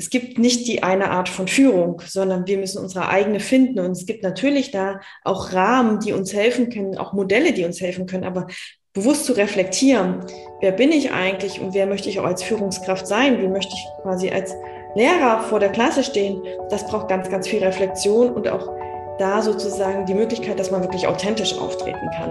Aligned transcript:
es 0.00 0.08
gibt 0.08 0.38
nicht 0.38 0.66
die 0.66 0.82
eine 0.82 1.10
Art 1.10 1.28
von 1.28 1.46
Führung, 1.46 2.00
sondern 2.06 2.46
wir 2.46 2.56
müssen 2.56 2.82
unsere 2.82 3.10
eigene 3.10 3.38
finden. 3.38 3.80
Und 3.80 3.90
es 3.90 4.06
gibt 4.06 4.22
natürlich 4.22 4.70
da 4.70 5.00
auch 5.24 5.52
Rahmen, 5.52 6.00
die 6.00 6.14
uns 6.14 6.32
helfen 6.32 6.70
können, 6.70 6.96
auch 6.96 7.12
Modelle, 7.12 7.52
die 7.52 7.66
uns 7.66 7.82
helfen 7.82 8.06
können. 8.06 8.24
Aber 8.24 8.46
bewusst 8.94 9.26
zu 9.26 9.34
reflektieren, 9.34 10.24
wer 10.62 10.72
bin 10.72 10.90
ich 10.90 11.12
eigentlich 11.12 11.60
und 11.60 11.74
wer 11.74 11.86
möchte 11.86 12.08
ich 12.08 12.18
auch 12.18 12.24
als 12.24 12.42
Führungskraft 12.42 13.06
sein? 13.06 13.42
Wie 13.42 13.48
möchte 13.48 13.74
ich 13.74 14.02
quasi 14.02 14.30
als 14.30 14.54
Lehrer 14.94 15.42
vor 15.42 15.60
der 15.60 15.68
Klasse 15.68 16.02
stehen? 16.02 16.42
Das 16.70 16.86
braucht 16.86 17.08
ganz, 17.08 17.28
ganz 17.28 17.46
viel 17.46 17.62
Reflexion 17.62 18.30
und 18.30 18.48
auch 18.48 18.72
da 19.18 19.42
sozusagen 19.42 20.06
die 20.06 20.14
Möglichkeit, 20.14 20.58
dass 20.58 20.70
man 20.70 20.80
wirklich 20.80 21.06
authentisch 21.06 21.52
auftreten 21.58 22.08
kann. 22.16 22.30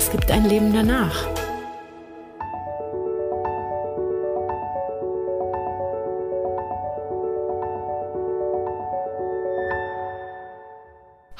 es 0.00 0.10
gibt 0.10 0.30
ein 0.30 0.46
Leben 0.46 0.72
danach. 0.72 1.28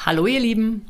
Hallo 0.05 0.27
ihr 0.27 0.41
Lieben. 0.41 0.85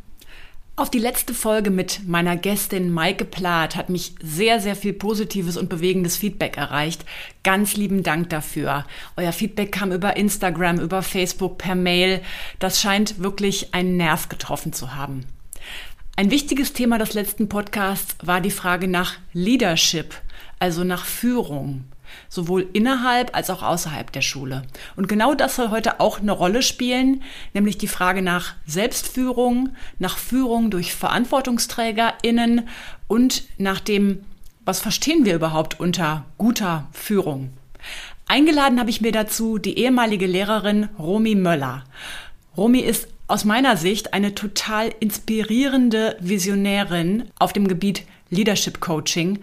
Auf 0.75 0.91
die 0.91 0.99
letzte 0.99 1.33
Folge 1.33 1.71
mit 1.71 2.09
meiner 2.09 2.37
Gästin 2.37 2.91
Maike 2.91 3.25
Plath 3.25 3.77
hat 3.77 3.89
mich 3.89 4.17
sehr, 4.21 4.59
sehr 4.59 4.75
viel 4.75 4.93
positives 4.93 5.57
und 5.57 5.69
bewegendes 5.69 6.17
Feedback 6.17 6.57
erreicht. 6.57 7.05
Ganz 7.45 7.77
lieben 7.77 8.03
Dank 8.03 8.31
dafür. 8.31 8.85
Euer 9.17 9.33
Feedback 9.33 9.71
kam 9.71 9.93
über 9.93 10.17
Instagram, 10.17 10.81
über 10.81 11.03
Facebook, 11.03 11.59
per 11.59 11.77
Mail. 11.77 12.21
Das 12.59 12.81
scheint 12.81 13.23
wirklich 13.23 13.75
einen 13.75 13.97
Nerv 13.97 14.29
getroffen 14.29 14.73
zu 14.73 14.97
haben. 14.97 15.25
Ein 16.21 16.31
wichtiges 16.31 16.75
Thema 16.75 16.99
des 16.99 17.15
letzten 17.15 17.49
Podcasts 17.49 18.15
war 18.23 18.43
die 18.43 18.51
Frage 18.51 18.89
nach 18.89 19.15
Leadership, 19.33 20.15
also 20.59 20.85
nach 20.85 21.07
Führung, 21.07 21.85
sowohl 22.29 22.69
innerhalb 22.75 23.35
als 23.35 23.49
auch 23.49 23.63
außerhalb 23.63 24.13
der 24.13 24.21
Schule. 24.21 24.65
Und 24.97 25.09
genau 25.09 25.33
das 25.35 25.57
soll 25.57 25.71
heute 25.71 25.99
auch 25.99 26.21
eine 26.21 26.33
Rolle 26.33 26.61
spielen, 26.61 27.23
nämlich 27.55 27.79
die 27.79 27.89
Frage 27.89 28.21
nach 28.21 28.53
Selbstführung, 28.67 29.71
nach 29.99 30.19
Führung 30.19 30.71
durch 30.71 30.95
Verantwortungsträgerinnen 30.95 32.69
und 33.09 33.45
nach 33.57 33.81
dem, 33.81 34.23
was 34.67 34.79
verstehen 34.79 35.25
wir 35.25 35.35
überhaupt 35.35 35.81
unter 35.81 36.27
guter 36.37 36.87
Führung. 36.93 37.49
Eingeladen 38.27 38.79
habe 38.79 38.91
ich 38.91 39.01
mir 39.01 39.13
dazu 39.13 39.57
die 39.57 39.79
ehemalige 39.79 40.27
Lehrerin 40.27 40.91
Romy 40.99 41.35
Möller. 41.35 41.85
Romy 42.57 42.81
ist 42.81 43.09
aus 43.29 43.45
meiner 43.45 43.77
Sicht 43.77 44.13
eine 44.13 44.35
total 44.35 44.93
inspirierende 44.99 46.17
Visionärin 46.21 47.31
auf 47.39 47.53
dem 47.53 47.69
Gebiet 47.69 48.03
Leadership 48.29 48.81
Coaching. 48.81 49.41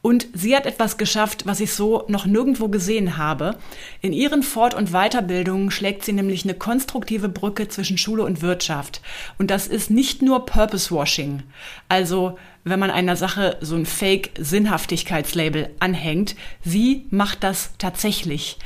Und 0.00 0.28
sie 0.32 0.56
hat 0.56 0.66
etwas 0.66 0.96
geschafft, 0.96 1.44
was 1.44 1.60
ich 1.60 1.72
so 1.72 2.04
noch 2.08 2.24
nirgendwo 2.24 2.68
gesehen 2.68 3.16
habe. 3.16 3.56
In 4.00 4.12
ihren 4.12 4.42
Fort- 4.42 4.74
und 4.74 4.90
Weiterbildungen 4.90 5.70
schlägt 5.70 6.04
sie 6.04 6.12
nämlich 6.12 6.44
eine 6.44 6.54
konstruktive 6.54 7.28
Brücke 7.28 7.68
zwischen 7.68 7.98
Schule 7.98 8.22
und 8.22 8.40
Wirtschaft. 8.40 9.02
Und 9.38 9.50
das 9.50 9.66
ist 9.66 9.90
nicht 9.90 10.22
nur 10.22 10.46
Purpose 10.46 10.92
Washing. 10.92 11.42
Also, 11.88 12.38
wenn 12.64 12.78
man 12.78 12.90
einer 12.90 13.16
Sache 13.16 13.56
so 13.60 13.74
ein 13.74 13.86
Fake-Sinnhaftigkeitslabel 13.86 15.70
anhängt. 15.80 16.36
Sie 16.64 17.06
macht 17.10 17.42
das 17.42 17.72
tatsächlich. 17.78 18.58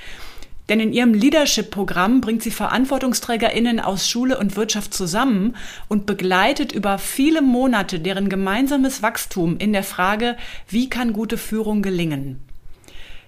Denn 0.72 0.80
in 0.80 0.94
ihrem 0.94 1.12
Leadership-Programm 1.12 2.22
bringt 2.22 2.42
sie 2.42 2.50
VerantwortungsträgerInnen 2.50 3.78
aus 3.78 4.08
Schule 4.08 4.38
und 4.38 4.56
Wirtschaft 4.56 4.94
zusammen 4.94 5.54
und 5.88 6.06
begleitet 6.06 6.72
über 6.72 6.96
viele 6.96 7.42
Monate 7.42 8.00
deren 8.00 8.30
gemeinsames 8.30 9.02
Wachstum 9.02 9.58
in 9.58 9.74
der 9.74 9.82
Frage, 9.82 10.34
wie 10.70 10.88
kann 10.88 11.12
gute 11.12 11.36
Führung 11.36 11.82
gelingen? 11.82 12.40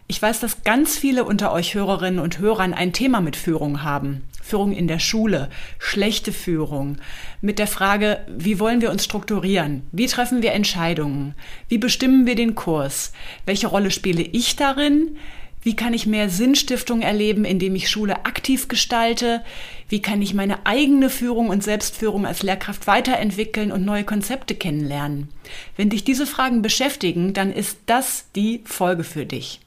Ich 0.06 0.22
weiß, 0.22 0.40
dass 0.40 0.62
ganz 0.62 0.96
viele 0.96 1.24
unter 1.24 1.52
euch 1.52 1.74
Hörerinnen 1.74 2.18
und 2.18 2.38
Hörern 2.38 2.72
ein 2.72 2.94
Thema 2.94 3.20
mit 3.20 3.36
Führung 3.36 3.82
haben. 3.82 4.22
Führung 4.42 4.72
in 4.72 4.88
der 4.88 4.98
Schule, 4.98 5.50
schlechte 5.78 6.32
Führung, 6.32 6.96
mit 7.42 7.58
der 7.58 7.66
Frage, 7.66 8.20
wie 8.26 8.58
wollen 8.58 8.80
wir 8.80 8.90
uns 8.90 9.04
strukturieren? 9.04 9.82
Wie 9.92 10.06
treffen 10.06 10.40
wir 10.40 10.52
Entscheidungen? 10.52 11.34
Wie 11.68 11.78
bestimmen 11.78 12.24
wir 12.24 12.36
den 12.36 12.54
Kurs? 12.54 13.12
Welche 13.44 13.66
Rolle 13.66 13.90
spiele 13.90 14.22
ich 14.22 14.56
darin? 14.56 15.18
Wie 15.64 15.74
kann 15.74 15.94
ich 15.94 16.06
mehr 16.06 16.28
Sinnstiftung 16.28 17.00
erleben, 17.00 17.46
indem 17.46 17.74
ich 17.74 17.88
Schule 17.88 18.26
aktiv 18.26 18.68
gestalte? 18.68 19.42
Wie 19.88 20.02
kann 20.02 20.20
ich 20.20 20.34
meine 20.34 20.66
eigene 20.66 21.08
Führung 21.08 21.48
und 21.48 21.64
Selbstführung 21.64 22.26
als 22.26 22.42
Lehrkraft 22.42 22.86
weiterentwickeln 22.86 23.72
und 23.72 23.84
neue 23.84 24.04
Konzepte 24.04 24.54
kennenlernen? 24.54 25.28
Wenn 25.76 25.88
dich 25.88 26.04
diese 26.04 26.26
Fragen 26.26 26.60
beschäftigen, 26.60 27.32
dann 27.32 27.50
ist 27.50 27.78
das 27.86 28.26
die 28.36 28.60
Folge 28.66 29.04
für 29.04 29.24
dich. 29.24 29.60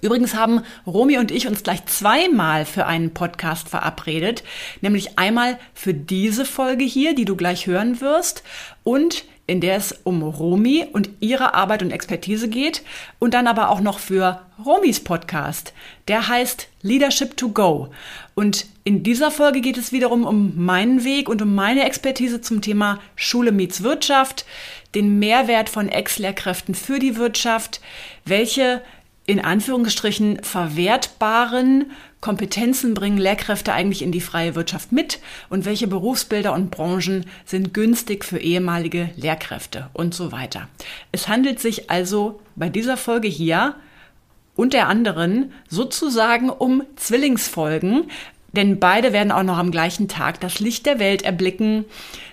Übrigens 0.00 0.34
haben 0.34 0.62
Romy 0.86 1.18
und 1.18 1.32
ich 1.32 1.48
uns 1.48 1.64
gleich 1.64 1.84
zweimal 1.86 2.64
für 2.64 2.86
einen 2.86 3.12
Podcast 3.12 3.68
verabredet, 3.68 4.44
nämlich 4.80 5.18
einmal 5.18 5.58
für 5.74 5.92
diese 5.92 6.44
Folge 6.44 6.84
hier, 6.84 7.14
die 7.14 7.24
du 7.24 7.36
gleich 7.36 7.66
hören 7.66 8.00
wirst, 8.00 8.44
und 8.82 9.24
in 9.50 9.60
der 9.60 9.74
es 9.74 9.92
um 10.04 10.22
Romy 10.22 10.86
und 10.92 11.10
ihre 11.18 11.54
Arbeit 11.54 11.82
und 11.82 11.90
Expertise 11.90 12.48
geht 12.48 12.82
und 13.18 13.34
dann 13.34 13.48
aber 13.48 13.70
auch 13.70 13.80
noch 13.80 13.98
für 13.98 14.42
Romys 14.64 15.00
Podcast. 15.00 15.72
Der 16.06 16.28
heißt 16.28 16.68
Leadership 16.82 17.36
to 17.36 17.48
Go. 17.48 17.90
Und 18.36 18.66
in 18.84 19.02
dieser 19.02 19.32
Folge 19.32 19.60
geht 19.60 19.76
es 19.76 19.90
wiederum 19.90 20.24
um 20.24 20.52
meinen 20.64 21.02
Weg 21.02 21.28
und 21.28 21.42
um 21.42 21.52
meine 21.52 21.84
Expertise 21.84 22.40
zum 22.40 22.62
Thema 22.62 23.00
Schule 23.16 23.50
meets 23.50 23.82
Wirtschaft, 23.82 24.46
den 24.94 25.18
Mehrwert 25.18 25.68
von 25.68 25.88
Ex-Lehrkräften 25.88 26.76
für 26.76 27.00
die 27.00 27.16
Wirtschaft, 27.16 27.80
welche 28.24 28.82
in 29.26 29.40
Anführungsstrichen 29.40 30.44
verwertbaren 30.44 31.90
Kompetenzen 32.20 32.94
bringen 32.94 33.18
Lehrkräfte 33.18 33.72
eigentlich 33.72 34.02
in 34.02 34.12
die 34.12 34.20
freie 34.20 34.54
Wirtschaft 34.54 34.92
mit? 34.92 35.20
Und 35.48 35.64
welche 35.64 35.86
Berufsbilder 35.86 36.52
und 36.52 36.70
Branchen 36.70 37.24
sind 37.46 37.72
günstig 37.72 38.24
für 38.24 38.38
ehemalige 38.38 39.10
Lehrkräfte? 39.16 39.88
Und 39.92 40.14
so 40.14 40.30
weiter. 40.30 40.68
Es 41.12 41.28
handelt 41.28 41.60
sich 41.60 41.90
also 41.90 42.40
bei 42.56 42.68
dieser 42.68 42.96
Folge 42.96 43.28
hier 43.28 43.74
und 44.54 44.74
der 44.74 44.88
anderen 44.88 45.52
sozusagen 45.68 46.50
um 46.50 46.82
Zwillingsfolgen, 46.96 48.10
denn 48.52 48.78
beide 48.78 49.12
werden 49.12 49.32
auch 49.32 49.42
noch 49.42 49.58
am 49.58 49.70
gleichen 49.70 50.08
Tag 50.08 50.40
das 50.40 50.60
Licht 50.60 50.86
der 50.86 50.98
Welt 50.98 51.22
erblicken. 51.22 51.84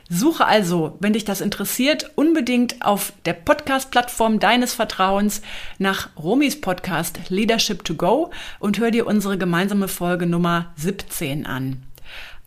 Suche 0.09 0.45
also, 0.45 0.97
wenn 1.00 1.13
dich 1.13 1.25
das 1.25 1.41
interessiert, 1.41 2.11
unbedingt 2.16 2.85
auf 2.85 3.13
der 3.25 3.33
Podcast-Plattform 3.33 4.39
deines 4.39 4.73
Vertrauens 4.73 5.41
nach 5.79 6.09
Romis 6.17 6.61
Podcast 6.61 7.19
Leadership 7.29 7.83
to 7.83 7.95
Go 7.95 8.31
und 8.59 8.79
hör 8.79 8.91
dir 8.91 9.06
unsere 9.06 9.38
gemeinsame 9.38 9.88
Folge 9.88 10.25
Nummer 10.25 10.72
17 10.77 11.45
an. 11.45 11.86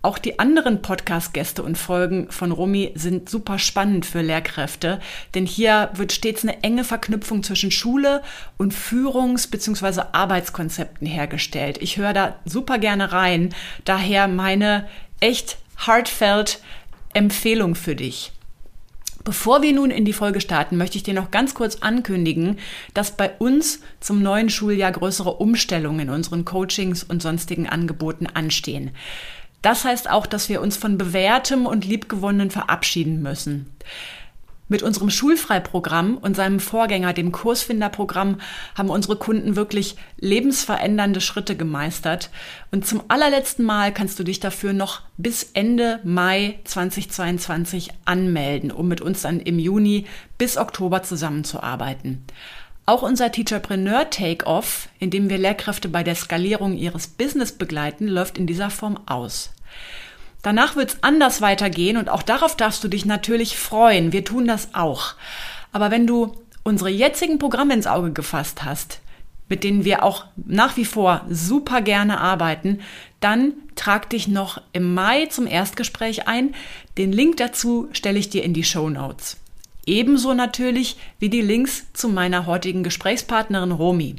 Auch 0.02 0.16
die 0.16 0.38
anderen 0.38 0.80
Podcast-Gäste 0.80 1.62
und 1.62 1.76
Folgen 1.76 2.30
von 2.30 2.52
Romy 2.52 2.92
sind 2.94 3.28
super 3.28 3.58
spannend 3.58 4.06
für 4.06 4.22
Lehrkräfte, 4.22 4.98
denn 5.34 5.44
hier 5.44 5.90
wird 5.92 6.12
stets 6.12 6.42
eine 6.42 6.62
enge 6.62 6.84
Verknüpfung 6.84 7.42
zwischen 7.42 7.70
Schule 7.70 8.22
und 8.56 8.72
Führungs- 8.72 9.50
bzw. 9.50 10.04
Arbeitskonzepten 10.12 11.06
hergestellt. 11.06 11.76
Ich 11.82 11.98
höre 11.98 12.14
da 12.14 12.36
super 12.47 12.78
gerne 12.78 13.12
rein, 13.12 13.54
daher 13.84 14.26
meine 14.26 14.88
echt 15.20 15.58
heartfelt 15.86 16.62
Empfehlung 17.12 17.74
für 17.74 17.94
dich. 17.94 18.32
Bevor 19.22 19.60
wir 19.60 19.74
nun 19.74 19.91
in 19.91 20.06
die 20.06 20.14
Folge 20.14 20.41
starten, 20.41 20.78
möchte 20.78 20.96
ich 20.96 21.03
dir 21.03 21.12
noch 21.12 21.30
ganz 21.30 21.53
kurz 21.53 21.76
ankündigen, 21.76 22.58
dass 22.94 23.18
bei 23.18 23.30
uns 23.38 23.80
zum 24.00 24.22
neuen 24.22 24.48
Schuljahr 24.48 24.92
größere 24.92 25.34
Umstellungen 25.34 26.00
in 26.00 26.10
unseren 26.10 26.46
Coachings 26.46 27.04
und 27.04 27.20
sonstigen 27.20 27.68
Angeboten 27.68 28.26
anstehen. 28.26 28.92
Das 29.62 29.84
heißt 29.84 30.10
auch, 30.10 30.27
dass 30.27 30.48
wir 30.48 30.60
uns 30.60 30.77
von 30.77 30.98
bewährtem 30.98 31.66
und 31.66 31.84
liebgewonnenen 31.84 32.51
verabschieden 32.51 33.22
müssen. 33.22 33.66
Mit 34.71 34.84
unserem 34.84 35.10
Schulfreiprogramm 35.10 36.16
und 36.16 36.36
seinem 36.36 36.60
Vorgänger, 36.60 37.12
dem 37.12 37.33
Kursfinderprogramm, 37.33 38.41
haben 38.77 38.89
unsere 38.89 39.16
Kunden 39.16 39.57
wirklich 39.57 39.97
lebensverändernde 40.21 41.21
Schritte 41.21 41.57
gemeistert. 41.57 42.30
Und 42.71 42.86
zum 42.86 43.03
allerletzten 43.09 43.65
Mal 43.65 43.92
kannst 43.92 44.21
du 44.21 44.22
dich 44.22 44.39
dafür 44.39 44.72
noch 44.72 45.03
bis 45.16 45.42
Ende 45.54 45.98
Mai 46.04 46.60
2022 46.63 47.91
anmelden, 48.04 48.71
um 48.71 48.86
mit 48.86 49.01
uns 49.01 49.22
dann 49.22 49.41
im 49.41 49.59
Juni 49.59 50.06
bis 50.39 50.56
Oktober 50.56 51.03
zusammenzuarbeiten. 51.03 52.24
Auch 52.91 53.03
unser 53.03 53.31
Teacherpreneur 53.31 54.10
Take-Off, 54.10 54.89
in 54.98 55.10
dem 55.10 55.31
wir 55.31 55.39
Lehrkräfte 55.39 55.89
bei 55.89 56.03
der 56.03 56.16
Skalierung 56.16 56.77
ihres 56.77 57.07
Business 57.07 57.53
begleiten, 57.53 58.09
läuft 58.09 58.37
in 58.37 58.48
dieser 58.48 58.69
Form 58.69 58.98
aus. 59.07 59.51
Danach 60.42 60.75
wird 60.75 60.91
es 60.91 61.03
anders 61.04 61.41
weitergehen 61.41 61.98
und 61.98 62.09
auch 62.09 62.25
darauf 62.25 62.57
darfst 62.57 62.83
du 62.83 62.89
dich 62.89 63.04
natürlich 63.04 63.57
freuen. 63.57 64.13
Wir 64.13 64.25
tun 64.25 64.48
das 64.48 64.75
auch. 64.75 65.15
Aber 65.71 65.92
wenn 65.92 66.09
du 66.09 66.33
unsere 66.65 66.91
jetzigen 66.91 67.39
Programme 67.39 67.75
ins 67.75 67.87
Auge 67.87 68.10
gefasst 68.10 68.65
hast, 68.65 68.98
mit 69.48 69.63
denen 69.63 69.84
wir 69.84 70.03
auch 70.03 70.25
nach 70.34 70.77
wie 70.77 70.84
vor 70.84 71.25
super 71.31 71.83
gerne 71.83 72.21
arbeiten, 72.21 72.81
dann 73.21 73.53
trag 73.77 74.10
dich 74.10 74.27
noch 74.27 74.60
im 74.72 74.95
Mai 74.95 75.27
zum 75.27 75.47
Erstgespräch 75.47 76.27
ein. 76.27 76.57
Den 76.98 77.13
Link 77.13 77.37
dazu 77.37 77.89
stelle 77.92 78.19
ich 78.19 78.31
dir 78.31 78.42
in 78.42 78.53
die 78.53 78.65
Show 78.65 78.91
Notes. 78.91 79.40
Ebenso 79.91 80.34
natürlich 80.34 80.97
wie 81.19 81.31
die 81.31 81.41
Links 81.41 81.87
zu 81.95 82.09
meiner 82.09 82.47
heutigen 82.47 82.84
Gesprächspartnerin 82.84 83.72
Romi. 83.72 84.15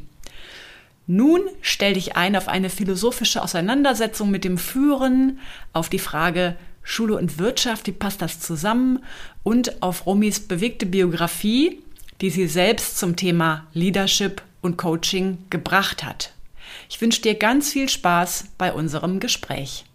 Nun 1.06 1.40
stell 1.62 1.94
dich 1.94 2.14
ein 2.14 2.36
auf 2.36 2.46
eine 2.46 2.68
philosophische 2.68 3.42
Auseinandersetzung 3.42 4.30
mit 4.30 4.44
dem 4.44 4.58
Führen, 4.58 5.38
auf 5.72 5.88
die 5.88 5.98
Frage 5.98 6.56
Schule 6.82 7.16
und 7.16 7.38
Wirtschaft, 7.38 7.86
wie 7.86 7.92
passt 7.92 8.20
das 8.20 8.38
zusammen 8.38 9.02
und 9.44 9.82
auf 9.82 10.04
Romis 10.04 10.40
bewegte 10.40 10.84
Biografie, 10.84 11.78
die 12.20 12.28
sie 12.28 12.48
selbst 12.48 12.98
zum 12.98 13.16
Thema 13.16 13.66
Leadership 13.72 14.42
und 14.60 14.76
Coaching 14.76 15.38
gebracht 15.48 16.04
hat. 16.04 16.34
Ich 16.90 17.00
wünsche 17.00 17.22
dir 17.22 17.34
ganz 17.34 17.72
viel 17.72 17.88
Spaß 17.88 18.48
bei 18.58 18.74
unserem 18.74 19.20
Gespräch. 19.20 19.86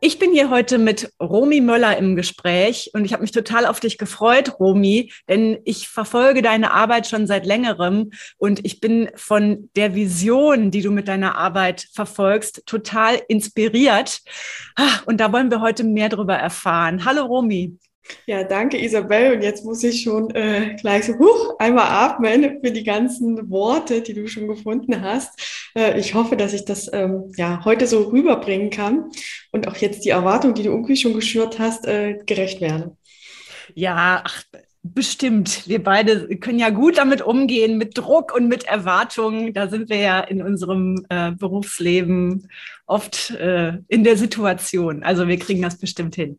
Ich 0.00 0.20
bin 0.20 0.30
hier 0.30 0.48
heute 0.48 0.78
mit 0.78 1.12
Romy 1.20 1.60
Möller 1.60 1.96
im 1.96 2.14
Gespräch 2.14 2.90
und 2.94 3.04
ich 3.04 3.12
habe 3.12 3.22
mich 3.22 3.32
total 3.32 3.66
auf 3.66 3.80
dich 3.80 3.98
gefreut, 3.98 4.60
Romy, 4.60 5.12
denn 5.28 5.58
ich 5.64 5.88
verfolge 5.88 6.40
deine 6.40 6.72
Arbeit 6.72 7.08
schon 7.08 7.26
seit 7.26 7.44
längerem 7.44 8.12
und 8.36 8.64
ich 8.64 8.78
bin 8.78 9.10
von 9.16 9.70
der 9.74 9.96
Vision, 9.96 10.70
die 10.70 10.82
du 10.82 10.92
mit 10.92 11.08
deiner 11.08 11.36
Arbeit 11.36 11.88
verfolgst, 11.92 12.62
total 12.64 13.20
inspiriert. 13.26 14.20
Ah, 14.76 15.00
und 15.06 15.18
da 15.18 15.32
wollen 15.32 15.50
wir 15.50 15.60
heute 15.60 15.82
mehr 15.82 16.08
darüber 16.08 16.36
erfahren. 16.36 17.04
Hallo 17.04 17.24
Romy. 17.24 17.76
Ja, 18.26 18.44
danke 18.44 18.82
Isabel. 18.82 19.34
Und 19.34 19.42
jetzt 19.42 19.64
muss 19.64 19.82
ich 19.82 20.02
schon 20.02 20.30
äh, 20.34 20.76
gleich 20.80 21.04
so 21.04 21.18
huch, 21.18 21.54
einmal 21.58 21.86
atmen 21.88 22.60
für 22.62 22.70
die 22.70 22.84
ganzen 22.84 23.50
Worte, 23.50 24.02
die 24.02 24.14
du 24.14 24.26
schon 24.28 24.48
gefunden 24.48 25.00
hast. 25.00 25.70
Äh, 25.76 25.98
ich 25.98 26.14
hoffe, 26.14 26.36
dass 26.36 26.52
ich 26.52 26.64
das 26.64 26.90
ähm, 26.92 27.32
ja 27.36 27.64
heute 27.64 27.86
so 27.86 28.02
rüberbringen 28.08 28.70
kann 28.70 29.10
und 29.52 29.68
auch 29.68 29.76
jetzt 29.76 30.04
die 30.04 30.10
Erwartung, 30.10 30.54
die 30.54 30.62
du 30.62 30.70
irgendwie 30.70 30.96
schon 30.96 31.14
geschürt 31.14 31.58
hast, 31.58 31.86
äh, 31.86 32.18
gerecht 32.26 32.60
werde. 32.60 32.96
Ja, 33.74 34.22
ach, 34.24 34.42
Bestimmt. 34.94 35.68
Wir 35.68 35.82
beide 35.82 36.36
können 36.38 36.60
ja 36.60 36.70
gut 36.70 36.98
damit 36.98 37.20
umgehen, 37.20 37.78
mit 37.78 37.98
Druck 37.98 38.32
und 38.34 38.48
mit 38.48 38.64
Erwartungen. 38.64 39.52
Da 39.52 39.68
sind 39.68 39.90
wir 39.90 39.98
ja 39.98 40.20
in 40.20 40.40
unserem 40.40 41.04
äh, 41.08 41.32
Berufsleben 41.32 42.48
oft 42.88 43.30
äh, 43.32 43.74
in 43.88 44.02
der 44.02 44.16
Situation. 44.16 45.02
Also 45.02 45.28
wir 45.28 45.38
kriegen 45.38 45.62
das 45.62 45.78
bestimmt 45.78 46.14
hin. 46.14 46.38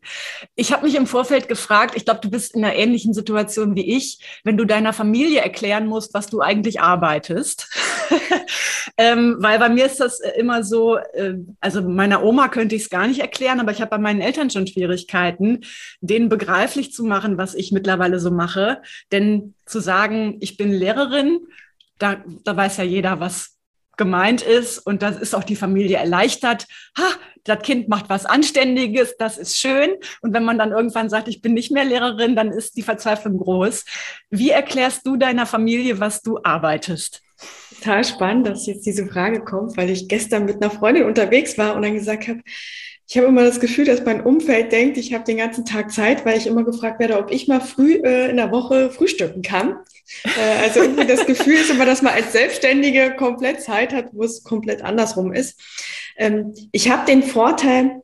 Ich 0.56 0.72
habe 0.72 0.84
mich 0.84 0.96
im 0.96 1.06
Vorfeld 1.06 1.48
gefragt, 1.48 1.94
ich 1.96 2.04
glaube, 2.04 2.20
du 2.20 2.30
bist 2.30 2.54
in 2.54 2.64
einer 2.64 2.74
ähnlichen 2.74 3.14
Situation 3.14 3.76
wie 3.76 3.96
ich, 3.96 4.40
wenn 4.42 4.56
du 4.56 4.64
deiner 4.64 4.92
Familie 4.92 5.40
erklären 5.40 5.86
musst, 5.86 6.12
was 6.12 6.26
du 6.26 6.40
eigentlich 6.40 6.80
arbeitest. 6.80 7.68
ähm, 8.98 9.36
weil 9.38 9.60
bei 9.60 9.68
mir 9.68 9.86
ist 9.86 10.00
das 10.00 10.20
immer 10.20 10.64
so, 10.64 10.96
äh, 10.96 11.34
also 11.60 11.82
meiner 11.82 12.24
Oma 12.24 12.48
könnte 12.48 12.74
ich 12.74 12.82
es 12.82 12.90
gar 12.90 13.06
nicht 13.06 13.20
erklären, 13.20 13.60
aber 13.60 13.70
ich 13.70 13.80
habe 13.80 13.90
bei 13.90 13.98
meinen 13.98 14.20
Eltern 14.20 14.50
schon 14.50 14.66
Schwierigkeiten, 14.66 15.60
denen 16.00 16.28
begreiflich 16.28 16.92
zu 16.92 17.04
machen, 17.04 17.38
was 17.38 17.54
ich 17.54 17.70
mittlerweile 17.70 18.18
so 18.18 18.32
mache. 18.32 18.82
Denn 19.12 19.54
zu 19.66 19.78
sagen, 19.78 20.38
ich 20.40 20.56
bin 20.56 20.72
Lehrerin, 20.72 21.46
da, 21.98 22.24
da 22.44 22.56
weiß 22.56 22.78
ja 22.78 22.84
jeder, 22.84 23.20
was 23.20 23.59
gemeint 24.00 24.40
ist 24.40 24.78
und 24.78 25.02
das 25.02 25.18
ist 25.18 25.34
auch 25.34 25.44
die 25.44 25.56
Familie 25.56 25.98
erleichtert. 25.98 26.66
Ha, 26.96 27.04
das 27.44 27.60
Kind 27.60 27.90
macht 27.90 28.08
was 28.08 28.24
Anständiges, 28.24 29.18
das 29.18 29.36
ist 29.36 29.58
schön. 29.58 29.90
Und 30.22 30.32
wenn 30.32 30.42
man 30.42 30.56
dann 30.56 30.72
irgendwann 30.72 31.10
sagt, 31.10 31.28
ich 31.28 31.42
bin 31.42 31.52
nicht 31.52 31.70
mehr 31.70 31.84
Lehrerin, 31.84 32.34
dann 32.34 32.50
ist 32.50 32.78
die 32.78 32.82
Verzweiflung 32.82 33.36
groß. 33.36 33.84
Wie 34.30 34.48
erklärst 34.48 35.06
du 35.06 35.16
deiner 35.16 35.44
Familie, 35.44 36.00
was 36.00 36.22
du 36.22 36.38
arbeitest? 36.42 37.20
Total 37.76 38.02
spannend, 38.04 38.46
dass 38.46 38.66
jetzt 38.66 38.86
diese 38.86 39.06
Frage 39.06 39.44
kommt, 39.44 39.76
weil 39.76 39.90
ich 39.90 40.08
gestern 40.08 40.46
mit 40.46 40.56
einer 40.56 40.70
Freundin 40.70 41.04
unterwegs 41.04 41.58
war 41.58 41.76
und 41.76 41.82
dann 41.82 41.94
gesagt 41.94 42.26
habe, 42.26 42.40
ich 43.10 43.16
habe 43.16 43.26
immer 43.26 43.42
das 43.42 43.58
Gefühl, 43.58 43.86
dass 43.86 44.04
mein 44.04 44.20
Umfeld 44.20 44.70
denkt, 44.70 44.96
ich 44.96 45.12
habe 45.12 45.24
den 45.24 45.38
ganzen 45.38 45.64
Tag 45.64 45.90
Zeit, 45.90 46.24
weil 46.24 46.38
ich 46.38 46.46
immer 46.46 46.62
gefragt 46.62 47.00
werde, 47.00 47.18
ob 47.18 47.32
ich 47.32 47.48
mal 47.48 47.60
früh 47.60 47.94
äh, 48.04 48.30
in 48.30 48.36
der 48.36 48.52
Woche 48.52 48.88
frühstücken 48.92 49.42
kann. 49.42 49.78
Äh, 50.22 50.62
also 50.62 50.82
irgendwie 50.82 51.08
das 51.08 51.26
Gefühl 51.26 51.54
ist 51.54 51.70
immer, 51.70 51.86
dass 51.86 52.02
man 52.02 52.14
als 52.14 52.30
Selbstständige 52.30 53.16
komplett 53.16 53.62
Zeit 53.62 53.92
hat, 53.92 54.10
wo 54.12 54.22
es 54.22 54.44
komplett 54.44 54.82
andersrum 54.82 55.32
ist. 55.32 55.60
Ähm, 56.18 56.54
ich 56.70 56.88
habe 56.88 57.04
den 57.04 57.24
Vorteil, 57.24 58.00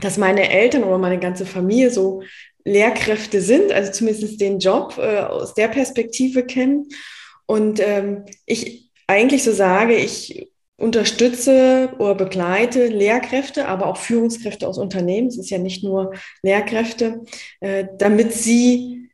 dass 0.00 0.16
meine 0.16 0.48
Eltern 0.48 0.84
oder 0.84 0.96
meine 0.96 1.18
ganze 1.18 1.44
Familie 1.44 1.90
so 1.90 2.22
Lehrkräfte 2.64 3.42
sind, 3.42 3.70
also 3.72 3.92
zumindest 3.92 4.40
den 4.40 4.58
Job 4.58 4.96
äh, 4.96 5.18
aus 5.18 5.52
der 5.52 5.68
Perspektive 5.68 6.46
kennen. 6.46 6.88
Und 7.44 7.78
ähm, 7.86 8.24
ich 8.46 8.88
eigentlich 9.06 9.44
so 9.44 9.52
sage, 9.52 9.96
ich 9.96 10.49
unterstütze 10.80 11.90
oder 11.98 12.14
begleite 12.14 12.86
Lehrkräfte, 12.86 13.68
aber 13.68 13.86
auch 13.86 13.98
Führungskräfte 13.98 14.66
aus 14.66 14.78
Unternehmen, 14.78 15.28
es 15.28 15.38
ist 15.38 15.50
ja 15.50 15.58
nicht 15.58 15.84
nur 15.84 16.14
Lehrkräfte, 16.42 17.20
äh, 17.60 17.86
damit 17.98 18.32
sie 18.32 19.10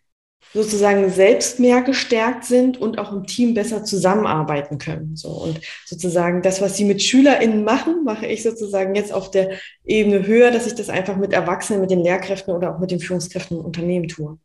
sozusagen 0.53 1.11
selbst 1.11 1.61
mehr 1.61 1.83
gestärkt 1.83 2.45
sind 2.45 2.81
und 2.81 2.99
auch 2.99 3.13
im 3.13 3.27
Team 3.27 3.53
besser 3.53 3.85
zusammenarbeiten 3.85 4.79
können. 4.79 5.17
So 5.17 5.29
und 5.29 5.61
sozusagen 5.85 6.41
das, 6.41 6.63
was 6.63 6.77
sie 6.77 6.85
mit 6.85 7.03
SchülerInnen 7.03 7.65
machen, 7.65 8.05
mache 8.05 8.27
ich 8.27 8.43
sozusagen 8.43 8.95
jetzt 8.95 9.13
auf 9.13 9.31
der 9.31 9.59
Ebene 9.85 10.27
höher, 10.27 10.51
dass 10.51 10.67
ich 10.67 10.75
das 10.75 10.89
einfach 10.89 11.17
mit 11.17 11.33
Erwachsenen, 11.33 11.81
mit 11.81 11.91
den 11.91 12.03
Lehrkräften 12.03 12.55
oder 12.55 12.75
auch 12.75 12.79
mit 12.79 12.91
den 12.91 13.01
Führungskräften 13.01 13.59
im 13.59 13.65
Unternehmen 13.65 14.09
tue. 14.09 14.39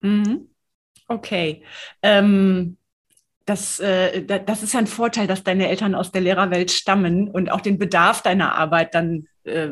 Mhm. 0.00 0.48
Okay. 1.08 1.62
Ähm 2.02 2.78
das, 3.46 3.78
äh, 3.78 4.24
das 4.24 4.62
ist 4.64 4.74
ja 4.74 4.80
ein 4.80 4.88
Vorteil, 4.88 5.28
dass 5.28 5.44
deine 5.44 5.68
Eltern 5.68 5.94
aus 5.94 6.10
der 6.10 6.20
Lehrerwelt 6.20 6.72
stammen 6.72 7.28
und 7.28 7.50
auch 7.50 7.60
den 7.60 7.78
Bedarf 7.78 8.20
deiner 8.20 8.56
Arbeit 8.56 8.94
dann 8.94 9.28
äh, 9.44 9.68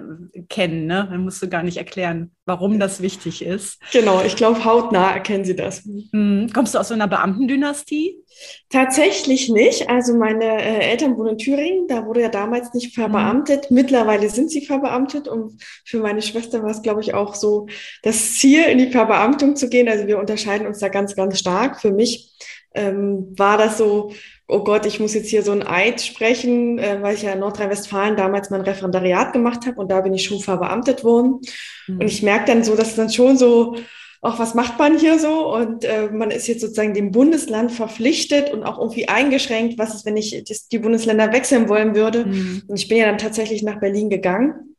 kennen. 0.48 0.86
Ne? 0.86 1.08
Dann 1.10 1.24
musst 1.24 1.42
du 1.42 1.48
gar 1.48 1.64
nicht 1.64 1.76
erklären, 1.76 2.30
warum 2.46 2.78
das 2.78 3.02
wichtig 3.02 3.44
ist. 3.44 3.80
Genau, 3.92 4.22
ich 4.22 4.36
glaube, 4.36 4.64
hautnah 4.64 5.12
erkennen 5.12 5.44
sie 5.44 5.56
das. 5.56 5.84
Mhm. 5.84 6.50
Kommst 6.54 6.74
du 6.74 6.78
aus 6.78 6.88
so 6.88 6.94
einer 6.94 7.08
Beamtendynastie? 7.08 8.22
Tatsächlich 8.70 9.48
nicht. 9.48 9.88
Also 9.88 10.16
meine 10.16 10.44
äh, 10.44 10.90
Eltern 10.90 11.16
wohnen 11.16 11.30
in 11.30 11.38
Thüringen, 11.38 11.88
da 11.88 12.06
wurde 12.06 12.20
ja 12.20 12.28
damals 12.28 12.72
nicht 12.74 12.94
verbeamtet. 12.94 13.72
Mhm. 13.72 13.74
Mittlerweile 13.74 14.30
sind 14.30 14.52
sie 14.52 14.64
verbeamtet 14.64 15.26
und 15.26 15.60
für 15.84 15.98
meine 15.98 16.22
Schwester 16.22 16.62
war 16.62 16.70
es, 16.70 16.82
glaube 16.82 17.00
ich, 17.00 17.14
auch 17.14 17.34
so 17.34 17.66
das 18.04 18.34
Ziel, 18.34 18.62
in 18.66 18.78
die 18.78 18.90
Verbeamtung 18.90 19.56
zu 19.56 19.68
gehen. 19.68 19.88
Also 19.88 20.06
wir 20.06 20.20
unterscheiden 20.20 20.68
uns 20.68 20.78
da 20.78 20.88
ganz, 20.88 21.16
ganz 21.16 21.40
stark. 21.40 21.80
Für 21.80 21.90
mich 21.90 22.30
ähm, 22.74 23.32
war 23.36 23.56
das 23.56 23.78
so, 23.78 24.12
oh 24.48 24.64
Gott, 24.64 24.84
ich 24.84 25.00
muss 25.00 25.14
jetzt 25.14 25.30
hier 25.30 25.42
so 25.42 25.52
ein 25.52 25.66
Eid 25.66 26.00
sprechen, 26.00 26.78
äh, 26.78 26.98
weil 27.00 27.14
ich 27.14 27.22
ja 27.22 27.32
in 27.32 27.40
Nordrhein-Westfalen 27.40 28.16
damals 28.16 28.50
mein 28.50 28.60
Referendariat 28.60 29.32
gemacht 29.32 29.66
habe 29.66 29.80
und 29.80 29.90
da 29.90 30.00
bin 30.00 30.12
ich 30.12 30.24
schon 30.24 30.40
verbeamtet 30.40 31.04
worden. 31.04 31.40
Mhm. 31.86 32.00
Und 32.00 32.06
ich 32.06 32.22
merke 32.22 32.46
dann 32.46 32.64
so, 32.64 32.76
dass 32.76 32.96
dann 32.96 33.10
schon 33.10 33.38
so, 33.38 33.76
auch 34.20 34.38
was 34.38 34.54
macht 34.54 34.78
man 34.78 34.98
hier 34.98 35.18
so? 35.18 35.54
Und 35.54 35.84
äh, 35.84 36.08
man 36.10 36.30
ist 36.30 36.46
jetzt 36.48 36.62
sozusagen 36.62 36.94
dem 36.94 37.12
Bundesland 37.12 37.70
verpflichtet 37.70 38.52
und 38.52 38.64
auch 38.64 38.78
irgendwie 38.78 39.08
eingeschränkt, 39.08 39.78
was 39.78 39.94
ist, 39.94 40.04
wenn 40.04 40.16
ich 40.16 40.44
das, 40.48 40.66
die 40.68 40.78
Bundesländer 40.78 41.32
wechseln 41.32 41.68
wollen 41.68 41.94
würde. 41.94 42.26
Mhm. 42.26 42.62
Und 42.66 42.76
ich 42.76 42.88
bin 42.88 42.98
ja 42.98 43.06
dann 43.06 43.18
tatsächlich 43.18 43.62
nach 43.62 43.80
Berlin 43.80 44.10
gegangen, 44.10 44.76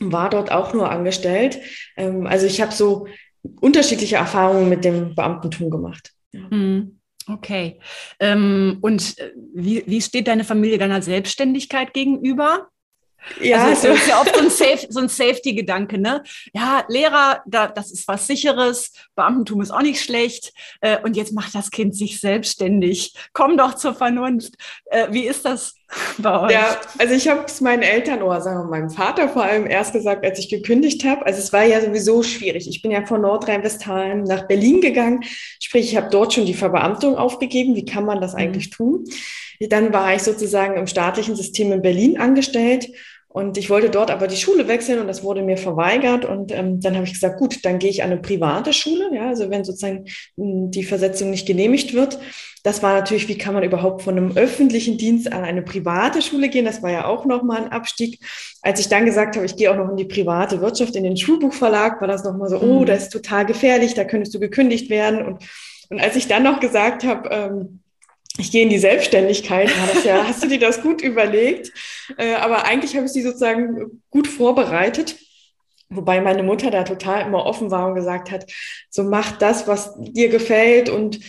war 0.00 0.30
dort 0.30 0.50
auch 0.50 0.74
nur 0.74 0.90
angestellt. 0.90 1.60
Ähm, 1.96 2.26
also 2.26 2.46
ich 2.46 2.60
habe 2.60 2.72
so 2.72 3.06
unterschiedliche 3.60 4.16
Erfahrungen 4.16 4.68
mit 4.68 4.84
dem 4.84 5.14
Beamtentum 5.14 5.70
gemacht. 5.70 6.12
Mhm. 6.32 6.98
Okay. 7.26 7.80
Ähm, 8.20 8.78
und 8.80 9.18
äh, 9.18 9.32
wie, 9.54 9.84
wie 9.86 10.00
steht 10.00 10.28
deine 10.28 10.44
Familie 10.44 10.78
deiner 10.78 11.02
Selbstständigkeit 11.02 11.94
gegenüber? 11.94 12.68
Ja, 13.40 13.64
also 13.64 13.88
das 13.88 14.00
ist 14.00 14.08
ja 14.08 14.20
oft 14.20 14.34
so 14.34 14.40
ein, 14.42 14.50
Safe, 14.50 14.86
so 14.88 15.00
ein 15.00 15.08
Safety-Gedanke, 15.08 15.98
ne? 15.98 16.22
Ja, 16.52 16.84
Lehrer, 16.88 17.42
da, 17.46 17.68
das 17.68 17.90
ist 17.90 18.06
was 18.06 18.26
Sicheres, 18.26 18.92
Beamtentum 19.14 19.62
ist 19.62 19.70
auch 19.70 19.80
nicht 19.80 20.02
schlecht 20.02 20.52
äh, 20.80 21.00
und 21.02 21.16
jetzt 21.16 21.32
macht 21.32 21.54
das 21.54 21.70
Kind 21.70 21.96
sich 21.96 22.20
selbstständig. 22.20 23.14
Komm 23.32 23.56
doch 23.56 23.74
zur 23.74 23.94
Vernunft. 23.94 24.54
Äh, 24.86 25.08
wie 25.10 25.26
ist 25.26 25.44
das 25.44 25.74
bei 26.18 26.40
euch? 26.40 26.52
Ja, 26.52 26.76
also 26.98 27.14
ich 27.14 27.28
habe 27.28 27.44
es 27.46 27.60
meinen 27.60 27.82
Eltern 27.82 28.22
oder 28.22 28.40
sagen 28.40 28.58
wir 28.60 28.70
meinem 28.70 28.90
Vater 28.90 29.28
vor 29.28 29.42
allem 29.42 29.66
erst 29.66 29.92
gesagt, 29.92 30.24
als 30.24 30.38
ich 30.38 30.48
gekündigt 30.48 31.04
habe. 31.04 31.24
Also 31.26 31.38
es 31.38 31.52
war 31.52 31.64
ja 31.64 31.80
sowieso 31.80 32.22
schwierig. 32.22 32.68
Ich 32.68 32.82
bin 32.82 32.90
ja 32.90 33.04
von 33.06 33.20
Nordrhein-Westfalen 33.20 34.24
nach 34.24 34.46
Berlin 34.46 34.80
gegangen, 34.80 35.24
sprich 35.60 35.92
ich 35.92 35.96
habe 35.96 36.10
dort 36.10 36.32
schon 36.32 36.46
die 36.46 36.54
Verbeamtung 36.54 37.16
aufgegeben. 37.16 37.74
Wie 37.74 37.84
kann 37.84 38.04
man 38.04 38.20
das 38.20 38.32
mhm. 38.32 38.38
eigentlich 38.38 38.70
tun? 38.70 39.04
Dann 39.60 39.92
war 39.92 40.14
ich 40.14 40.22
sozusagen 40.22 40.76
im 40.76 40.86
staatlichen 40.86 41.36
System 41.36 41.72
in 41.72 41.82
Berlin 41.82 42.18
angestellt 42.18 42.88
Und 43.28 43.58
ich 43.58 43.68
wollte 43.68 43.90
dort 43.90 44.12
aber 44.12 44.28
die 44.28 44.36
Schule 44.36 44.68
wechseln 44.68 45.00
und 45.00 45.08
das 45.08 45.24
wurde 45.24 45.42
mir 45.42 45.56
verweigert. 45.56 46.24
Und 46.24 46.52
ähm, 46.52 46.80
dann 46.80 46.94
habe 46.94 47.04
ich 47.04 47.14
gesagt, 47.14 47.38
gut, 47.38 47.64
dann 47.64 47.80
gehe 47.80 47.90
ich 47.90 48.04
an 48.04 48.12
eine 48.12 48.20
private 48.20 48.72
Schule. 48.72 49.10
Ja, 49.12 49.28
also 49.28 49.50
wenn 49.50 49.64
sozusagen 49.64 50.04
hm, 50.36 50.70
die 50.70 50.84
Versetzung 50.84 51.30
nicht 51.30 51.44
genehmigt 51.44 51.94
wird. 51.94 52.18
Das 52.64 52.82
war 52.82 52.94
natürlich, 52.94 53.28
wie 53.28 53.36
kann 53.36 53.52
man 53.52 53.62
überhaupt 53.62 54.00
von 54.00 54.16
einem 54.16 54.38
öffentlichen 54.38 54.96
Dienst 54.96 55.30
an 55.30 55.44
eine 55.44 55.60
private 55.60 56.22
Schule 56.22 56.48
gehen? 56.48 56.64
Das 56.64 56.82
war 56.82 56.90
ja 56.90 57.04
auch 57.04 57.26
nochmal 57.26 57.62
ein 57.62 57.72
Abstieg. 57.72 58.20
Als 58.62 58.80
ich 58.80 58.88
dann 58.88 59.04
gesagt 59.04 59.36
habe, 59.36 59.44
ich 59.44 59.56
gehe 59.56 59.70
auch 59.70 59.76
noch 59.76 59.90
in 59.90 59.98
die 59.98 60.06
private 60.06 60.62
Wirtschaft, 60.62 60.96
in 60.96 61.04
den 61.04 61.18
Schulbuchverlag, 61.18 62.00
war 62.00 62.08
das 62.08 62.24
nochmal 62.24 62.48
so, 62.48 62.58
oh, 62.58 62.80
mhm. 62.80 62.86
das 62.86 63.02
ist 63.02 63.12
total 63.12 63.44
gefährlich, 63.44 63.92
da 63.92 64.04
könntest 64.04 64.34
du 64.34 64.40
gekündigt 64.40 64.88
werden. 64.88 65.26
Und, 65.26 65.44
und 65.90 66.00
als 66.00 66.16
ich 66.16 66.26
dann 66.26 66.42
noch 66.42 66.58
gesagt 66.58 67.04
habe, 67.04 67.28
ähm, 67.28 67.80
ich 68.38 68.50
gehe 68.50 68.62
in 68.62 68.70
die 68.70 68.78
Selbstständigkeit, 68.78 69.70
ja, 70.06 70.24
hast 70.26 70.42
du 70.42 70.48
dir 70.48 70.58
das 70.58 70.80
gut 70.80 71.02
überlegt? 71.02 71.70
Äh, 72.16 72.32
aber 72.36 72.64
eigentlich 72.64 72.96
habe 72.96 73.04
ich 73.04 73.12
sie 73.12 73.22
sozusagen 73.22 74.02
gut 74.08 74.26
vorbereitet. 74.26 75.16
Wobei 75.90 76.22
meine 76.22 76.42
Mutter 76.42 76.70
da 76.70 76.82
total 76.84 77.26
immer 77.26 77.44
offen 77.44 77.70
war 77.70 77.88
und 77.88 77.94
gesagt 77.94 78.30
hat, 78.30 78.50
so 78.88 79.04
mach 79.04 79.32
das, 79.32 79.68
was 79.68 79.94
dir 79.98 80.30
gefällt 80.30 80.88
und 80.88 81.20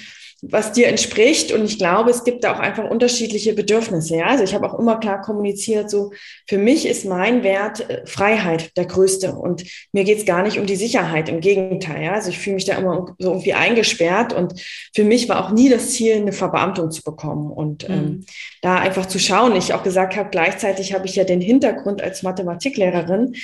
was 0.42 0.72
dir 0.74 0.88
entspricht. 0.88 1.52
Und 1.52 1.66
ich 1.66 1.78
glaube, 1.78 2.12
es 2.12 2.24
gibt 2.24 2.44
da 2.44 2.54
auch 2.54 2.60
einfach 2.60 2.90
unterschiedliche 2.90 3.54
Bedürfnisse. 3.54 4.18
Ja? 4.18 4.28
Also 4.28 4.44
ich 4.44 4.54
habe 4.54 4.70
auch 4.70 4.78
immer 4.78 5.00
klar 5.00 5.22
kommuniziert, 5.22 5.90
so 5.90 6.12
für 6.48 6.58
mich 6.58 6.86
ist 6.86 7.06
mein 7.06 7.44
Wert 7.44 7.90
äh, 7.90 8.06
Freiheit 8.06 8.76
der 8.78 8.86
größte. 8.86 9.34
Und 9.34 9.64
mir 9.92 10.04
geht 10.04 10.20
es 10.20 10.26
gar 10.26 10.44
nicht 10.44 10.60
um 10.60 10.66
die 10.66 10.76
Sicherheit. 10.76 11.30
Im 11.30 11.40
Gegenteil. 11.40 12.04
Ja? 12.04 12.14
Also 12.14 12.30
ich 12.30 12.40
fühle 12.40 12.56
mich 12.56 12.66
da 12.66 12.78
immer 12.78 13.16
so 13.18 13.30
irgendwie 13.30 13.54
eingesperrt. 13.54 14.34
Und 14.34 14.60
für 14.94 15.04
mich 15.04 15.30
war 15.30 15.46
auch 15.46 15.52
nie 15.52 15.70
das 15.70 15.92
Ziel, 15.92 16.16
eine 16.16 16.34
Verbeamtung 16.34 16.92
zu 16.92 17.04
bekommen. 17.04 17.52
Und 17.52 17.90
ähm, 17.90 17.96
mhm. 17.96 18.26
da 18.62 18.76
einfach 18.76 19.06
zu 19.06 19.20
schauen. 19.20 19.56
Ich 19.56 19.74
auch 19.74 19.84
gesagt 19.84 20.16
habe, 20.16 20.30
gleichzeitig 20.30 20.94
habe 20.94 21.06
ich 21.06 21.16
ja 21.16 21.24
den 21.24 21.42
Hintergrund 21.42 22.02
als 22.02 22.24
Mathematiklehrerin 22.24 23.36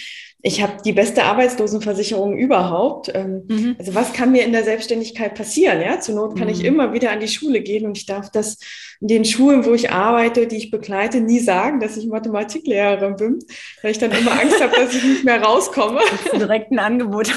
ich 0.44 0.62
habe 0.62 0.74
die 0.84 0.94
beste 0.94 1.24
Arbeitslosenversicherung 1.24 2.38
überhaupt. 2.38 3.12
Ähm, 3.14 3.44
mhm. 3.48 3.76
Also 3.78 3.94
was 3.94 4.12
kann 4.14 4.32
mir 4.32 4.44
in 4.44 4.52
der 4.52 4.64
Selbstständigkeit 4.64 5.36
passieren? 5.36 5.82
Ja, 5.82 6.00
zur 6.00 6.16
Not 6.16 6.36
kann 6.36 6.48
mhm. 6.48 6.54
ich 6.54 6.64
immer 6.64 6.94
wieder 6.94 7.12
an 7.12 7.20
die 7.20 7.28
Schule 7.28 7.62
gehen 7.62 7.86
und 7.86 7.98
ich 7.98 8.08
darf 8.08 8.32
das 8.32 8.58
in 9.00 9.08
den 9.08 9.26
Schulen, 9.26 9.66
wo 9.66 9.74
ich 9.74 9.92
arbeite, 9.92 10.48
die 10.48 10.58
ich 10.58 10.72
begleite, 10.72 11.22
nie 11.22 11.40
sagen, 11.40 11.80
dass 11.80 11.96
ich 11.96 12.08
Mathematiklehrerin 12.08 13.16
bin, 13.16 13.40
weil 13.82 13.92
ich 13.92 14.00
dann 14.00 14.12
immer 14.12 14.32
Angst 14.40 14.62
habe, 14.62 14.76
dass 14.76 14.96
ich 14.96 15.04
nicht 15.04 15.24
mehr 15.24 15.42
rauskomme. 15.42 16.02
Direkt 16.34 16.72
ein 16.72 16.80
Angebot. 16.80 17.32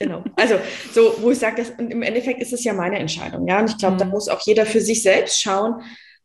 Genau. 0.00 0.24
Also 0.34 0.56
so, 0.92 1.14
wo 1.20 1.30
ich 1.30 1.38
sage, 1.38 1.64
im 1.78 2.02
Endeffekt 2.02 2.42
ist 2.42 2.52
es 2.52 2.64
ja 2.64 2.72
meine 2.72 2.98
Entscheidung. 2.98 3.46
Ja, 3.46 3.60
und 3.60 3.70
ich 3.70 3.78
glaube, 3.78 3.94
mhm. 3.94 3.98
da 4.00 4.04
muss 4.04 4.28
auch 4.28 4.40
jeder 4.44 4.66
für 4.66 4.80
sich 4.80 5.02
selbst 5.02 5.40
schauen, 5.40 5.82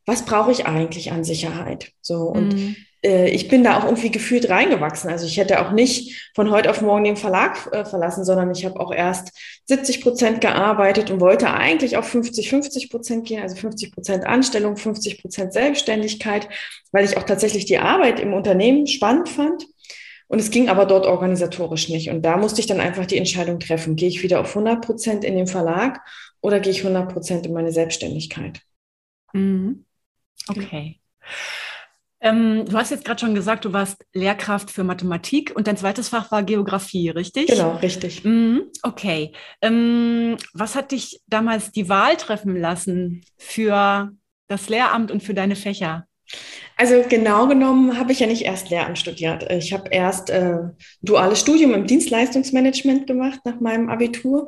was 0.07 0.25
brauche 0.25 0.51
ich 0.51 0.65
eigentlich 0.65 1.11
an 1.11 1.23
Sicherheit? 1.23 1.91
So 2.01 2.23
und 2.23 2.55
mhm 2.55 2.75
äh, 3.03 3.29
ich 3.29 3.47
bin 3.47 3.63
da 3.63 3.79
auch 3.79 3.85
irgendwie 3.85 4.11
gefühlt 4.11 4.49
reingewachsen. 4.49 5.09
Also 5.09 5.25
ich 5.25 5.37
hätte 5.37 5.61
auch 5.61 5.71
nicht 5.71 6.31
von 6.35 6.51
heute 6.51 6.69
auf 6.69 6.81
morgen 6.81 7.03
den 7.03 7.17
Verlag 7.17 7.67
äh, 7.71 7.85
verlassen, 7.85 8.23
sondern 8.23 8.51
ich 8.51 8.65
habe 8.65 8.79
auch 8.79 8.93
erst 8.93 9.31
70 9.65 10.01
Prozent 10.01 10.41
gearbeitet 10.41 11.11
und 11.11 11.19
wollte 11.19 11.51
eigentlich 11.51 11.97
auf 11.97 12.07
50, 12.07 12.49
50 12.49 12.89
Prozent 12.89 13.27
gehen, 13.27 13.41
also 13.41 13.55
50 13.55 13.93
Prozent 13.93 14.25
Anstellung, 14.25 14.77
50 14.77 15.21
Prozent 15.21 15.53
Selbstständigkeit, 15.53 16.47
weil 16.91 17.05
ich 17.05 17.17
auch 17.17 17.23
tatsächlich 17.23 17.65
die 17.65 17.79
Arbeit 17.79 18.19
im 18.19 18.33
Unternehmen 18.33 18.87
spannend 18.87 19.29
fand. 19.29 19.65
Und 20.27 20.39
es 20.39 20.49
ging 20.49 20.69
aber 20.69 20.85
dort 20.85 21.05
organisatorisch 21.05 21.89
nicht. 21.89 22.09
Und 22.09 22.21
da 22.21 22.37
musste 22.37 22.61
ich 22.61 22.67
dann 22.67 22.79
einfach 22.79 23.05
die 23.05 23.17
Entscheidung 23.17 23.59
treffen, 23.59 23.97
gehe 23.97 24.07
ich 24.07 24.23
wieder 24.23 24.39
auf 24.39 24.55
100 24.55 24.81
Prozent 24.81 25.25
in 25.25 25.35
den 25.35 25.47
Verlag 25.47 25.99
oder 26.39 26.61
gehe 26.61 26.71
ich 26.71 26.85
100 26.85 27.11
Prozent 27.11 27.45
in 27.45 27.51
meine 27.51 27.73
Selbstständigkeit. 27.73 28.61
Mhm. 29.33 29.85
Okay. 30.47 31.01
Ähm, 32.21 32.65
du 32.65 32.77
hast 32.77 32.91
jetzt 32.91 33.03
gerade 33.03 33.19
schon 33.19 33.33
gesagt, 33.33 33.65
du 33.65 33.73
warst 33.73 34.05
Lehrkraft 34.13 34.69
für 34.69 34.83
Mathematik 34.83 35.53
und 35.55 35.65
dein 35.65 35.75
zweites 35.77 36.09
Fach 36.09 36.31
war 36.31 36.43
Geografie, 36.43 37.09
richtig? 37.09 37.47
Genau, 37.47 37.77
richtig. 37.77 38.23
Mhm, 38.23 38.63
okay. 38.83 39.33
Ähm, 39.61 40.37
was 40.53 40.75
hat 40.75 40.91
dich 40.91 41.21
damals 41.25 41.71
die 41.71 41.89
Wahl 41.89 42.15
treffen 42.17 42.55
lassen 42.55 43.25
für 43.37 44.11
das 44.47 44.69
Lehramt 44.69 45.11
und 45.11 45.23
für 45.23 45.33
deine 45.33 45.55
Fächer? 45.55 46.05
Also 46.81 47.03
genau 47.07 47.45
genommen 47.45 47.99
habe 47.99 48.11
ich 48.11 48.21
ja 48.21 48.25
nicht 48.25 48.41
erst 48.41 48.71
Lehramt 48.71 48.97
studiert. 48.97 49.45
Ich 49.51 49.71
habe 49.71 49.91
erst 49.91 50.31
äh, 50.31 50.57
duales 51.03 51.39
Studium 51.39 51.75
im 51.75 51.85
Dienstleistungsmanagement 51.85 53.05
gemacht 53.05 53.39
nach 53.45 53.59
meinem 53.59 53.87
Abitur. 53.87 54.47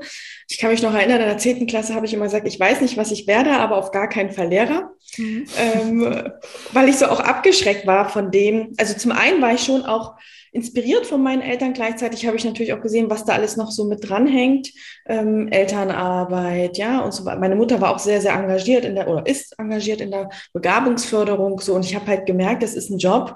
Ich 0.49 0.57
kann 0.57 0.71
mich 0.71 0.81
noch 0.81 0.95
erinnern, 0.95 1.21
in 1.21 1.27
der 1.27 1.37
zehnten 1.37 1.67
Klasse 1.67 1.93
habe 1.93 2.07
ich 2.07 2.13
immer 2.15 2.23
gesagt, 2.23 2.47
ich 2.47 2.59
weiß 2.59 2.81
nicht, 2.81 2.97
was 2.97 3.11
ich 3.11 3.27
werde, 3.27 3.51
aber 3.51 3.77
auf 3.77 3.91
gar 3.91 4.09
keinen 4.09 4.31
Fall 4.31 4.47
Lehrer. 4.47 4.89
Mhm. 5.15 5.45
Ähm, 5.59 6.31
weil 6.71 6.89
ich 6.89 6.97
so 6.97 7.05
auch 7.05 7.19
abgeschreckt 7.19 7.85
war 7.85 8.09
von 8.09 8.31
dem. 8.31 8.73
Also 8.77 8.95
zum 8.95 9.11
einen 9.11 9.39
war 9.39 9.53
ich 9.53 9.63
schon 9.63 9.85
auch 9.85 10.15
inspiriert 10.53 11.05
von 11.05 11.21
meinen 11.21 11.41
Eltern. 11.41 11.73
Gleichzeitig 11.73 12.25
habe 12.25 12.37
ich 12.37 12.45
natürlich 12.45 12.73
auch 12.73 12.81
gesehen, 12.81 13.09
was 13.09 13.25
da 13.25 13.33
alles 13.33 13.57
noch 13.57 13.71
so 13.71 13.85
mit 13.85 14.07
dranhängt. 14.07 14.69
Ähm, 15.07 15.47
Elternarbeit, 15.49 16.77
ja, 16.77 17.01
und 17.01 17.11
so 17.11 17.25
weiter. 17.25 17.39
Meine 17.39 17.55
Mutter 17.55 17.81
war 17.81 17.93
auch 17.93 17.99
sehr, 17.99 18.21
sehr 18.21 18.33
engagiert 18.33 18.85
in 18.85 18.95
der, 18.95 19.07
oder 19.07 19.25
ist 19.25 19.59
engagiert 19.59 19.99
in 19.99 20.11
der 20.11 20.29
Begabungsförderung, 20.53 21.59
so. 21.59 21.73
Und 21.73 21.85
ich 21.85 21.95
habe 21.95 22.05
halt 22.07 22.27
gemerkt, 22.27 22.61
das 22.61 22.75
ist 22.75 22.91
ein 22.91 22.99
Job, 22.99 23.35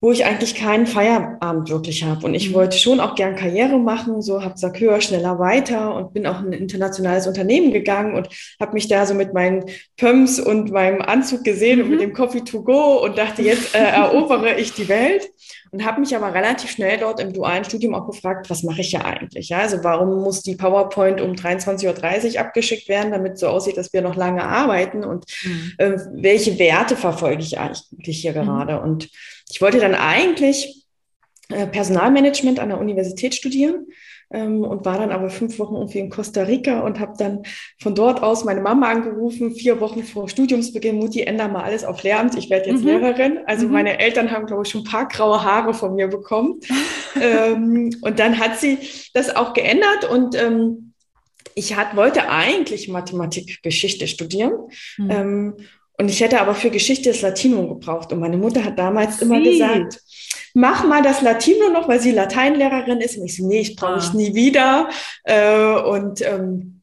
wo 0.00 0.12
ich 0.12 0.24
eigentlich 0.24 0.54
keinen 0.54 0.86
Feierabend 0.86 1.70
wirklich 1.70 2.04
habe. 2.04 2.24
Und 2.24 2.34
ich 2.34 2.50
mhm. 2.50 2.54
wollte 2.54 2.78
schon 2.78 3.00
auch 3.00 3.16
gern 3.16 3.34
Karriere 3.34 3.78
machen, 3.78 4.22
so 4.22 4.42
habe 4.42 4.54
gesagt, 4.54 4.78
höher, 4.78 5.00
schneller, 5.00 5.40
weiter 5.40 5.96
und 5.96 6.12
bin 6.12 6.26
auch 6.28 6.40
in 6.40 6.48
ein 6.48 6.52
internationales 6.52 7.26
Unternehmen 7.26 7.72
gegangen 7.72 8.14
und 8.14 8.28
habe 8.60 8.74
mich 8.74 8.86
da 8.86 9.06
so 9.06 9.14
mit 9.14 9.34
meinen 9.34 9.64
Pumps 9.96 10.38
und 10.38 10.70
meinem 10.70 11.02
Anzug 11.02 11.42
gesehen 11.42 11.78
mhm. 11.78 11.84
und 11.84 11.90
mit 11.90 12.00
dem 12.00 12.12
Coffee 12.12 12.42
to 12.42 12.62
go 12.62 13.02
und 13.02 13.18
dachte, 13.18 13.42
jetzt 13.42 13.74
äh, 13.74 13.78
erobere 13.96 14.54
ich 14.56 14.72
die 14.74 14.88
Welt 14.88 15.28
und 15.76 15.84
habe 15.84 16.00
mich 16.00 16.16
aber 16.16 16.32
relativ 16.32 16.70
schnell 16.70 16.96
dort 16.96 17.20
im 17.20 17.34
dualen 17.34 17.62
Studium 17.62 17.94
auch 17.94 18.06
gefragt, 18.06 18.48
was 18.48 18.62
mache 18.62 18.80
ich 18.80 18.92
ja 18.92 19.04
eigentlich? 19.04 19.50
Ja, 19.50 19.58
also 19.58 19.84
warum 19.84 20.22
muss 20.22 20.40
die 20.40 20.56
PowerPoint 20.56 21.20
um 21.20 21.32
23.30 21.32 22.34
Uhr 22.34 22.40
abgeschickt 22.40 22.88
werden, 22.88 23.12
damit 23.12 23.36
so 23.36 23.48
aussieht, 23.48 23.76
dass 23.76 23.92
wir 23.92 24.00
noch 24.00 24.16
lange 24.16 24.42
arbeiten 24.42 25.04
und 25.04 25.26
mhm. 25.44 25.72
äh, 25.76 25.98
welche 26.14 26.58
Werte 26.58 26.96
verfolge 26.96 27.42
ich 27.42 27.58
eigentlich 27.58 28.22
hier 28.22 28.30
mhm. 28.30 28.46
gerade? 28.46 28.80
Und 28.80 29.10
ich 29.50 29.60
wollte 29.60 29.78
dann 29.78 29.94
eigentlich 29.94 30.86
äh, 31.50 31.66
Personalmanagement 31.66 32.58
an 32.58 32.70
der 32.70 32.80
Universität 32.80 33.34
studieren 33.34 33.86
ähm, 34.30 34.64
und 34.64 34.84
war 34.84 34.98
dann 34.98 35.12
aber 35.12 35.30
fünf 35.30 35.58
Wochen 35.58 35.74
irgendwie 35.74 36.00
in 36.00 36.10
Costa 36.10 36.42
Rica 36.42 36.80
und 36.80 36.98
habe 36.98 37.14
dann 37.18 37.42
von 37.80 37.94
dort 37.94 38.22
aus 38.22 38.44
meine 38.44 38.60
Mama 38.60 38.88
angerufen, 38.88 39.54
vier 39.54 39.80
Wochen 39.80 40.02
vor 40.02 40.28
Studiumsbeginn, 40.28 40.98
Mutti, 40.98 41.22
ändere 41.22 41.48
mal 41.48 41.62
alles 41.62 41.84
auf 41.84 42.02
Lehramt, 42.02 42.36
ich 42.36 42.50
werde 42.50 42.70
jetzt 42.70 42.80
mhm. 42.80 42.88
Lehrerin. 42.88 43.38
Also 43.46 43.66
mhm. 43.66 43.72
meine 43.72 43.98
Eltern 43.98 44.30
haben, 44.30 44.46
glaube 44.46 44.62
ich, 44.64 44.70
schon 44.70 44.82
ein 44.82 44.90
paar 44.90 45.08
graue 45.08 45.42
Haare 45.42 45.74
von 45.74 45.94
mir 45.94 46.08
bekommen. 46.08 46.60
ähm, 47.20 47.90
und 48.02 48.18
dann 48.18 48.38
hat 48.38 48.58
sie 48.58 48.78
das 49.14 49.34
auch 49.34 49.52
geändert 49.52 50.10
und 50.10 50.34
ähm, 50.34 50.92
ich 51.54 51.74
hat, 51.74 51.96
wollte 51.96 52.28
eigentlich 52.28 52.88
Mathematik, 52.88 53.62
Geschichte 53.62 54.06
studieren. 54.06 54.52
Mhm. 54.98 55.10
Ähm, 55.10 55.54
und 55.98 56.10
ich 56.10 56.20
hätte 56.20 56.40
aber 56.40 56.54
für 56.54 56.70
Geschichte 56.70 57.08
das 57.08 57.22
Latinum 57.22 57.68
gebraucht. 57.68 58.12
Und 58.12 58.20
meine 58.20 58.36
Mutter 58.36 58.62
hat 58.62 58.78
damals 58.78 59.22
immer 59.22 59.40
gesagt, 59.40 60.02
mach 60.56 60.84
mal 60.84 61.02
das 61.02 61.20
Latino 61.20 61.68
noch, 61.68 61.86
weil 61.86 62.00
sie 62.00 62.12
Lateinlehrerin 62.12 63.02
ist. 63.02 63.18
Und 63.18 63.26
ich 63.26 63.36
so, 63.36 63.46
nee, 63.46 63.60
ich 63.60 63.76
brauche 63.76 63.98
ich 63.98 64.06
ah. 64.06 64.16
nie 64.16 64.34
wieder. 64.34 64.88
Äh, 65.22 65.74
und 65.80 66.22
ähm, 66.22 66.80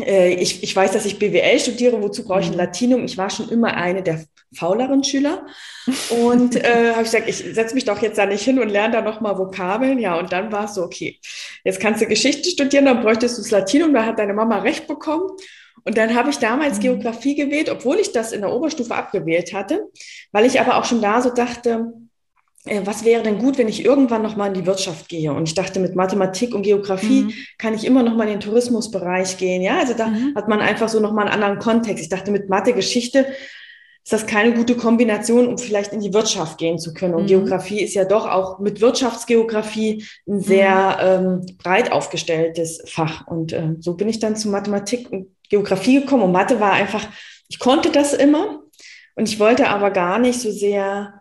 äh, 0.00 0.32
ich, 0.32 0.62
ich 0.62 0.74
weiß, 0.74 0.92
dass 0.92 1.04
ich 1.04 1.18
BWL 1.18 1.60
studiere, 1.60 2.00
wozu 2.00 2.24
brauche 2.24 2.40
ich 2.40 2.46
ein 2.46 2.52
mhm. 2.52 2.58
Latinum? 2.58 3.04
Ich 3.04 3.18
war 3.18 3.28
schon 3.28 3.50
immer 3.50 3.74
eine 3.74 4.02
der 4.02 4.24
fauleren 4.54 5.04
Schüler. 5.04 5.46
Und 6.24 6.56
äh, 6.56 6.90
habe 6.92 7.02
ich 7.02 7.10
gesagt, 7.10 7.28
ich 7.28 7.36
setze 7.36 7.74
mich 7.74 7.84
doch 7.84 8.00
jetzt 8.00 8.16
da 8.16 8.24
nicht 8.24 8.42
hin 8.42 8.58
und 8.58 8.70
lerne 8.70 8.94
da 8.94 9.02
nochmal 9.02 9.36
Vokabeln. 9.36 9.98
Ja, 9.98 10.18
und 10.18 10.32
dann 10.32 10.50
war 10.50 10.64
es 10.64 10.74
so, 10.74 10.82
okay, 10.82 11.20
jetzt 11.62 11.78
kannst 11.78 12.00
du 12.00 12.06
Geschichte 12.06 12.48
studieren, 12.48 12.86
dann 12.86 13.02
bräuchtest 13.02 13.36
du 13.36 13.42
das 13.42 13.50
Latinum, 13.50 13.92
da 13.92 14.06
hat 14.06 14.18
deine 14.18 14.32
Mama 14.32 14.60
recht 14.60 14.86
bekommen. 14.86 15.28
Und 15.84 15.98
dann 15.98 16.14
habe 16.14 16.30
ich 16.30 16.38
damals 16.38 16.78
mhm. 16.78 16.82
Geografie 16.84 17.34
gewählt, 17.34 17.68
obwohl 17.68 17.98
ich 17.98 18.12
das 18.12 18.32
in 18.32 18.40
der 18.40 18.50
Oberstufe 18.50 18.94
abgewählt 18.94 19.52
hatte, 19.52 19.90
weil 20.32 20.46
ich 20.46 20.58
aber 20.58 20.78
auch 20.78 20.86
schon 20.86 21.02
da 21.02 21.20
so 21.20 21.28
dachte, 21.28 21.92
was 22.64 23.04
wäre 23.04 23.22
denn 23.22 23.38
gut, 23.38 23.56
wenn 23.56 23.68
ich 23.68 23.84
irgendwann 23.84 24.22
noch 24.22 24.36
mal 24.36 24.48
in 24.48 24.54
die 24.54 24.66
Wirtschaft 24.66 25.08
gehe? 25.08 25.32
Und 25.32 25.48
ich 25.48 25.54
dachte, 25.54 25.80
mit 25.80 25.96
Mathematik 25.96 26.54
und 26.54 26.62
Geografie 26.62 27.22
mhm. 27.22 27.32
kann 27.56 27.74
ich 27.74 27.86
immer 27.86 28.02
noch 28.02 28.14
mal 28.14 28.24
in 28.24 28.34
den 28.34 28.40
Tourismusbereich 28.40 29.38
gehen. 29.38 29.62
Ja, 29.62 29.78
also 29.78 29.94
da 29.94 30.08
mhm. 30.08 30.34
hat 30.36 30.46
man 30.48 30.60
einfach 30.60 30.90
so 30.90 31.00
noch 31.00 31.12
mal 31.12 31.22
einen 31.22 31.42
anderen 31.42 31.58
Kontext. 31.58 32.02
Ich 32.02 32.10
dachte, 32.10 32.30
mit 32.30 32.50
Mathe, 32.50 32.74
Geschichte 32.74 33.26
ist 34.04 34.12
das 34.12 34.26
keine 34.26 34.52
gute 34.52 34.76
Kombination, 34.76 35.48
um 35.48 35.56
vielleicht 35.56 35.94
in 35.94 36.00
die 36.00 36.12
Wirtschaft 36.12 36.58
gehen 36.58 36.78
zu 36.78 36.92
können. 36.92 37.14
Und 37.14 37.22
mhm. 37.22 37.28
Geografie 37.28 37.80
ist 37.80 37.94
ja 37.94 38.04
doch 38.04 38.28
auch 38.28 38.58
mit 38.58 38.82
Wirtschaftsgeografie 38.82 40.04
ein 40.28 40.40
sehr 40.40 41.20
mhm. 41.20 41.26
ähm, 41.26 41.56
breit 41.56 41.92
aufgestelltes 41.92 42.82
Fach. 42.84 43.26
Und 43.26 43.54
äh, 43.54 43.74
so 43.78 43.94
bin 43.94 44.08
ich 44.08 44.18
dann 44.18 44.36
zu 44.36 44.50
Mathematik 44.50 45.10
und 45.10 45.28
Geografie 45.48 46.00
gekommen. 46.00 46.24
Und 46.24 46.32
Mathe 46.32 46.60
war 46.60 46.72
einfach, 46.72 47.08
ich 47.48 47.58
konnte 47.58 47.90
das 47.90 48.12
immer. 48.12 48.60
Und 49.16 49.30
ich 49.30 49.40
wollte 49.40 49.68
aber 49.68 49.90
gar 49.90 50.18
nicht 50.18 50.40
so 50.40 50.50
sehr 50.50 51.19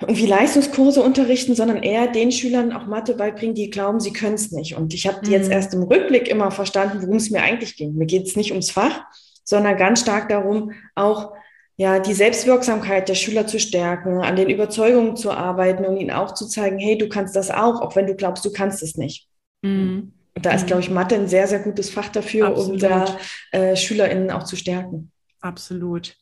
irgendwie 0.00 0.26
Leistungskurse 0.26 1.02
unterrichten, 1.02 1.54
sondern 1.54 1.82
eher 1.82 2.06
den 2.06 2.30
Schülern 2.30 2.72
auch 2.72 2.86
Mathe 2.86 3.14
beibringen, 3.14 3.54
die 3.54 3.70
glauben, 3.70 3.98
sie 3.98 4.12
können 4.12 4.34
es 4.34 4.52
nicht. 4.52 4.76
Und 4.76 4.92
ich 4.92 5.06
habe 5.06 5.24
mhm. 5.24 5.32
jetzt 5.32 5.50
erst 5.50 5.72
im 5.72 5.84
Rückblick 5.84 6.28
immer 6.28 6.50
verstanden, 6.50 7.00
worum 7.00 7.16
es 7.16 7.30
mir 7.30 7.42
eigentlich 7.42 7.76
ging. 7.76 7.94
Mir 7.94 8.06
geht 8.06 8.26
es 8.26 8.36
nicht 8.36 8.50
ums 8.50 8.70
Fach, 8.70 9.04
sondern 9.44 9.76
ganz 9.78 10.00
stark 10.00 10.28
darum, 10.28 10.72
auch 10.94 11.32
ja, 11.78 11.98
die 11.98 12.14
Selbstwirksamkeit 12.14 13.08
der 13.08 13.14
Schüler 13.14 13.46
zu 13.46 13.58
stärken, 13.58 14.22
an 14.22 14.36
den 14.36 14.48
Überzeugungen 14.50 15.16
zu 15.16 15.30
arbeiten 15.30 15.84
und 15.84 15.96
ihnen 15.96 16.10
auch 16.10 16.32
zu 16.32 16.46
zeigen, 16.46 16.78
hey, 16.78 16.96
du 16.96 17.08
kannst 17.08 17.36
das 17.36 17.50
auch, 17.50 17.80
auch 17.80 17.96
wenn 17.96 18.06
du 18.06 18.14
glaubst, 18.14 18.44
du 18.44 18.52
kannst 18.52 18.82
es 18.82 18.96
nicht. 18.96 19.28
Mhm. 19.62 20.12
Und 20.34 20.44
da 20.44 20.52
ist, 20.52 20.62
mhm. 20.62 20.66
glaube 20.66 20.82
ich, 20.82 20.90
Mathe 20.90 21.14
ein 21.14 21.28
sehr, 21.28 21.46
sehr 21.46 21.60
gutes 21.60 21.90
Fach 21.90 22.08
dafür, 22.08 22.48
Absolut. 22.48 22.72
um 22.72 22.78
da 22.78 23.18
äh, 23.52 23.76
SchülerInnen 23.76 24.30
auch 24.30 24.42
zu 24.42 24.56
stärken. 24.56 25.10
Absolut. 25.40 26.16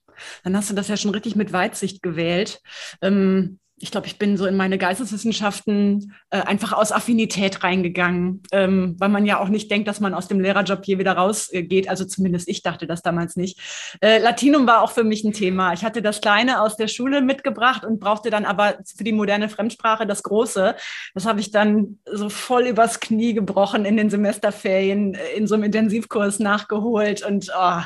Dann 0.45 0.57
hast 0.57 0.71
du 0.71 0.75
das 0.75 0.89
ja 0.89 0.97
schon 0.97 1.11
richtig 1.11 1.35
mit 1.35 1.53
Weitsicht 1.53 2.03
gewählt. 2.03 2.61
Ähm, 3.03 3.59
ich 3.77 3.91
glaube, 3.91 4.07
ich 4.07 4.19
bin 4.19 4.37
so 4.37 4.47
in 4.47 4.57
meine 4.57 4.79
Geisteswissenschaften 4.79 6.15
äh, 6.31 6.41
einfach 6.41 6.73
aus 6.73 6.93
Affinität 6.93 7.65
reingegangen, 7.65 8.43
ähm, 8.53 8.95
weil 8.99 9.09
man 9.09 9.27
ja 9.27 9.41
auch 9.41 9.49
nicht 9.49 9.69
denkt, 9.69 9.89
dass 9.89 9.99
man 9.99 10.15
aus 10.15 10.29
dem 10.29 10.39
Lehrerjob 10.39 10.85
hier 10.85 10.99
wieder 10.99 11.13
rausgeht. 11.13 11.87
Äh, 11.87 11.89
also 11.89 12.05
zumindest 12.05 12.49
ich 12.49 12.63
dachte 12.63 12.87
das 12.87 13.03
damals 13.03 13.35
nicht. 13.35 13.59
Äh, 14.01 14.19
Latinum 14.19 14.67
war 14.69 14.83
auch 14.83 14.93
für 14.93 15.03
mich 15.03 15.25
ein 15.25 15.33
Thema. 15.33 15.73
Ich 15.73 15.85
hatte 15.85 16.03
das 16.03 16.21
Kleine 16.21 16.61
aus 16.61 16.77
der 16.77 16.87
Schule 16.87 17.21
mitgebracht 17.21 17.85
und 17.85 17.99
brauchte 17.99 18.31
dann 18.31 18.45
aber 18.45 18.79
für 18.97 19.03
die 19.03 19.13
moderne 19.13 19.49
Fremdsprache 19.49 20.07
das 20.07 20.23
Große. 20.23 20.77
Das 21.15 21.27
habe 21.27 21.41
ich 21.41 21.51
dann 21.51 21.99
so 22.11 22.29
voll 22.29 22.69
übers 22.69 23.01
Knie 23.01 23.35
gebrochen 23.35 23.85
in 23.85 23.97
den 23.97 24.09
Semesterferien 24.09 25.15
äh, 25.15 25.33
in 25.37 25.49
so 25.49 25.57
einem 25.57 25.65
Intensivkurs 25.65 26.39
nachgeholt. 26.39 27.27
Und 27.27 27.51
oh, 27.51 27.81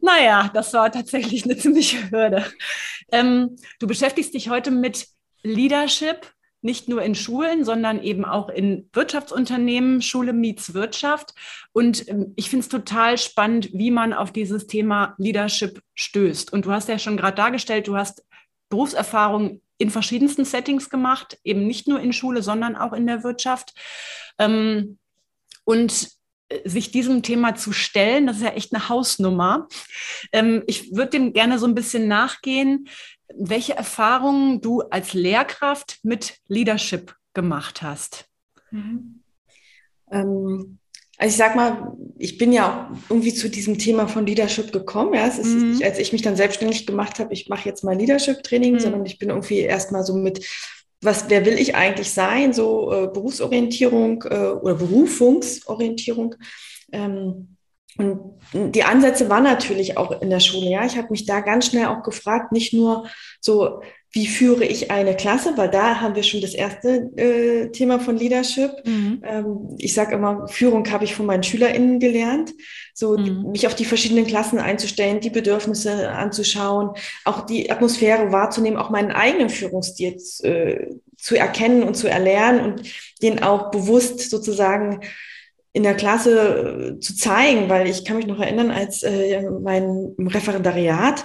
naja, 0.00 0.50
das 0.52 0.72
war 0.72 0.90
tatsächlich 0.90 1.44
eine 1.44 1.56
ziemliche 1.58 2.10
Hürde. 2.10 2.44
Ähm, 3.12 3.56
du 3.78 3.86
beschäftigst 3.86 4.34
dich 4.34 4.48
heute 4.50 4.72
mit 4.72 5.06
Leadership, 5.42 6.32
nicht 6.62 6.88
nur 6.88 7.02
in 7.02 7.14
Schulen, 7.14 7.64
sondern 7.64 8.02
eben 8.02 8.24
auch 8.24 8.48
in 8.48 8.88
Wirtschaftsunternehmen, 8.92 10.02
Schule 10.02 10.32
meets 10.32 10.74
Wirtschaft. 10.74 11.34
Und 11.72 12.06
ähm, 12.08 12.32
ich 12.36 12.50
finde 12.50 12.64
es 12.64 12.68
total 12.68 13.16
spannend, 13.18 13.70
wie 13.72 13.90
man 13.90 14.12
auf 14.12 14.32
dieses 14.32 14.66
Thema 14.66 15.14
Leadership 15.18 15.82
stößt. 15.94 16.52
Und 16.52 16.66
du 16.66 16.72
hast 16.72 16.88
ja 16.88 16.98
schon 16.98 17.16
gerade 17.16 17.36
dargestellt, 17.36 17.88
du 17.88 17.96
hast 17.96 18.24
Berufserfahrung 18.68 19.62
in 19.78 19.90
verschiedensten 19.90 20.44
Settings 20.44 20.90
gemacht, 20.90 21.38
eben 21.42 21.66
nicht 21.66 21.88
nur 21.88 22.00
in 22.00 22.12
Schule, 22.12 22.42
sondern 22.42 22.76
auch 22.76 22.92
in 22.92 23.06
der 23.06 23.24
Wirtschaft. 23.24 23.72
Ähm, 24.38 24.98
und 25.64 26.08
äh, 26.50 26.68
sich 26.68 26.90
diesem 26.90 27.22
Thema 27.22 27.54
zu 27.54 27.72
stellen, 27.72 28.26
das 28.26 28.36
ist 28.36 28.42
ja 28.42 28.50
echt 28.50 28.74
eine 28.74 28.90
Hausnummer. 28.90 29.68
Ähm, 30.32 30.62
ich 30.66 30.94
würde 30.94 31.12
dem 31.12 31.32
gerne 31.32 31.58
so 31.58 31.66
ein 31.66 31.74
bisschen 31.74 32.08
nachgehen 32.08 32.88
welche 33.36 33.76
Erfahrungen 33.76 34.60
du 34.60 34.82
als 34.82 35.14
Lehrkraft 35.14 35.98
mit 36.02 36.38
Leadership 36.48 37.14
gemacht 37.34 37.82
hast. 37.82 38.26
Mhm. 38.70 39.22
Ähm, 40.10 40.78
also 41.20 41.32
ich 41.32 41.36
sag 41.36 41.54
mal, 41.54 41.92
ich 42.18 42.38
bin 42.38 42.50
ja 42.50 42.90
auch 42.90 43.10
irgendwie 43.10 43.34
zu 43.34 43.50
diesem 43.50 43.76
Thema 43.78 44.08
von 44.08 44.24
Leadership 44.24 44.72
gekommen. 44.72 45.12
Ja, 45.12 45.26
es 45.26 45.38
ist 45.38 45.48
mhm. 45.48 45.72
nicht, 45.72 45.84
als 45.84 45.98
ich 45.98 46.12
mich 46.12 46.22
dann 46.22 46.34
selbstständig 46.34 46.86
gemacht 46.86 47.18
habe, 47.18 47.34
ich 47.34 47.48
mache 47.48 47.68
jetzt 47.68 47.84
mal 47.84 47.96
Leadership-Training, 47.96 48.74
mhm. 48.74 48.80
sondern 48.80 49.04
ich 49.04 49.18
bin 49.18 49.28
irgendwie 49.28 49.58
erstmal 49.58 50.02
so 50.02 50.14
mit, 50.14 50.46
was, 51.02 51.28
wer 51.28 51.44
will 51.44 51.58
ich 51.58 51.74
eigentlich 51.74 52.10
sein, 52.10 52.54
so 52.54 52.90
äh, 52.90 53.08
Berufsorientierung 53.08 54.24
äh, 54.30 54.48
oder 54.48 54.74
Berufungsorientierung. 54.74 56.36
Ähm, 56.90 57.56
und 58.00 58.74
die 58.74 58.82
Ansätze 58.82 59.28
waren 59.28 59.44
natürlich 59.44 59.96
auch 59.96 60.20
in 60.22 60.30
der 60.30 60.40
Schule. 60.40 60.70
Ja, 60.70 60.84
ich 60.84 60.96
habe 60.96 61.08
mich 61.10 61.26
da 61.26 61.40
ganz 61.40 61.66
schnell 61.66 61.86
auch 61.86 62.02
gefragt, 62.02 62.52
nicht 62.52 62.72
nur 62.72 63.06
so, 63.40 63.80
wie 64.12 64.26
führe 64.26 64.64
ich 64.64 64.90
eine 64.90 65.14
Klasse, 65.14 65.52
weil 65.56 65.70
da 65.70 66.00
haben 66.00 66.16
wir 66.16 66.24
schon 66.24 66.40
das 66.40 66.54
erste 66.54 67.12
äh, 67.16 67.70
Thema 67.70 68.00
von 68.00 68.16
Leadership. 68.16 68.72
Mhm. 68.84 69.22
Ähm, 69.24 69.76
ich 69.78 69.94
sage 69.94 70.16
immer, 70.16 70.48
Führung 70.48 70.90
habe 70.90 71.04
ich 71.04 71.14
von 71.14 71.26
meinen 71.26 71.44
SchülerInnen 71.44 72.00
gelernt, 72.00 72.52
so 72.92 73.16
mhm. 73.16 73.52
mich 73.52 73.68
auf 73.68 73.76
die 73.76 73.84
verschiedenen 73.84 74.26
Klassen 74.26 74.58
einzustellen, 74.58 75.20
die 75.20 75.30
Bedürfnisse 75.30 76.10
anzuschauen, 76.10 76.90
auch 77.24 77.46
die 77.46 77.70
Atmosphäre 77.70 78.32
wahrzunehmen, 78.32 78.80
auch 78.80 78.90
meinen 78.90 79.12
eigenen 79.12 79.48
Führungsstil 79.48 80.16
äh, 80.42 80.86
zu 81.16 81.36
erkennen 81.36 81.84
und 81.84 81.96
zu 81.96 82.08
erlernen 82.08 82.60
und 82.64 82.82
den 83.22 83.44
auch 83.44 83.70
bewusst 83.70 84.28
sozusagen 84.28 85.02
in 85.72 85.82
der 85.82 85.94
Klasse 85.94 86.96
äh, 86.96 87.00
zu 87.00 87.16
zeigen, 87.16 87.68
weil 87.68 87.86
ich 87.86 88.04
kann 88.04 88.16
mich 88.16 88.26
noch 88.26 88.40
erinnern, 88.40 88.70
als 88.70 89.02
äh, 89.02 89.42
mein 89.62 90.14
Referendariat 90.18 91.24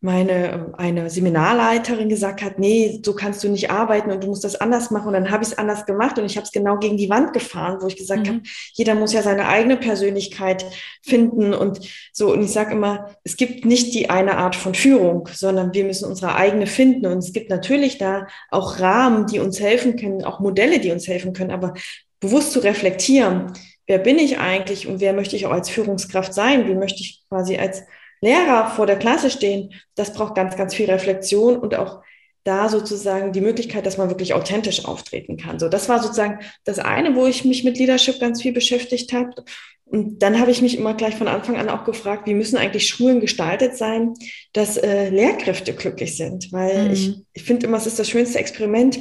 meine 0.00 0.74
eine 0.78 1.10
Seminarleiterin 1.10 2.08
gesagt 2.08 2.40
hat, 2.42 2.60
nee, 2.60 3.00
so 3.04 3.14
kannst 3.14 3.42
du 3.42 3.48
nicht 3.48 3.70
arbeiten 3.70 4.12
und 4.12 4.22
du 4.22 4.28
musst 4.28 4.44
das 4.44 4.54
anders 4.54 4.92
machen. 4.92 5.08
Und 5.08 5.14
dann 5.14 5.30
habe 5.32 5.42
ich 5.42 5.50
es 5.50 5.58
anders 5.58 5.86
gemacht 5.86 6.18
und 6.18 6.24
ich 6.24 6.36
habe 6.36 6.44
es 6.44 6.52
genau 6.52 6.78
gegen 6.78 6.96
die 6.96 7.10
Wand 7.10 7.32
gefahren, 7.32 7.78
wo 7.80 7.88
ich 7.88 7.96
gesagt 7.96 8.26
mhm. 8.26 8.28
habe, 8.28 8.40
jeder 8.74 8.94
muss 8.94 9.12
ja 9.12 9.22
seine 9.22 9.48
eigene 9.48 9.76
Persönlichkeit 9.76 10.64
finden 11.02 11.52
und 11.52 11.80
so. 12.12 12.32
Und 12.32 12.44
ich 12.44 12.52
sage 12.52 12.74
immer, 12.74 13.16
es 13.24 13.36
gibt 13.36 13.64
nicht 13.64 13.92
die 13.92 14.08
eine 14.08 14.38
Art 14.38 14.54
von 14.54 14.74
Führung, 14.74 15.28
sondern 15.32 15.74
wir 15.74 15.84
müssen 15.84 16.08
unsere 16.08 16.36
eigene 16.36 16.68
finden. 16.68 17.06
Und 17.06 17.18
es 17.18 17.32
gibt 17.32 17.50
natürlich 17.50 17.98
da 17.98 18.28
auch 18.50 18.78
Rahmen, 18.78 19.26
die 19.26 19.40
uns 19.40 19.58
helfen 19.58 19.96
können, 19.96 20.24
auch 20.24 20.38
Modelle, 20.38 20.78
die 20.78 20.92
uns 20.92 21.08
helfen 21.08 21.32
können, 21.32 21.50
aber 21.50 21.74
bewusst 22.20 22.52
zu 22.52 22.60
reflektieren, 22.60 23.52
wer 23.88 23.98
bin 23.98 24.18
ich 24.18 24.38
eigentlich 24.38 24.86
und 24.86 25.00
wer 25.00 25.12
möchte 25.12 25.34
ich 25.34 25.46
auch 25.46 25.50
als 25.50 25.70
Führungskraft 25.70 26.32
sein? 26.32 26.68
Wie 26.68 26.74
möchte 26.74 27.00
ich 27.00 27.24
quasi 27.28 27.56
als 27.56 27.82
Lehrer 28.20 28.70
vor 28.70 28.86
der 28.86 28.98
Klasse 28.98 29.30
stehen? 29.30 29.72
Das 29.96 30.12
braucht 30.12 30.36
ganz, 30.36 30.56
ganz 30.56 30.74
viel 30.74 30.88
Reflexion 30.88 31.56
und 31.56 31.74
auch 31.74 32.02
da 32.44 32.68
sozusagen 32.68 33.32
die 33.32 33.40
Möglichkeit, 33.40 33.84
dass 33.84 33.98
man 33.98 34.10
wirklich 34.10 34.34
authentisch 34.34 34.84
auftreten 34.84 35.36
kann. 35.36 35.58
So, 35.58 35.68
das 35.68 35.88
war 35.88 36.00
sozusagen 36.00 36.38
das 36.64 36.78
eine, 36.78 37.16
wo 37.16 37.26
ich 37.26 37.44
mich 37.44 37.64
mit 37.64 37.78
Leadership 37.78 38.20
ganz 38.20 38.42
viel 38.42 38.52
beschäftigt 38.52 39.12
habe. 39.12 39.44
Und 39.84 40.22
dann 40.22 40.38
habe 40.38 40.50
ich 40.50 40.60
mich 40.60 40.76
immer 40.76 40.94
gleich 40.94 41.14
von 41.16 41.28
Anfang 41.28 41.56
an 41.56 41.70
auch 41.70 41.84
gefragt, 41.84 42.26
wie 42.26 42.34
müssen 42.34 42.58
eigentlich 42.58 42.88
Schulen 42.88 43.20
gestaltet 43.20 43.76
sein, 43.76 44.14
dass 44.52 44.76
äh, 44.76 45.08
Lehrkräfte 45.08 45.72
glücklich 45.72 46.16
sind? 46.16 46.52
Weil 46.52 46.86
mhm. 46.86 46.92
ich, 46.92 47.14
ich 47.32 47.42
finde 47.42 47.66
immer, 47.66 47.78
es 47.78 47.86
ist 47.86 47.98
das 47.98 48.08
schönste 48.08 48.38
Experiment, 48.38 48.98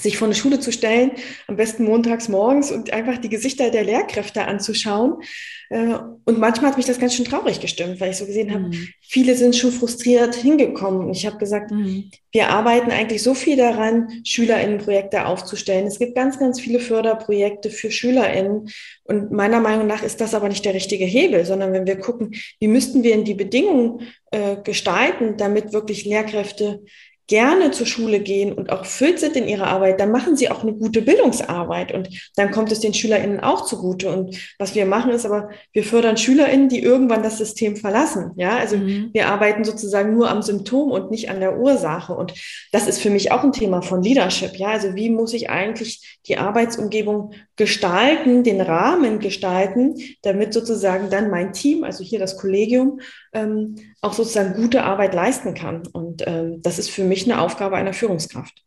sich 0.00 0.16
vor 0.16 0.26
eine 0.26 0.34
Schule 0.34 0.60
zu 0.60 0.72
stellen, 0.72 1.12
am 1.46 1.56
besten 1.56 1.84
montags 1.84 2.28
morgens 2.28 2.72
und 2.72 2.92
einfach 2.92 3.18
die 3.18 3.28
Gesichter 3.28 3.70
der 3.70 3.84
Lehrkräfte 3.84 4.46
anzuschauen. 4.46 5.22
Äh, 5.68 5.94
und 6.24 6.38
manchmal 6.38 6.70
hat 6.70 6.76
mich 6.76 6.86
das 6.86 6.98
ganz 6.98 7.14
schön 7.14 7.24
traurig 7.24 7.60
gestimmt, 7.60 8.00
weil 8.00 8.10
ich 8.10 8.16
so 8.16 8.26
gesehen 8.26 8.52
habe, 8.52 8.64
mhm. 8.64 8.88
viele 9.00 9.36
sind 9.36 9.54
schon 9.54 9.72
frustriert 9.72 10.34
hingekommen. 10.34 11.06
Und 11.06 11.16
ich 11.16 11.26
habe 11.26 11.38
gesagt, 11.38 11.70
mhm. 11.70 12.10
wir 12.32 12.48
arbeiten 12.48 12.90
eigentlich 12.90 13.22
so 13.22 13.34
viel 13.34 13.56
daran, 13.56 14.08
SchülerInnenprojekte 14.24 15.26
aufzustellen. 15.26 15.86
Es 15.86 15.98
gibt 15.98 16.14
ganz, 16.14 16.38
ganz 16.38 16.60
viele 16.60 16.80
Förderprojekte 16.80 17.70
für 17.70 17.90
SchülerInnen. 17.90 18.68
Und 19.04 19.30
meiner 19.32 19.60
Meinung 19.60 19.86
nach 19.86 20.02
ist 20.02 20.20
das 20.20 20.34
aber 20.34 20.48
nicht 20.48 20.64
der 20.64 20.74
richtige 20.74 21.04
Hebel, 21.04 21.44
sondern 21.44 21.72
wenn 21.72 21.86
wir 21.86 21.98
gucken, 21.98 22.34
wie 22.58 22.68
müssten 22.68 23.02
wir 23.02 23.14
in 23.14 23.24
die 23.24 23.34
Bedingungen 23.34 24.08
äh, 24.30 24.56
gestalten, 24.62 25.36
damit 25.36 25.72
wirklich 25.72 26.04
Lehrkräfte 26.04 26.82
gerne 27.30 27.70
zur 27.70 27.86
Schule 27.86 28.18
gehen 28.18 28.52
und 28.52 28.70
auch 28.72 28.84
füllt 28.84 29.20
sind 29.20 29.36
in 29.36 29.46
ihrer 29.46 29.68
Arbeit, 29.68 30.00
dann 30.00 30.10
machen 30.10 30.34
sie 30.34 30.50
auch 30.50 30.64
eine 30.64 30.72
gute 30.72 31.00
Bildungsarbeit 31.00 31.94
und 31.94 32.08
dann 32.34 32.50
kommt 32.50 32.72
es 32.72 32.80
den 32.80 32.92
SchülerInnen 32.92 33.38
auch 33.38 33.66
zugute. 33.66 34.10
Und 34.10 34.36
was 34.58 34.74
wir 34.74 34.84
machen 34.84 35.12
ist 35.12 35.24
aber, 35.24 35.48
wir 35.72 35.84
fördern 35.84 36.16
SchülerInnen, 36.16 36.68
die 36.68 36.82
irgendwann 36.82 37.22
das 37.22 37.38
System 37.38 37.76
verlassen. 37.76 38.32
Ja, 38.34 38.56
also 38.56 38.76
mhm. 38.76 39.10
wir 39.12 39.28
arbeiten 39.28 39.62
sozusagen 39.62 40.12
nur 40.12 40.28
am 40.28 40.42
Symptom 40.42 40.90
und 40.90 41.12
nicht 41.12 41.30
an 41.30 41.38
der 41.38 41.56
Ursache. 41.56 42.14
Und 42.14 42.34
das 42.72 42.88
ist 42.88 42.98
für 42.98 43.10
mich 43.10 43.30
auch 43.30 43.44
ein 43.44 43.52
Thema 43.52 43.80
von 43.80 44.02
Leadership. 44.02 44.56
Ja, 44.56 44.70
also 44.70 44.96
wie 44.96 45.08
muss 45.08 45.32
ich 45.32 45.50
eigentlich 45.50 46.18
die 46.26 46.36
Arbeitsumgebung 46.36 47.34
gestalten, 47.54 48.42
den 48.42 48.60
Rahmen 48.60 49.20
gestalten, 49.20 49.94
damit 50.22 50.52
sozusagen 50.52 51.10
dann 51.10 51.30
mein 51.30 51.52
Team, 51.52 51.84
also 51.84 52.02
hier 52.02 52.18
das 52.18 52.36
Kollegium, 52.36 53.00
ähm, 53.32 53.76
auch 54.00 54.12
sozusagen 54.12 54.54
gute 54.54 54.84
Arbeit 54.84 55.14
leisten 55.14 55.54
kann. 55.54 55.86
Und 55.86 56.22
ähm, 56.26 56.62
das 56.62 56.78
ist 56.78 56.90
für 56.90 57.04
mich 57.04 57.24
eine 57.24 57.40
Aufgabe 57.40 57.76
einer 57.76 57.92
Führungskraft. 57.92 58.64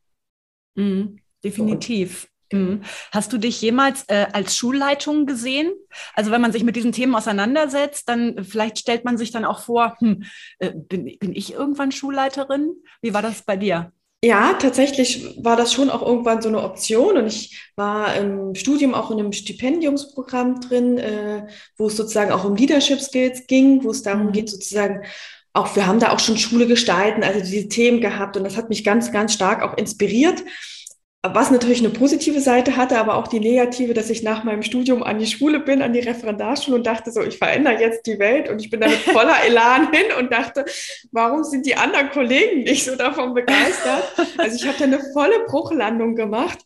Mhm, 0.76 1.20
definitiv. 1.44 2.28
Und, 2.52 2.60
mhm. 2.60 2.82
Hast 3.12 3.34
du 3.34 3.38
dich 3.38 3.62
jemals 3.62 4.04
äh, 4.08 4.28
als 4.32 4.56
Schulleitung 4.56 5.26
gesehen? 5.26 5.74
Also 6.14 6.32
wenn 6.32 6.42
man 6.42 6.52
sich 6.52 6.64
mit 6.64 6.76
diesen 6.76 6.92
Themen 6.92 7.16
auseinandersetzt, 7.16 8.08
dann 8.10 8.44
vielleicht 8.44 8.80
stellt 8.80 9.06
man 9.06 9.18
sich 9.18 9.32
dann 9.32 9.46
auch 9.46 9.62
vor, 9.62 9.96
hm, 10.00 10.24
äh, 10.60 10.72
bin, 10.74 11.18
bin 11.20 11.36
ich 11.36 11.54
irgendwann 11.54 11.92
Schulleiterin? 11.92 12.74
Wie 13.02 13.14
war 13.14 13.22
das 13.22 13.44
bei 13.44 13.58
dir? 13.58 13.92
Ja, 14.24 14.54
tatsächlich 14.54 15.36
war 15.44 15.58
das 15.58 15.74
schon 15.74 15.90
auch 15.90 16.02
irgendwann 16.02 16.42
so 16.42 16.48
eine 16.48 16.64
Option 16.64 17.18
und 17.18 17.28
ich 17.28 17.60
war 17.76 18.16
im 18.16 18.56
Studium 18.56 18.94
auch 18.94 19.12
in 19.12 19.20
einem 19.20 19.34
Stipendiumsprogramm 19.34 20.62
drin, 20.62 20.98
äh, 20.98 21.48
wo 21.76 21.88
es 21.88 21.98
sozusagen 21.98 22.32
auch 22.32 22.46
um 22.46 22.56
Leadership 22.56 23.02
Skills 23.02 23.48
ging, 23.48 23.84
wo 23.84 23.90
es 23.90 24.02
darum 24.02 24.28
mhm. 24.28 24.32
geht, 24.32 24.50
sozusagen 24.50 25.04
auch, 25.52 25.76
wir 25.76 25.88
haben 25.88 26.00
da 26.00 26.14
auch 26.14 26.20
schon 26.20 26.38
Schule 26.38 26.68
gestalten, 26.68 27.22
also 27.22 27.42
diese 27.42 27.68
Themen 27.68 28.00
gehabt 28.00 28.38
und 28.38 28.46
das 28.46 28.56
hat 28.56 28.70
mich 28.70 28.86
ganz, 28.86 29.12
ganz 29.12 29.34
stark 29.34 29.62
auch 29.62 29.78
inspiriert 29.78 30.42
was 31.26 31.52
natürlich 31.52 31.80
eine 31.80 31.90
positive 31.90 32.42
Seite 32.42 32.76
hatte, 32.76 32.98
aber 32.98 33.16
auch 33.16 33.30
die 33.30 33.40
negative, 33.40 33.94
dass 33.94 34.10
ich 34.10 34.24
nach 34.24 34.44
meinem 34.44 34.62
Studium 34.62 35.04
an 35.04 35.20
die 35.20 35.26
Schule 35.26 35.62
bin, 35.62 35.82
an 35.82 35.94
die 35.94 36.02
Referendarschule 36.02 36.76
und 36.76 36.86
dachte 36.86 37.12
so, 37.12 37.22
ich 37.22 37.38
verändere 37.38 37.80
jetzt 37.80 38.06
die 38.06 38.20
Welt 38.20 38.50
und 38.50 38.60
ich 38.60 38.70
bin 38.70 38.82
da 38.82 38.90
mit 38.90 38.98
voller 39.14 39.38
Elan 39.46 39.90
hin 39.94 40.08
und 40.20 40.34
dachte, 40.34 40.66
warum 41.14 41.46
sind 41.46 41.66
die 41.66 41.76
anderen 41.76 42.10
Kollegen 42.10 42.64
nicht 42.64 42.84
so 42.84 42.98
davon 42.98 43.34
begeistert? 43.34 44.04
Also 44.38 44.58
ich 44.58 44.68
habe 44.68 44.78
da 44.78 44.84
eine 44.84 45.00
volle 45.14 45.46
Bruchlandung 45.48 46.16
gemacht, 46.16 46.60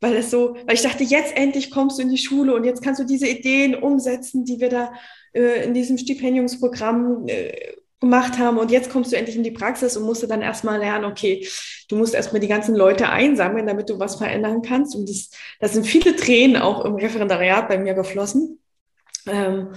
weil 0.00 0.16
es 0.16 0.30
so, 0.30 0.56
weil 0.66 0.74
ich 0.74 0.82
dachte, 0.82 1.04
jetzt 1.04 1.34
endlich 1.34 1.70
kommst 1.70 1.98
du 1.98 2.02
in 2.02 2.10
die 2.10 2.18
Schule 2.18 2.54
und 2.54 2.64
jetzt 2.64 2.82
kannst 2.82 3.00
du 3.00 3.04
diese 3.04 3.26
Ideen 3.26 3.74
umsetzen, 3.74 4.44
die 4.44 4.60
wir 4.60 4.68
da 4.68 4.92
äh, 5.32 5.64
in 5.64 5.72
diesem 5.72 5.96
Stipendiumsprogramm 5.96 7.28
äh, 7.28 7.52
gemacht 8.02 8.36
haben 8.36 8.58
und 8.58 8.72
jetzt 8.72 8.90
kommst 8.90 9.12
du 9.12 9.16
endlich 9.16 9.36
in 9.36 9.44
die 9.44 9.52
Praxis 9.52 9.96
und 9.96 10.02
musst 10.02 10.28
dann 10.28 10.42
erstmal 10.42 10.80
lernen, 10.80 11.04
okay, 11.04 11.46
du 11.88 11.96
musst 11.96 12.14
erstmal 12.14 12.40
die 12.40 12.48
ganzen 12.48 12.74
Leute 12.74 13.08
einsammeln, 13.08 13.66
damit 13.66 13.88
du 13.88 13.98
was 14.00 14.16
verändern 14.16 14.60
kannst. 14.60 14.96
Und 14.96 15.08
das, 15.08 15.30
das 15.60 15.72
sind 15.72 15.86
viele 15.86 16.16
Tränen 16.16 16.60
auch 16.60 16.84
im 16.84 16.96
Referendariat 16.96 17.68
bei 17.68 17.78
mir 17.78 17.94
geflossen. 17.94 18.58
Ähm, 19.26 19.68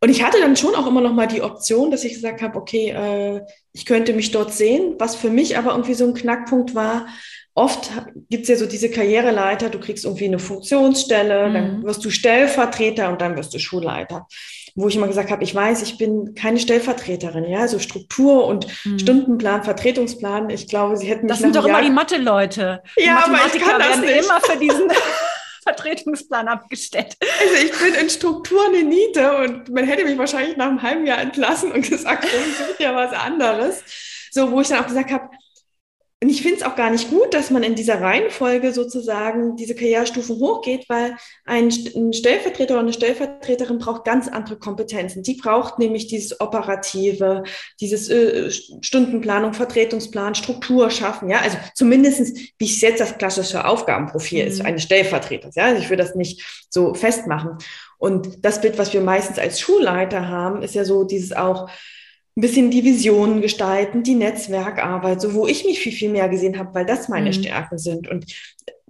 und 0.00 0.08
ich 0.08 0.22
hatte 0.22 0.38
dann 0.40 0.56
schon 0.56 0.76
auch 0.76 0.86
immer 0.86 1.00
noch 1.00 1.14
mal 1.14 1.26
die 1.26 1.42
Option, 1.42 1.90
dass 1.90 2.04
ich 2.04 2.14
gesagt 2.14 2.42
habe, 2.42 2.56
okay, 2.56 2.90
äh, 2.90 3.40
ich 3.72 3.86
könnte 3.86 4.12
mich 4.12 4.30
dort 4.30 4.52
sehen, 4.54 4.94
was 4.98 5.16
für 5.16 5.30
mich 5.30 5.58
aber 5.58 5.72
irgendwie 5.72 5.94
so 5.94 6.06
ein 6.06 6.14
Knackpunkt 6.14 6.76
war. 6.76 7.08
Oft 7.54 7.90
gibt's 8.30 8.48
ja 8.48 8.56
so 8.56 8.66
diese 8.66 8.88
Karriereleiter, 8.88 9.68
du 9.68 9.80
kriegst 9.80 10.04
irgendwie 10.04 10.26
eine 10.26 10.38
Funktionsstelle, 10.38 11.48
mhm. 11.48 11.54
dann 11.54 11.82
wirst 11.82 12.04
du 12.04 12.10
Stellvertreter 12.10 13.10
und 13.10 13.20
dann 13.20 13.36
wirst 13.36 13.52
du 13.52 13.58
Schulleiter 13.58 14.28
wo 14.76 14.88
ich 14.88 14.96
immer 14.96 15.06
gesagt 15.06 15.30
habe, 15.30 15.44
ich 15.44 15.54
weiß, 15.54 15.82
ich 15.82 15.98
bin 15.98 16.34
keine 16.34 16.58
Stellvertreterin, 16.58 17.44
ja, 17.44 17.68
so 17.68 17.78
Struktur 17.78 18.46
und 18.46 18.66
mhm. 18.84 18.98
Stundenplan, 18.98 19.62
Vertretungsplan. 19.62 20.50
Ich 20.50 20.68
glaube, 20.68 20.96
sie 20.96 21.06
hätten 21.06 21.28
Das 21.28 21.38
sind 21.38 21.54
doch 21.54 21.66
Jahr 21.66 21.78
immer 21.78 21.88
die 21.88 21.94
Mathe-Leute. 21.94 22.82
Ja, 22.96 23.24
aber 23.24 23.38
ich 23.54 23.62
kann 23.62 23.78
das 23.78 24.00
nicht. 24.00 24.24
immer 24.24 24.40
für 24.40 24.58
diesen 24.58 24.88
Vertretungsplan 25.62 26.48
abgestellt. 26.48 27.16
Also 27.40 27.54
ich 27.64 27.72
bin 27.78 27.94
in 27.94 28.10
Struktur 28.10 28.60
eine 28.66 28.82
Niete 28.82 29.36
und 29.36 29.68
man 29.70 29.84
hätte 29.84 30.04
mich 30.04 30.18
wahrscheinlich 30.18 30.56
nach 30.56 30.66
einem 30.66 30.82
halben 30.82 31.06
Jahr 31.06 31.20
entlassen 31.20 31.70
und 31.70 31.88
gesagt, 31.88 32.24
ich 32.24 32.56
suche 32.56 32.82
ja 32.82 32.94
was 32.94 33.12
anderes. 33.12 33.82
So, 34.32 34.50
wo 34.50 34.60
ich 34.60 34.68
dann 34.68 34.82
auch 34.82 34.88
gesagt 34.88 35.12
habe, 35.12 35.30
und 36.22 36.30
ich 36.30 36.40
finde 36.40 36.56
es 36.56 36.62
auch 36.62 36.74
gar 36.74 36.88
nicht 36.88 37.10
gut, 37.10 37.34
dass 37.34 37.50
man 37.50 37.62
in 37.62 37.74
dieser 37.74 38.00
Reihenfolge 38.00 38.72
sozusagen 38.72 39.56
diese 39.56 39.74
Karrierestufen 39.74 40.36
hochgeht, 40.36 40.86
weil 40.88 41.16
ein, 41.44 41.70
ein 41.94 42.14
Stellvertreter 42.14 42.74
oder 42.74 42.82
eine 42.82 42.94
Stellvertreterin 42.94 43.76
braucht 43.78 44.04
ganz 44.04 44.28
andere 44.28 44.56
Kompetenzen. 44.56 45.22
Die 45.22 45.34
braucht 45.34 45.78
nämlich 45.78 46.06
dieses 46.06 46.40
Operative, 46.40 47.42
dieses 47.78 48.08
äh, 48.08 48.50
Stundenplanung, 48.50 49.52
Vertretungsplan, 49.52 50.34
Struktur 50.34 50.88
schaffen. 50.90 51.28
Ja, 51.28 51.40
also 51.40 51.58
zumindestens 51.74 52.32
wie 52.56 52.64
ich 52.64 52.80
jetzt 52.80 53.00
das 53.00 53.18
klassische 53.18 53.66
Aufgabenprofil 53.66 54.44
mhm. 54.44 54.48
ist 54.48 54.64
eines 54.64 54.84
Stellvertreters. 54.84 55.56
Ja, 55.56 55.64
also 55.64 55.82
ich 55.82 55.90
will 55.90 55.98
das 55.98 56.14
nicht 56.14 56.66
so 56.70 56.94
festmachen. 56.94 57.58
Und 57.98 58.42
das 58.42 58.62
Bild, 58.62 58.78
was 58.78 58.94
wir 58.94 59.02
meistens 59.02 59.38
als 59.38 59.60
Schulleiter 59.60 60.26
haben, 60.28 60.62
ist 60.62 60.74
ja 60.74 60.86
so 60.86 61.04
dieses 61.04 61.32
auch, 61.32 61.68
ein 62.36 62.40
bisschen 62.40 62.70
die 62.70 62.82
Visionen 62.82 63.40
gestalten, 63.40 64.02
die 64.02 64.16
Netzwerkarbeit, 64.16 65.20
so 65.20 65.34
wo 65.34 65.46
ich 65.46 65.64
mich 65.64 65.78
viel, 65.78 65.92
viel 65.92 66.10
mehr 66.10 66.28
gesehen 66.28 66.58
habe, 66.58 66.74
weil 66.74 66.84
das 66.84 67.08
meine 67.08 67.28
mhm. 67.28 67.34
Stärken 67.34 67.78
sind. 67.78 68.08
Und 68.08 68.26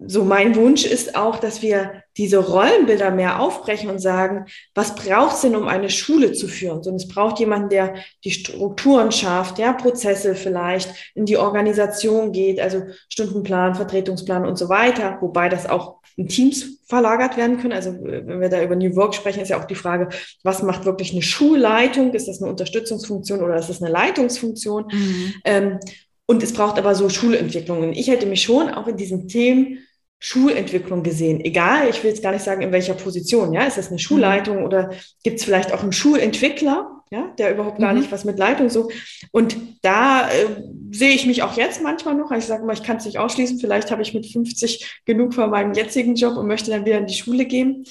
so 0.07 0.25
mein 0.25 0.57
Wunsch 0.57 0.85
ist 0.85 1.15
auch, 1.15 1.39
dass 1.39 1.61
wir 1.63 2.03
diese 2.17 2.39
Rollenbilder 2.39 3.11
mehr 3.11 3.41
aufbrechen 3.41 3.91
und 3.91 3.99
sagen, 3.99 4.47
was 4.75 4.95
braucht 4.95 5.37
es 5.37 5.41
denn, 5.43 5.57
um 5.57 5.69
eine 5.69 5.91
Schule 5.91 6.33
zu 6.33 6.49
führen? 6.49 6.79
Und 6.79 6.97
es 6.97 7.07
braucht 7.07 7.39
jemanden, 7.39 7.69
der 7.69 7.95
die 8.25 8.31
Strukturen 8.31 9.13
schafft, 9.13 9.59
ja, 9.59 9.73
Prozesse 9.73 10.35
vielleicht 10.35 11.13
in 11.15 11.27
die 11.27 11.37
Organisation 11.37 12.33
geht, 12.33 12.61
also 12.61 12.83
Stundenplan, 13.09 13.75
Vertretungsplan 13.75 14.47
und 14.47 14.57
so 14.57 14.69
weiter, 14.69 15.19
wobei 15.21 15.49
das 15.49 15.67
auch 15.67 16.01
in 16.17 16.29
Teams 16.29 16.74
verlagert 16.95 17.37
werden 17.37 17.59
können. 17.59 17.73
Also 17.73 17.93
wenn 18.01 18.41
wir 18.41 18.49
da 18.49 18.63
über 18.63 18.77
New 18.77 18.95
Work 18.95 19.15
sprechen, 19.15 19.41
ist 19.41 19.49
ja 19.49 19.61
auch 19.61 19.65
die 19.65 19.75
Frage, 19.75 20.11
was 20.45 20.63
macht 20.63 20.85
wirklich 20.85 21.13
eine 21.13 21.23
Schulleitung? 21.23 22.15
Ist 22.15 22.29
das 22.29 22.41
eine 22.41 22.51
Unterstützungsfunktion 22.51 23.43
oder 23.43 23.57
ist 23.57 23.69
das 23.69 23.83
eine 23.83 23.91
Leitungsfunktion? 23.91 24.85
Mhm. 24.93 25.35
Ähm, 25.45 25.81
und 26.27 26.43
es 26.43 26.53
braucht 26.53 26.79
aber 26.79 26.95
so 26.95 27.09
Schulentwicklungen. 27.09 27.93
Ich 27.93 28.09
hätte 28.09 28.27
mich 28.27 28.43
schon 28.43 28.71
auch 28.71 28.87
in 28.87 28.97
diesen 28.97 29.27
Themen 29.27 29.79
Schulentwicklung 30.21 31.03
gesehen. 31.03 31.41
Egal, 31.41 31.89
ich 31.91 32.03
will 32.03 32.11
jetzt 32.11 32.23
gar 32.23 32.33
nicht 32.33 32.45
sagen, 32.45 32.63
in 32.63 32.73
welcher 32.73 32.95
Position. 32.95 33.53
Ja, 33.53 33.65
ist 33.65 33.77
das 33.77 33.91
eine 33.91 33.99
Schulleitung 33.99 34.59
mhm. 34.59 34.65
oder 34.65 34.91
gibt 35.25 35.39
es 35.41 35.45
vielleicht 35.45 35.75
auch 35.75 35.83
einen 35.83 35.93
Schulentwickler, 35.93 36.94
ja, 37.11 37.33
der 37.39 37.53
überhaupt 37.53 37.79
gar 37.79 37.93
mhm. 37.93 38.01
nicht 38.01 38.13
was 38.13 38.25
mit 38.25 38.39
Leitung 38.39 38.69
so. 38.71 38.91
Und 39.31 39.57
da 39.83 40.29
äh, 40.31 40.63
sehe 40.91 41.15
ich 41.15 41.27
mich 41.27 41.43
auch 41.43 41.57
jetzt 41.57 41.83
manchmal 41.83 42.15
noch. 42.15 42.31
Ich 42.33 42.45
sage 42.45 42.65
mal, 42.65 42.73
ich 42.73 42.83
kann 42.83 42.97
es 42.97 43.05
nicht 43.05 43.19
ausschließen. 43.19 43.59
Vielleicht 43.59 43.91
habe 43.91 44.03
ich 44.03 44.15
mit 44.15 44.27
50 44.27 45.03
genug 45.05 45.35
von 45.35 45.51
meinem 45.51 45.75
jetzigen 45.75 46.15
Job 46.15 46.37
und 46.37 46.47
möchte 46.47 46.71
dann 46.71 46.85
wieder 46.85 46.99
in 46.99 47.07
die 47.07 47.15
Schule 47.15 47.45
gehen. 47.45 47.85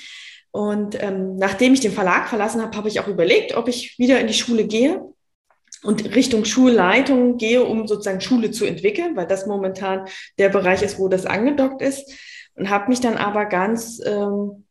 Und 0.52 1.02
ähm, 1.02 1.36
nachdem 1.38 1.74
ich 1.74 1.80
den 1.80 1.94
Verlag 1.94 2.30
verlassen 2.30 2.62
habe, 2.62 2.78
habe 2.78 2.88
ich 2.88 3.00
auch 3.00 3.08
überlegt, 3.08 3.56
ob 3.56 3.68
ich 3.68 3.98
wieder 3.98 4.20
in 4.20 4.28
die 4.28 4.34
Schule 4.34 4.66
gehe 4.66 5.02
und 5.84 6.16
Richtung 6.16 6.46
Schulleitung 6.46 7.38
gehe, 7.38 7.64
um 7.64 7.88
sozusagen 7.88 8.22
Schule 8.22 8.52
zu 8.52 8.66
entwickeln, 8.66 9.16
weil 9.16 9.28
das 9.28 9.48
momentan 9.48 10.08
der 10.38 10.50
Bereich 10.50 10.82
ist, 10.82 11.00
wo 11.00 11.08
das 11.08 11.26
angedockt 11.26 11.82
ist. 11.82 12.14
Und 12.56 12.70
habe 12.70 12.90
mich 12.90 13.00
dann 13.00 13.18
aber 13.18 13.46
ganz 13.46 14.00
ähm, 14.06 14.66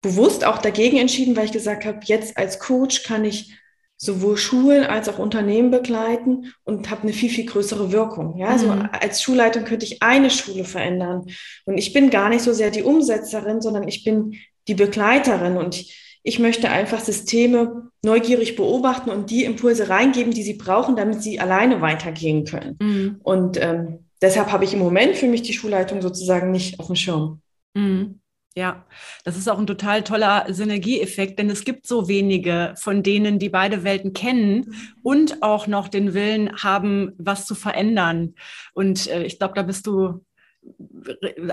bewusst 0.00 0.44
auch 0.44 0.58
dagegen 0.58 0.96
entschieden, 0.96 1.36
weil 1.36 1.44
ich 1.44 1.52
gesagt 1.52 1.84
habe, 1.84 2.00
jetzt 2.04 2.36
als 2.38 2.58
Coach 2.58 3.02
kann 3.02 3.24
ich 3.24 3.54
sowohl 3.96 4.36
Schulen 4.36 4.84
als 4.84 5.08
auch 5.08 5.18
Unternehmen 5.18 5.70
begleiten 5.70 6.52
und 6.64 6.90
habe 6.90 7.02
eine 7.02 7.12
viel, 7.12 7.30
viel 7.30 7.46
größere 7.46 7.92
Wirkung. 7.92 8.36
Ja, 8.36 8.48
also 8.48 8.68
mhm. 8.68 8.88
als 8.92 9.22
Schulleitung 9.22 9.64
könnte 9.64 9.86
ich 9.86 10.02
eine 10.02 10.30
Schule 10.30 10.64
verändern. 10.64 11.26
Und 11.64 11.78
ich 11.78 11.92
bin 11.92 12.10
gar 12.10 12.28
nicht 12.28 12.42
so 12.42 12.52
sehr 12.52 12.70
die 12.70 12.82
Umsetzerin, 12.82 13.62
sondern 13.62 13.88
ich 13.88 14.04
bin 14.04 14.36
die 14.68 14.74
Begleiterin 14.74 15.56
und 15.56 15.76
ich, 15.76 16.20
ich 16.22 16.38
möchte 16.38 16.68
einfach 16.68 17.00
Systeme 17.00 17.90
neugierig 18.02 18.56
beobachten 18.56 19.10
und 19.10 19.30
die 19.30 19.44
Impulse 19.44 19.88
reingeben, 19.88 20.32
die 20.32 20.42
sie 20.42 20.54
brauchen, 20.54 20.96
damit 20.96 21.22
sie 21.22 21.40
alleine 21.40 21.80
weitergehen 21.80 22.44
können. 22.44 22.76
Mhm. 22.80 23.20
Und 23.22 23.62
ähm, 23.62 24.06
deshalb 24.20 24.52
habe 24.52 24.64
ich 24.64 24.74
im 24.74 24.80
Moment 24.80 25.16
für 25.16 25.28
mich 25.28 25.42
die 25.42 25.54
Schulleitung 25.54 26.02
sozusagen 26.02 26.50
nicht 26.50 26.80
auf 26.80 26.86
dem 26.86 26.96
Schirm. 26.96 27.40
Mhm. 27.74 28.20
Ja, 28.58 28.86
das 29.24 29.36
ist 29.36 29.48
auch 29.48 29.58
ein 29.58 29.66
total 29.66 30.02
toller 30.02 30.46
Synergieeffekt, 30.48 31.38
denn 31.38 31.50
es 31.50 31.64
gibt 31.64 31.86
so 31.86 32.08
wenige 32.08 32.72
von 32.78 33.02
denen, 33.02 33.38
die 33.38 33.50
beide 33.50 33.84
Welten 33.84 34.14
kennen 34.14 34.74
und 35.02 35.42
auch 35.42 35.66
noch 35.66 35.88
den 35.88 36.14
Willen 36.14 36.56
haben, 36.62 37.12
was 37.18 37.44
zu 37.44 37.54
verändern. 37.54 38.34
Und 38.72 39.08
äh, 39.08 39.24
ich 39.24 39.38
glaube, 39.38 39.52
da 39.54 39.62
bist 39.62 39.86
du 39.86 40.24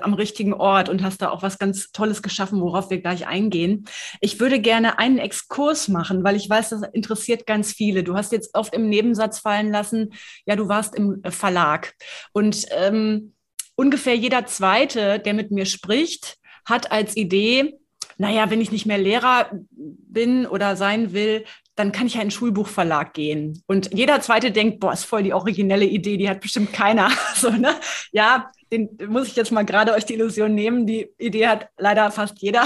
am 0.02 0.14
richtigen 0.14 0.54
Ort 0.54 0.88
und 0.88 1.04
hast 1.04 1.22
da 1.22 1.30
auch 1.30 1.44
was 1.44 1.60
ganz 1.60 1.92
Tolles 1.92 2.22
geschaffen, 2.22 2.62
worauf 2.62 2.90
wir 2.90 3.02
gleich 3.02 3.28
eingehen. 3.28 3.86
Ich 4.22 4.40
würde 4.40 4.62
gerne 4.62 4.98
einen 4.98 5.18
Exkurs 5.18 5.90
machen, 5.90 6.24
weil 6.24 6.38
ich 6.38 6.50
weiß, 6.50 6.70
das 6.70 6.84
interessiert 6.94 7.46
ganz 7.46 7.74
viele. 7.74 8.04
Du 8.04 8.16
hast 8.16 8.32
jetzt 8.32 8.56
oft 8.56 8.74
im 8.74 8.88
Nebensatz 8.88 9.40
fallen 9.40 9.72
lassen, 9.72 10.14
ja, 10.46 10.56
du 10.56 10.70
warst 10.70 10.96
im 10.96 11.22
Verlag. 11.30 11.96
Und 12.32 12.66
ähm, 12.72 13.34
ungefähr 13.76 14.16
jeder 14.16 14.46
Zweite, 14.46 15.20
der 15.20 15.34
mit 15.34 15.52
mir 15.52 15.66
spricht, 15.66 16.38
hat 16.66 16.92
als 16.92 17.16
Idee, 17.16 17.80
naja, 18.18 18.50
wenn 18.50 18.62
ich 18.62 18.72
nicht 18.72 18.86
mehr 18.86 18.98
Lehrer 18.98 19.50
bin 19.72 20.46
oder 20.46 20.76
sein 20.76 21.14
will, 21.14 21.46
dann 21.76 21.92
kann 21.92 22.06
ich 22.06 22.14
ja 22.14 22.20
in 22.20 22.24
einen 22.24 22.32
Schulbuchverlag 22.32 23.14
gehen. 23.14 23.64
Und 23.66 23.94
jeder 23.94 24.22
Zweite 24.22 24.52
denkt, 24.52 24.80
boah, 24.80 24.94
ist 24.94 25.06
voll 25.06 25.24
die 25.24 25.34
originelle 25.34 25.86
Idee, 25.86 26.18
die 26.18 26.30
hat 26.30 26.42
bestimmt 26.42 26.74
keiner. 26.74 27.10
So, 27.36 27.50
ne? 27.50 27.76
Ja, 28.12 28.52
den 28.72 28.90
muss 29.08 29.28
ich 29.28 29.36
jetzt 29.36 29.52
mal 29.52 29.66
gerade 29.66 29.94
euch 29.94 30.06
die 30.06 30.14
Illusion 30.14 30.54
nehmen. 30.54 30.86
Die 30.86 31.10
Idee 31.18 31.48
hat 31.48 31.68
leider 31.78 32.12
fast 32.12 32.42
jeder. 32.42 32.64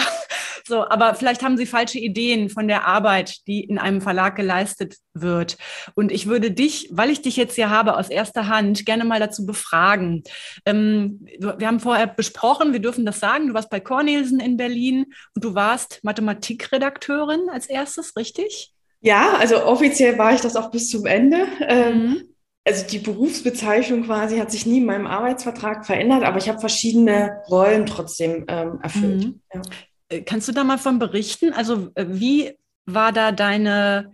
So, 0.68 0.88
aber 0.88 1.16
vielleicht 1.16 1.44
haben 1.44 1.58
Sie 1.58 1.66
falsche 1.66 1.98
Ideen 1.98 2.50
von 2.50 2.68
der 2.68 2.86
Arbeit, 2.86 3.48
die 3.48 3.64
in 3.64 3.78
einem 3.78 4.02
Verlag 4.02 4.36
geleistet 4.36 4.98
wird. 5.14 5.58
Und 5.96 6.12
ich 6.12 6.28
würde 6.28 6.52
dich, 6.52 6.90
weil 6.92 7.10
ich 7.10 7.22
dich 7.22 7.38
jetzt 7.38 7.56
hier 7.56 7.70
habe 7.70 7.96
aus 7.96 8.10
erster 8.10 8.48
Hand, 8.48 8.86
gerne 8.86 9.06
mal 9.06 9.20
dazu 9.20 9.46
befragen. 9.46 10.24
Ähm, 10.66 11.26
wir 11.40 11.68
haben 11.68 11.80
vorher 11.80 12.08
besprochen, 12.08 12.74
wir 12.74 12.82
dürfen 12.82 13.06
das 13.06 13.20
sagen, 13.20 13.48
du 13.48 13.54
warst 13.54 13.70
bei 13.70 13.80
Cornelsen 13.80 14.40
in 14.42 14.58
Berlin 14.58 15.06
und 15.34 15.44
du 15.44 15.56
warst 15.56 16.00
Mathematikredakteurin 16.04 17.50
als 17.50 17.68
erstes, 17.68 18.18
richtig? 18.18 18.74
Ja, 19.00 19.38
also 19.38 19.64
offiziell 19.64 20.18
war 20.18 20.34
ich 20.34 20.42
das 20.42 20.56
auch 20.56 20.70
bis 20.70 20.90
zum 20.90 21.06
Ende. 21.06 21.48
Ähm, 21.62 21.98
mhm 21.98 22.24
also 22.68 22.86
die 22.86 23.00
Berufsbezeichnung 23.00 24.04
quasi 24.04 24.38
hat 24.40 24.52
sich 24.52 24.66
nie 24.66 24.80
in 24.80 24.86
meinem 24.86 25.08
Arbeitsvertrag 25.08 25.86
verändert, 25.86 26.24
aber 26.24 26.38
ich 26.38 26.50
habe 26.50 26.60
verschiedene 26.60 27.42
Rollen 27.50 27.86
trotzdem 27.86 28.44
ähm, 28.50 28.80
erfüllt. 28.82 29.24
Mhm. 29.24 29.42
Ja. 29.54 29.62
Äh, 30.10 30.22
kannst 30.22 30.48
du 30.48 30.52
da 30.52 30.64
mal 30.64 30.78
von 30.78 31.00
berichten? 31.00 31.54
Also 31.54 31.90
äh, 31.96 32.06
wie 32.08 32.54
war 32.86 33.12
da 33.12 33.32
deine, 33.32 34.14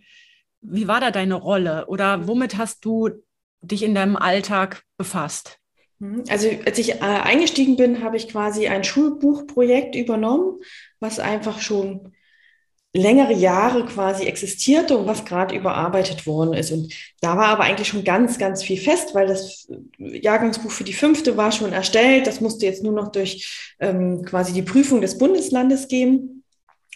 wie 0.62 0.88
war 0.88 1.00
da 1.00 1.12
deine 1.12 1.36
Rolle 1.36 1.86
oder 1.88 2.28
womit 2.28 2.58
hast 2.58 2.86
du 2.86 3.10
dich 3.62 3.84
in 3.84 3.96
deinem 3.96 4.16
Alltag 4.16 4.84
befasst? 4.98 5.60
Mhm. 6.00 6.24
Also 6.30 6.50
als 6.66 6.78
ich 6.78 6.96
äh, 6.96 7.00
eingestiegen 7.00 7.78
bin, 7.78 8.04
habe 8.04 8.18
ich 8.18 8.28
quasi 8.28 8.68
ein 8.68 8.84
Schulbuchprojekt 8.84 9.96
übernommen, 9.96 10.60
was 11.00 11.20
einfach 11.20 11.60
schon 11.60 12.14
längere 12.94 13.34
Jahre 13.34 13.86
quasi 13.86 14.26
existierte 14.26 14.96
und 14.98 15.08
was 15.08 15.26
gerade 15.26 15.56
überarbeitet 15.56 16.28
worden 16.28 16.54
ist. 16.54 16.72
Und 16.72 16.94
da 17.22 17.36
war 17.38 17.48
aber 17.48 17.64
eigentlich 17.64 17.88
schon 17.88 18.04
ganz, 18.04 18.38
ganz 18.38 18.64
viel 18.64 18.78
fest, 18.78 19.16
weil 19.16 19.28
das 19.28 19.68
Jahrgangsbuch 19.98 20.70
für 20.70 20.84
die 20.84 20.94
fünfte 20.94 21.36
war 21.36 21.52
schon 21.52 21.74
erstellt. 21.74 22.28
Das 22.28 22.40
musste 22.40 22.68
jetzt 22.68 22.84
nur 22.84 22.94
noch 22.94 23.12
durch 23.12 23.74
ähm, 23.80 24.24
quasi 24.24 24.54
die 24.54 24.62
Prüfung 24.62 25.02
des 25.02 25.18
Bundeslandes 25.18 25.88
gehen. 25.88 26.33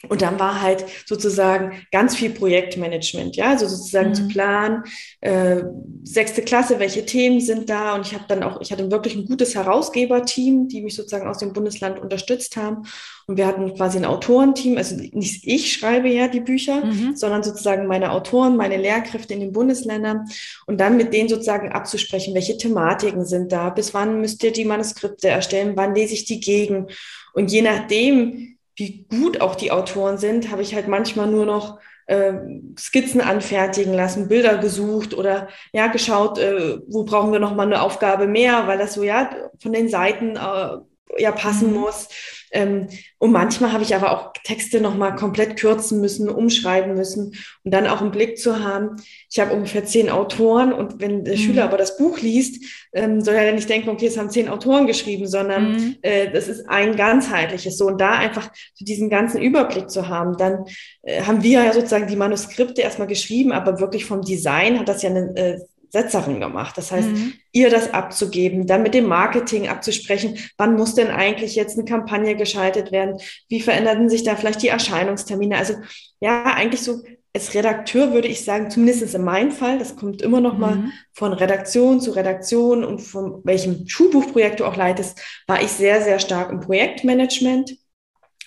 Und 0.09 0.21
dann 0.21 0.39
war 0.39 0.61
halt 0.61 0.85
sozusagen 1.05 1.83
ganz 1.91 2.15
viel 2.15 2.29
Projektmanagement, 2.29 3.35
ja, 3.35 3.49
also 3.49 3.67
sozusagen 3.67 4.09
mhm. 4.09 4.13
zu 4.13 4.27
planen, 4.27 4.83
äh, 5.21 5.63
sechste 6.03 6.43
Klasse, 6.43 6.79
welche 6.79 7.05
Themen 7.05 7.41
sind 7.41 7.69
da? 7.69 7.95
Und 7.95 8.05
ich 8.05 8.13
habe 8.13 8.25
dann 8.27 8.43
auch, 8.43 8.61
ich 8.61 8.71
hatte 8.71 8.89
wirklich 8.91 9.15
ein 9.15 9.25
gutes 9.25 9.55
Herausgeberteam, 9.55 10.67
die 10.67 10.81
mich 10.81 10.95
sozusagen 10.95 11.27
aus 11.27 11.39
dem 11.39 11.51
Bundesland 11.51 11.99
unterstützt 11.99 12.57
haben. 12.57 12.83
Und 13.25 13.37
wir 13.37 13.47
hatten 13.47 13.73
quasi 13.73 13.97
ein 13.97 14.05
Autorenteam, 14.05 14.77
also 14.77 14.95
nicht 14.95 15.45
ich 15.45 15.73
schreibe 15.73 16.07
ja 16.09 16.27
die 16.27 16.41
Bücher, 16.41 16.85
mhm. 16.85 17.15
sondern 17.15 17.43
sozusagen 17.43 17.87
meine 17.87 18.11
Autoren, 18.11 18.55
meine 18.55 18.77
Lehrkräfte 18.77 19.33
in 19.33 19.39
den 19.39 19.51
Bundesländern 19.51 20.25
und 20.67 20.79
dann 20.79 20.95
mit 20.95 21.11
denen 21.11 21.27
sozusagen 21.27 21.71
abzusprechen, 21.71 22.35
welche 22.35 22.57
Thematiken 22.57 23.25
sind 23.25 23.51
da, 23.51 23.71
bis 23.71 23.93
wann 23.93 24.21
müsst 24.21 24.43
ihr 24.43 24.51
die 24.51 24.63
Manuskripte 24.63 25.27
erstellen, 25.27 25.73
wann 25.75 25.95
lese 25.95 26.13
ich 26.13 26.25
die 26.25 26.39
gegen. 26.39 26.87
Und 27.33 27.51
je 27.51 27.63
nachdem, 27.63 28.56
wie 28.77 29.05
gut 29.09 29.41
auch 29.41 29.55
die 29.55 29.71
Autoren 29.71 30.17
sind, 30.17 30.51
habe 30.51 30.61
ich 30.61 30.73
halt 30.75 30.87
manchmal 30.87 31.27
nur 31.27 31.45
noch 31.45 31.79
äh, 32.05 32.33
Skizzen 32.77 33.21
anfertigen 33.21 33.93
lassen, 33.93 34.29
Bilder 34.29 34.57
gesucht 34.59 35.13
oder 35.13 35.49
ja 35.73 35.87
geschaut, 35.87 36.37
äh, 36.37 36.79
wo 36.87 37.03
brauchen 37.03 37.31
wir 37.31 37.39
noch 37.39 37.55
mal 37.55 37.65
eine 37.65 37.81
Aufgabe 37.81 38.27
mehr, 38.27 38.67
weil 38.67 38.77
das 38.77 38.93
so 38.93 39.03
ja 39.03 39.29
von 39.59 39.73
den 39.73 39.89
Seiten 39.89 40.35
äh, 40.37 40.77
ja 41.17 41.31
passen 41.31 41.71
mhm. 41.71 41.79
muss. 41.79 42.09
Ähm, 42.51 42.87
und 43.17 43.31
manchmal 43.31 43.73
habe 43.73 43.83
ich 43.83 43.93
aber 43.93 44.11
auch 44.11 44.31
Texte 44.43 44.79
nochmal 44.79 45.15
komplett 45.15 45.59
kürzen 45.59 45.99
müssen, 45.99 46.29
umschreiben 46.29 46.95
müssen 46.95 47.35
und 47.63 47.73
dann 47.73 47.87
auch 47.87 47.99
einen 47.99 48.11
Blick 48.11 48.37
zu 48.37 48.63
haben. 48.63 48.95
Ich 49.29 49.39
habe 49.39 49.53
ungefähr 49.53 49.83
zehn 49.85 50.09
Autoren 50.09 50.71
und 50.71 51.01
wenn 51.01 51.25
der 51.25 51.35
mhm. 51.35 51.39
Schüler 51.39 51.65
aber 51.65 51.77
das 51.77 51.97
Buch 51.97 52.19
liest, 52.19 52.63
ähm, 52.93 53.21
soll 53.21 53.35
er 53.35 53.51
nicht 53.51 53.69
denken, 53.69 53.89
okay, 53.89 54.07
es 54.07 54.17
haben 54.17 54.29
zehn 54.29 54.47
Autoren 54.47 54.87
geschrieben, 54.87 55.27
sondern 55.27 55.73
mhm. 55.73 55.95
äh, 56.01 56.31
das 56.31 56.47
ist 56.47 56.69
ein 56.69 56.95
ganzheitliches 56.95 57.77
so. 57.77 57.87
Und 57.87 57.99
da 57.99 58.11
einfach 58.11 58.49
so 58.73 58.85
diesen 58.85 59.09
ganzen 59.09 59.41
Überblick 59.41 59.89
zu 59.89 60.07
haben, 60.07 60.37
dann 60.37 60.65
äh, 61.01 61.23
haben 61.23 61.43
wir 61.43 61.63
ja 61.63 61.73
sozusagen 61.73 62.07
die 62.07 62.15
Manuskripte 62.15 62.81
erstmal 62.81 63.07
geschrieben, 63.07 63.51
aber 63.51 63.79
wirklich 63.79 64.05
vom 64.05 64.21
Design 64.21 64.79
hat 64.79 64.87
das 64.87 65.01
ja 65.01 65.09
eine 65.09 65.35
äh, 65.35 65.59
Setzerin 65.89 66.39
gemacht. 66.39 66.77
Das 66.77 66.91
heißt, 66.91 67.07
mhm. 67.07 67.33
ihr 67.51 67.69
das 67.69 67.93
abzugeben, 67.93 68.67
dann 68.67 68.83
mit 68.83 68.93
dem 68.93 69.05
Marketing 69.05 69.67
abzusprechen, 69.67 70.37
wann 70.57 70.75
muss 70.75 70.95
denn 70.95 71.07
eigentlich 71.07 71.55
jetzt 71.55 71.77
eine 71.77 71.85
Kampagne 71.85 72.35
geschaltet 72.35 72.91
werden, 72.91 73.19
wie 73.49 73.61
veränderten 73.61 74.09
sich 74.09 74.23
da 74.23 74.35
vielleicht 74.35 74.61
die 74.61 74.67
Erscheinungstermine. 74.67 75.57
Also 75.57 75.75
ja, 76.19 76.43
eigentlich 76.43 76.81
so 76.81 77.01
als 77.37 77.53
Redakteur 77.53 78.13
würde 78.13 78.27
ich 78.27 78.43
sagen, 78.43 78.71
zumindest 78.71 79.13
in 79.13 79.23
meinem 79.23 79.51
Fall, 79.51 79.77
das 79.77 79.95
kommt 79.95 80.23
immer 80.23 80.41
noch 80.41 80.57
mal 80.57 80.75
mhm. 80.75 80.91
von 81.13 81.33
Redaktion 81.33 82.01
zu 82.01 82.11
Redaktion 82.11 82.83
und 82.83 82.99
von 82.99 83.41
welchem 83.43 83.87
Schulbuchprojekt 83.87 84.59
du 84.59 84.65
auch 84.65 84.75
leitest, 84.75 85.21
war 85.45 85.61
ich 85.61 85.69
sehr, 85.69 86.01
sehr 86.01 86.17
stark 86.17 86.51
im 86.51 86.61
Projektmanagement 86.61 87.77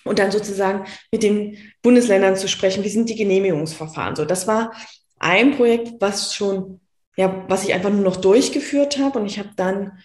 und 0.05 0.19
dann 0.19 0.33
sozusagen 0.33 0.87
mit 1.13 1.23
den 1.23 1.57
Bundesländern 1.83 2.35
zu 2.35 2.49
sprechen, 2.49 2.83
wie 2.83 2.89
sind 2.89 3.09
die 3.09 3.15
Genehmigungsverfahren. 3.15 4.17
So, 4.17 4.25
das 4.25 4.49
war 4.49 4.73
ein 5.21 5.57
Projekt, 5.57 6.01
was 6.01 6.35
schon 6.35 6.80
ja, 7.17 7.45
was 7.49 7.65
ich 7.65 7.75
einfach 7.75 7.91
nur 7.91 8.03
noch 8.03 8.17
durchgeführt 8.17 8.99
habe. 8.99 9.19
Und 9.19 9.27
ich 9.27 9.39
habe 9.39 9.51
dann 9.57 9.99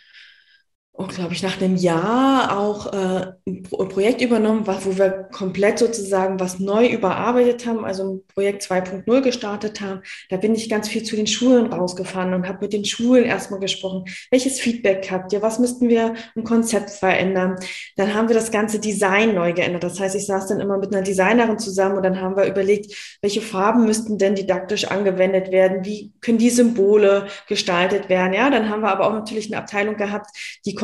oh, 0.97 1.07
glaube 1.07 1.33
ich, 1.33 1.43
nach 1.43 1.61
einem 1.61 1.75
Jahr 1.75 2.57
auch 2.57 2.93
äh, 2.93 3.33
ein 3.45 3.63
Projekt 3.63 4.21
übernommen, 4.21 4.65
wo 4.65 4.97
wir 4.97 5.27
komplett 5.31 5.79
sozusagen 5.79 6.39
was 6.39 6.59
neu 6.59 6.87
überarbeitet 6.87 7.65
haben, 7.65 7.83
also 7.83 8.15
ein 8.15 8.21
Projekt 8.33 8.63
2.0 8.63 9.21
gestartet 9.21 9.81
haben. 9.81 10.01
Da 10.29 10.37
bin 10.37 10.55
ich 10.55 10.69
ganz 10.69 10.87
viel 10.87 11.03
zu 11.03 11.15
den 11.15 11.27
Schulen 11.27 11.71
rausgefahren 11.71 12.33
und 12.33 12.47
habe 12.47 12.59
mit 12.61 12.73
den 12.73 12.85
Schulen 12.85 13.25
erstmal 13.25 13.59
gesprochen. 13.59 14.05
Welches 14.31 14.59
Feedback 14.59 15.09
habt 15.11 15.33
ihr? 15.33 15.41
Was 15.41 15.59
müssten 15.59 15.89
wir 15.89 16.13
im 16.35 16.43
Konzept 16.43 16.89
verändern? 16.91 17.57
Dann 17.97 18.13
haben 18.13 18.29
wir 18.29 18.35
das 18.35 18.51
ganze 18.51 18.79
Design 18.79 19.35
neu 19.35 19.51
geändert. 19.51 19.83
Das 19.83 19.99
heißt, 19.99 20.15
ich 20.15 20.25
saß 20.25 20.47
dann 20.47 20.61
immer 20.61 20.77
mit 20.77 20.93
einer 20.93 21.03
Designerin 21.03 21.59
zusammen 21.59 21.97
und 21.97 22.03
dann 22.03 22.21
haben 22.21 22.37
wir 22.37 22.45
überlegt, 22.45 23.17
welche 23.21 23.41
Farben 23.41 23.85
müssten 23.85 24.17
denn 24.17 24.35
didaktisch 24.35 24.85
angewendet 24.85 25.51
werden? 25.51 25.83
Wie 25.83 26.13
können 26.21 26.37
die 26.37 26.49
Symbole 26.49 27.27
gestaltet 27.47 28.07
werden? 28.07 28.33
Ja, 28.33 28.49
dann 28.49 28.69
haben 28.69 28.81
wir 28.81 28.91
aber 28.91 29.07
auch 29.07 29.13
natürlich 29.13 29.47
eine 29.47 29.61
Abteilung 29.61 29.97
gehabt, 29.97 30.29
die 30.65 30.75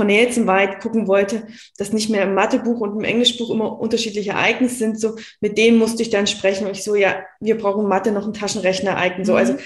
weit 0.48 0.82
gucken 0.82 1.08
wollte, 1.08 1.48
dass 1.78 1.94
nicht 1.94 2.10
mehr 2.10 2.24
im 2.24 2.34
Mathebuch 2.34 2.80
und 2.82 2.98
im 2.98 3.04
Englischbuch 3.04 3.50
immer 3.50 3.80
unterschiedliche 3.80 4.32
Ereignisse 4.32 4.76
sind, 4.76 5.00
so 5.00 5.16
mit 5.40 5.58
denen 5.58 5.78
musste 5.78 6.02
ich 6.02 6.10
dann 6.10 6.28
sprechen 6.28 6.68
und 6.68 6.76
ich 6.76 6.84
so, 6.84 6.96
ja, 6.96 7.24
wir 7.40 7.58
brauchen 7.58 7.88
Mathe 7.88 8.12
noch 8.12 8.28
ein 8.28 8.34
Taschenrechner-Ereignis. 8.34 9.28
So, 9.28 9.36
also 9.36 9.54
mhm. 9.54 9.60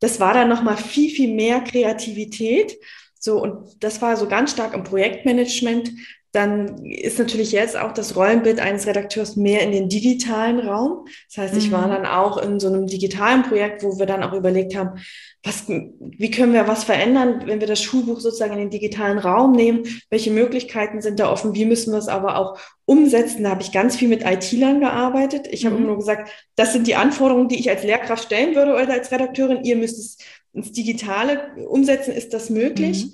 das 0.00 0.20
war 0.20 0.34
dann 0.34 0.48
nochmal 0.48 0.76
viel, 0.76 1.10
viel 1.10 1.34
mehr 1.34 1.60
Kreativität. 1.60 2.76
So, 3.20 3.42
und 3.42 3.82
das 3.82 4.00
war 4.00 4.16
so 4.16 4.28
ganz 4.28 4.52
stark 4.52 4.74
im 4.74 4.84
Projektmanagement, 4.84 5.90
dann 6.32 6.84
ist 6.84 7.18
natürlich 7.18 7.52
jetzt 7.52 7.74
auch 7.76 7.92
das 7.92 8.14
Rollenbild 8.14 8.60
eines 8.60 8.86
Redakteurs 8.86 9.36
mehr 9.36 9.62
in 9.62 9.72
den 9.72 9.88
digitalen 9.88 10.60
Raum. 10.60 11.06
Das 11.28 11.38
heißt, 11.38 11.56
ich 11.56 11.72
war 11.72 11.86
mhm. 11.86 11.92
dann 11.92 12.06
auch 12.06 12.36
in 12.36 12.60
so 12.60 12.68
einem 12.68 12.86
digitalen 12.86 13.44
Projekt, 13.44 13.82
wo 13.82 13.98
wir 13.98 14.04
dann 14.04 14.22
auch 14.22 14.34
überlegt 14.34 14.76
haben, 14.76 15.00
was, 15.42 15.66
wie 15.68 16.30
können 16.30 16.52
wir 16.52 16.68
was 16.68 16.84
verändern, 16.84 17.44
wenn 17.46 17.60
wir 17.60 17.66
das 17.66 17.82
Schulbuch 17.82 18.20
sozusagen 18.20 18.52
in 18.52 18.58
den 18.58 18.70
digitalen 18.70 19.18
Raum 19.18 19.52
nehmen? 19.52 19.84
Welche 20.10 20.30
Möglichkeiten 20.30 21.00
sind 21.00 21.18
da 21.18 21.32
offen? 21.32 21.54
Wie 21.54 21.64
müssen 21.64 21.92
wir 21.92 21.98
es 21.98 22.08
aber 22.08 22.36
auch 22.36 22.58
umsetzen? 22.84 23.44
Da 23.44 23.50
habe 23.50 23.62
ich 23.62 23.72
ganz 23.72 23.96
viel 23.96 24.08
mit 24.08 24.22
IT-Lern 24.22 24.80
gearbeitet. 24.80 25.48
Ich 25.50 25.64
habe 25.64 25.76
mhm. 25.76 25.80
immer 25.80 25.90
nur 25.92 25.98
gesagt, 25.98 26.30
das 26.56 26.74
sind 26.74 26.86
die 26.86 26.94
Anforderungen, 26.96 27.48
die 27.48 27.58
ich 27.58 27.70
als 27.70 27.84
Lehrkraft 27.84 28.24
stellen 28.24 28.54
würde 28.54 28.72
oder 28.74 28.92
als 28.92 29.10
Redakteurin. 29.10 29.64
Ihr 29.64 29.76
müsst 29.76 29.98
es 29.98 30.18
ins 30.52 30.72
Digitale 30.72 31.54
umsetzen. 31.66 32.12
Ist 32.12 32.34
das 32.34 32.50
möglich? 32.50 33.06
Mhm. 33.06 33.12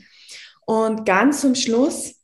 Und 0.67 1.07
ganz 1.07 1.43
zum 1.43 1.55
Schluss 1.55 2.17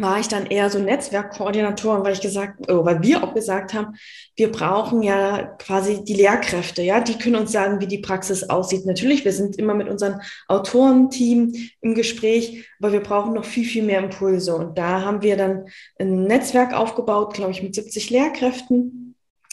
war 0.00 0.20
ich 0.20 0.28
dann 0.28 0.46
eher 0.46 0.70
so 0.70 0.78
Netzwerkkoordinatorin, 0.78 2.04
weil 2.04 2.12
ich 2.12 2.20
gesagt, 2.20 2.70
oh, 2.70 2.84
weil 2.84 3.02
wir 3.02 3.22
auch 3.22 3.34
gesagt 3.34 3.74
haben, 3.74 3.96
wir 4.36 4.50
brauchen 4.50 5.02
ja 5.02 5.42
quasi 5.58 6.04
die 6.04 6.14
Lehrkräfte, 6.14 6.82
ja, 6.82 7.00
die 7.00 7.18
können 7.18 7.36
uns 7.36 7.52
sagen, 7.52 7.80
wie 7.80 7.86
die 7.86 7.98
Praxis 7.98 8.44
aussieht. 8.48 8.86
Natürlich, 8.86 9.24
wir 9.24 9.32
sind 9.32 9.56
immer 9.56 9.74
mit 9.74 9.88
unserem 9.88 10.20
Autorenteam 10.48 11.54
im 11.80 11.94
Gespräch, 11.94 12.66
aber 12.80 12.92
wir 12.92 13.00
brauchen 13.00 13.34
noch 13.34 13.44
viel, 13.44 13.64
viel 13.64 13.82
mehr 13.82 14.02
Impulse. 14.02 14.54
Und 14.54 14.78
da 14.78 15.02
haben 15.02 15.22
wir 15.22 15.36
dann 15.36 15.66
ein 15.98 16.24
Netzwerk 16.24 16.74
aufgebaut, 16.74 17.34
glaube 17.34 17.52
ich, 17.52 17.62
mit 17.62 17.74
70 17.74 18.10
Lehrkräften 18.10 18.99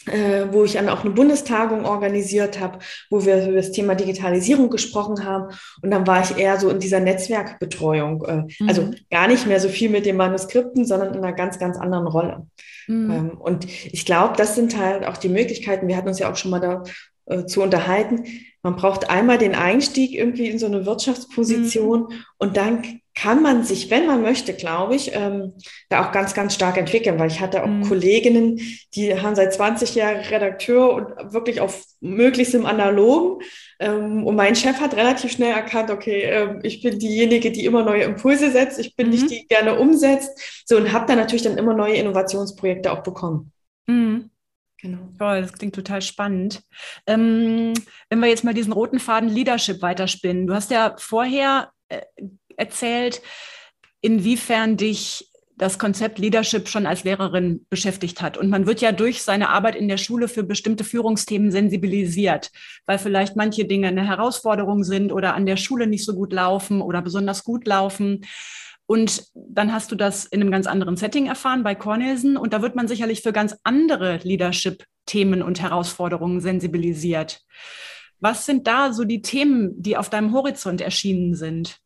äh, 0.07 0.47
wo 0.51 0.63
ich 0.63 0.73
dann 0.73 0.89
auch 0.89 1.03
eine 1.03 1.13
Bundestagung 1.13 1.85
organisiert 1.85 2.59
habe, 2.59 2.79
wo 3.09 3.25
wir 3.25 3.47
über 3.47 3.57
das 3.57 3.71
Thema 3.71 3.95
Digitalisierung 3.95 4.69
gesprochen 4.69 5.23
haben. 5.23 5.53
Und 5.81 5.91
dann 5.91 6.07
war 6.07 6.21
ich 6.21 6.37
eher 6.37 6.59
so 6.59 6.69
in 6.69 6.79
dieser 6.79 6.99
Netzwerkbetreuung. 6.99 8.23
Äh, 8.25 8.35
mhm. 8.59 8.69
Also 8.69 8.91
gar 9.11 9.27
nicht 9.27 9.47
mehr 9.47 9.59
so 9.59 9.69
viel 9.69 9.89
mit 9.89 10.05
den 10.05 10.17
Manuskripten, 10.17 10.85
sondern 10.85 11.13
in 11.13 11.23
einer 11.23 11.33
ganz, 11.33 11.59
ganz 11.59 11.77
anderen 11.77 12.07
Rolle. 12.07 12.47
Mhm. 12.87 13.11
Ähm, 13.11 13.31
und 13.37 13.65
ich 13.65 14.05
glaube, 14.05 14.35
das 14.37 14.55
sind 14.55 14.77
halt 14.77 15.05
auch 15.05 15.17
die 15.17 15.29
Möglichkeiten. 15.29 15.87
Wir 15.87 15.97
hatten 15.97 16.07
uns 16.07 16.19
ja 16.19 16.31
auch 16.31 16.35
schon 16.35 16.51
mal 16.51 16.59
da 16.59 16.83
äh, 17.25 17.45
zu 17.45 17.61
unterhalten. 17.61 18.23
Man 18.63 18.75
braucht 18.75 19.09
einmal 19.09 19.37
den 19.37 19.55
Einstieg 19.55 20.13
irgendwie 20.13 20.47
in 20.47 20.59
so 20.59 20.65
eine 20.65 20.85
Wirtschaftsposition 20.85 22.01
mhm. 22.01 22.15
und 22.37 22.57
dann 22.57 23.01
kann 23.19 23.41
man 23.41 23.63
sich, 23.63 23.89
wenn 23.89 24.05
man 24.05 24.21
möchte, 24.21 24.53
glaube 24.53 24.95
ich, 24.95 25.11
ähm, 25.13 25.53
da 25.89 26.05
auch 26.05 26.11
ganz, 26.11 26.35
ganz 26.35 26.53
stark 26.53 26.77
entwickeln, 26.77 27.17
weil 27.17 27.31
ich 27.31 27.39
hatte 27.39 27.63
auch 27.63 27.67
mhm. 27.67 27.81
Kolleginnen, 27.81 28.59
die 28.93 29.19
haben 29.19 29.35
seit 29.35 29.53
20 29.53 29.95
Jahren 29.95 30.17
Redakteur 30.17 30.93
und 30.93 31.33
wirklich 31.33 31.59
auf 31.59 31.83
möglichst 31.99 32.53
im 32.53 32.67
Analogen. 32.67 33.43
Ähm, 33.79 34.23
und 34.23 34.35
mein 34.35 34.55
Chef 34.55 34.79
hat 34.79 34.95
relativ 34.95 35.31
schnell 35.31 35.51
erkannt, 35.51 35.89
okay, 35.89 36.21
äh, 36.21 36.59
ich 36.61 36.83
bin 36.83 36.99
diejenige, 36.99 37.51
die 37.51 37.65
immer 37.65 37.83
neue 37.83 38.03
Impulse 38.03 38.51
setzt, 38.51 38.77
ich 38.77 38.95
bin 38.95 39.07
mhm. 39.07 39.13
nicht 39.13 39.31
die 39.31 39.47
gerne 39.47 39.79
umsetzt. 39.79 40.63
So 40.65 40.77
und 40.77 40.93
habe 40.93 41.07
dann 41.07 41.17
natürlich 41.17 41.43
dann 41.43 41.57
immer 41.57 41.73
neue 41.73 41.95
Innovationsprojekte 41.95 42.91
auch 42.91 43.01
bekommen. 43.01 43.51
Mhm. 43.87 44.29
Genau. 44.79 45.09
Toll, 45.17 45.41
das 45.41 45.53
klingt 45.53 45.73
total 45.73 46.03
spannend. 46.03 46.61
Ähm, 47.07 47.73
wenn 48.09 48.19
wir 48.19 48.27
jetzt 48.27 48.43
mal 48.43 48.53
diesen 48.53 48.73
roten 48.73 48.99
Faden 48.99 49.27
Leadership 49.27 49.81
weiterspinnen. 49.81 50.45
Du 50.45 50.53
hast 50.53 50.69
ja 50.69 50.93
vorher 50.99 51.71
äh, 51.89 52.01
erzählt, 52.57 53.21
inwiefern 54.01 54.75
dich 54.75 55.31
das 55.57 55.79
Konzept 55.79 56.19
Leadership 56.19 56.67
schon 56.69 56.85
als 56.85 57.03
Lehrerin 57.03 57.65
beschäftigt 57.69 58.21
hat. 58.21 58.37
Und 58.37 58.49
man 58.49 58.67
wird 58.67 58.79
ja 58.79 58.91
durch 58.91 59.23
seine 59.23 59.49
Arbeit 59.49 59.75
in 59.75 59.87
der 59.87 59.97
Schule 59.97 60.27
für 60.27 60.43
bestimmte 60.43 60.83
Führungsthemen 60.83 61.51
sensibilisiert, 61.51 62.51
weil 62.85 62.99
vielleicht 62.99 63.35
manche 63.35 63.65
Dinge 63.65 63.87
eine 63.87 64.05
Herausforderung 64.05 64.83
sind 64.83 65.11
oder 65.11 65.33
an 65.33 65.47
der 65.47 65.57
Schule 65.57 65.87
nicht 65.87 66.05
so 66.05 66.13
gut 66.13 66.31
laufen 66.31 66.81
oder 66.81 67.01
besonders 67.01 67.43
gut 67.43 67.65
laufen. 67.65 68.25
Und 68.85 69.25
dann 69.33 69.73
hast 69.73 69.91
du 69.91 69.95
das 69.95 70.25
in 70.25 70.41
einem 70.41 70.51
ganz 70.51 70.67
anderen 70.67 70.95
Setting 70.95 71.25
erfahren 71.25 71.63
bei 71.63 71.73
Cornelsen. 71.73 72.37
Und 72.37 72.53
da 72.53 72.61
wird 72.61 72.75
man 72.75 72.87
sicherlich 72.87 73.21
für 73.21 73.33
ganz 73.33 73.57
andere 73.63 74.17
Leadership-Themen 74.23 75.41
und 75.41 75.59
Herausforderungen 75.59 76.39
sensibilisiert. 76.39 77.41
Was 78.19 78.45
sind 78.45 78.67
da 78.67 78.93
so 78.93 79.03
die 79.03 79.21
Themen, 79.21 79.73
die 79.81 79.97
auf 79.97 80.09
deinem 80.09 80.33
Horizont 80.33 80.81
erschienen 80.81 81.35
sind? 81.35 81.79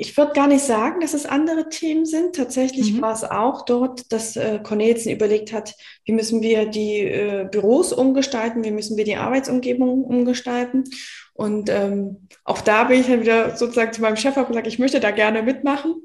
Ich 0.00 0.16
würde 0.16 0.32
gar 0.32 0.46
nicht 0.46 0.64
sagen, 0.64 1.00
dass 1.00 1.14
es 1.14 1.26
andere 1.26 1.68
Themen 1.68 2.04
sind. 2.04 2.34
Tatsächlich 2.34 2.94
mhm. 2.94 3.02
war 3.02 3.12
es 3.12 3.24
auch 3.24 3.64
dort, 3.64 4.12
dass 4.12 4.36
äh, 4.36 4.60
Cornelsen 4.62 5.12
überlegt 5.12 5.52
hat, 5.52 5.74
wie 6.04 6.12
müssen 6.12 6.42
wir 6.42 6.66
die 6.66 7.00
äh, 7.00 7.48
Büros 7.50 7.92
umgestalten, 7.92 8.64
wie 8.64 8.70
müssen 8.70 8.96
wir 8.96 9.04
die 9.04 9.16
Arbeitsumgebung 9.16 10.04
umgestalten. 10.04 10.84
Und 11.36 11.68
ähm, 11.68 12.28
auch 12.44 12.60
da 12.60 12.84
bin 12.84 13.00
ich 13.00 13.08
dann 13.08 13.20
wieder 13.20 13.56
sozusagen 13.56 13.92
zu 13.92 14.00
meinem 14.00 14.16
Chef 14.16 14.36
und 14.36 14.46
gesagt, 14.46 14.68
ich 14.68 14.78
möchte 14.78 15.00
da 15.00 15.10
gerne 15.10 15.42
mitmachen. 15.42 15.96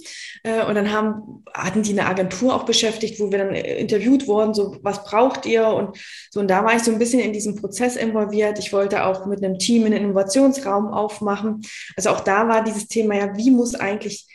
Äh, 0.44 0.66
und 0.66 0.74
dann 0.74 0.92
haben, 0.92 1.46
hatten 1.54 1.84
die 1.84 1.92
eine 1.92 2.08
Agentur 2.08 2.56
auch 2.56 2.66
beschäftigt, 2.66 3.20
wo 3.20 3.32
wir 3.32 3.38
dann 3.38 3.54
äh, 3.54 3.78
interviewt 3.78 4.28
wurden, 4.28 4.56
so 4.56 4.78
was 4.82 5.04
braucht 5.04 5.46
ihr? 5.46 5.68
Und 5.68 5.98
so, 6.32 6.40
und 6.40 6.50
da 6.50 6.66
war 6.66 6.76
ich 6.76 6.82
so 6.82 6.92
ein 6.92 6.98
bisschen 6.98 7.20
in 7.20 7.32
diesem 7.32 7.56
Prozess 7.56 7.96
involviert. 7.96 8.58
Ich 8.58 8.74
wollte 8.74 9.06
auch 9.06 9.28
mit 9.28 9.44
einem 9.44 9.60
Team 9.60 9.86
einen 9.86 10.04
Innovationsraum 10.04 10.88
aufmachen. 10.88 11.62
Also 11.96 12.10
auch 12.10 12.22
da 12.22 12.48
war 12.48 12.64
dieses 12.64 12.88
Thema 12.88 13.16
ja, 13.16 13.38
wie 13.38 13.52
muss 13.52 13.76
eigentlich 13.76 14.28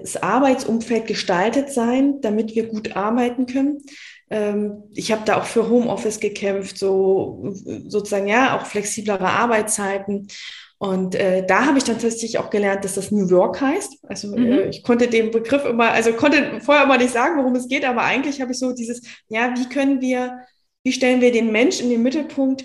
das 0.00 0.16
Arbeitsumfeld 0.16 1.06
gestaltet 1.06 1.70
sein, 1.70 2.20
damit 2.20 2.54
wir 2.54 2.66
gut 2.66 2.96
arbeiten 2.96 3.46
können. 3.46 3.82
Ähm, 4.32 4.84
ich 4.94 5.12
habe 5.12 5.22
da 5.26 5.38
auch 5.38 5.44
für 5.44 5.68
Homeoffice 5.68 6.18
gekämpft, 6.18 6.78
so 6.78 7.52
sozusagen 7.86 8.26
ja 8.26 8.58
auch 8.58 8.64
flexiblere 8.64 9.28
Arbeitszeiten. 9.28 10.28
Und 10.78 11.14
äh, 11.14 11.46
da 11.46 11.66
habe 11.66 11.78
ich 11.78 11.84
dann 11.84 11.98
tatsächlich 11.98 12.38
auch 12.38 12.50
gelernt, 12.50 12.84
dass 12.84 12.94
das 12.94 13.12
New 13.12 13.28
York 13.28 13.60
heißt. 13.60 13.98
Also 14.08 14.28
mhm. 14.28 14.46
äh, 14.46 14.68
ich 14.70 14.82
konnte 14.82 15.06
den 15.06 15.30
Begriff 15.30 15.64
immer, 15.66 15.90
also 15.92 16.12
konnte 16.14 16.60
vorher 16.60 16.84
immer 16.84 16.96
nicht 16.96 17.12
sagen, 17.12 17.38
worum 17.38 17.54
es 17.54 17.68
geht, 17.68 17.84
aber 17.84 18.02
eigentlich 18.02 18.40
habe 18.40 18.52
ich 18.52 18.58
so 18.58 18.72
dieses, 18.72 19.02
ja, 19.28 19.54
wie 19.56 19.68
können 19.68 20.00
wir, 20.00 20.40
wie 20.82 20.92
stellen 20.92 21.20
wir 21.20 21.30
den 21.30 21.52
Mensch 21.52 21.80
in 21.80 21.90
den 21.90 22.02
Mittelpunkt? 22.02 22.64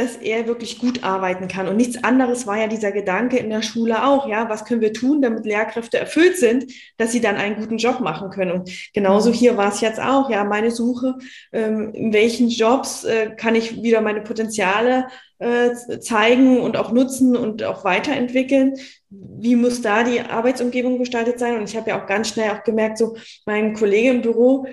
Dass 0.00 0.16
er 0.16 0.46
wirklich 0.46 0.78
gut 0.78 1.04
arbeiten 1.04 1.46
kann. 1.46 1.68
Und 1.68 1.76
nichts 1.76 2.02
anderes 2.02 2.46
war 2.46 2.58
ja 2.58 2.68
dieser 2.68 2.90
Gedanke 2.90 3.36
in 3.36 3.50
der 3.50 3.60
Schule 3.60 4.06
auch, 4.06 4.26
ja, 4.26 4.48
was 4.48 4.64
können 4.64 4.80
wir 4.80 4.94
tun, 4.94 5.20
damit 5.20 5.44
Lehrkräfte 5.44 5.98
erfüllt 5.98 6.38
sind, 6.38 6.72
dass 6.96 7.12
sie 7.12 7.20
dann 7.20 7.36
einen 7.36 7.56
guten 7.56 7.76
Job 7.76 8.00
machen 8.00 8.30
können. 8.30 8.52
Und 8.52 8.70
genauso 8.94 9.28
mhm. 9.28 9.34
hier 9.34 9.56
war 9.58 9.68
es 9.68 9.82
jetzt 9.82 10.00
auch, 10.00 10.30
ja, 10.30 10.42
meine 10.44 10.70
Suche, 10.70 11.16
ähm, 11.52 11.92
in 11.92 12.14
welchen 12.14 12.48
Jobs 12.48 13.04
äh, 13.04 13.30
kann 13.36 13.54
ich 13.54 13.82
wieder 13.82 14.00
meine 14.00 14.22
Potenziale 14.22 15.06
äh, 15.38 15.74
zeigen 16.00 16.60
und 16.60 16.78
auch 16.78 16.92
nutzen 16.92 17.36
und 17.36 17.62
auch 17.62 17.84
weiterentwickeln. 17.84 18.74
Wie 19.10 19.56
muss 19.56 19.82
da 19.82 20.02
die 20.02 20.20
Arbeitsumgebung 20.20 20.98
gestaltet 20.98 21.38
sein? 21.38 21.58
Und 21.58 21.68
ich 21.68 21.76
habe 21.76 21.90
ja 21.90 22.02
auch 22.02 22.06
ganz 22.06 22.28
schnell 22.28 22.50
auch 22.52 22.64
gemerkt, 22.64 22.96
so 22.96 23.16
mein 23.44 23.74
Kollege 23.74 24.08
im 24.10 24.22
Büro, 24.22 24.66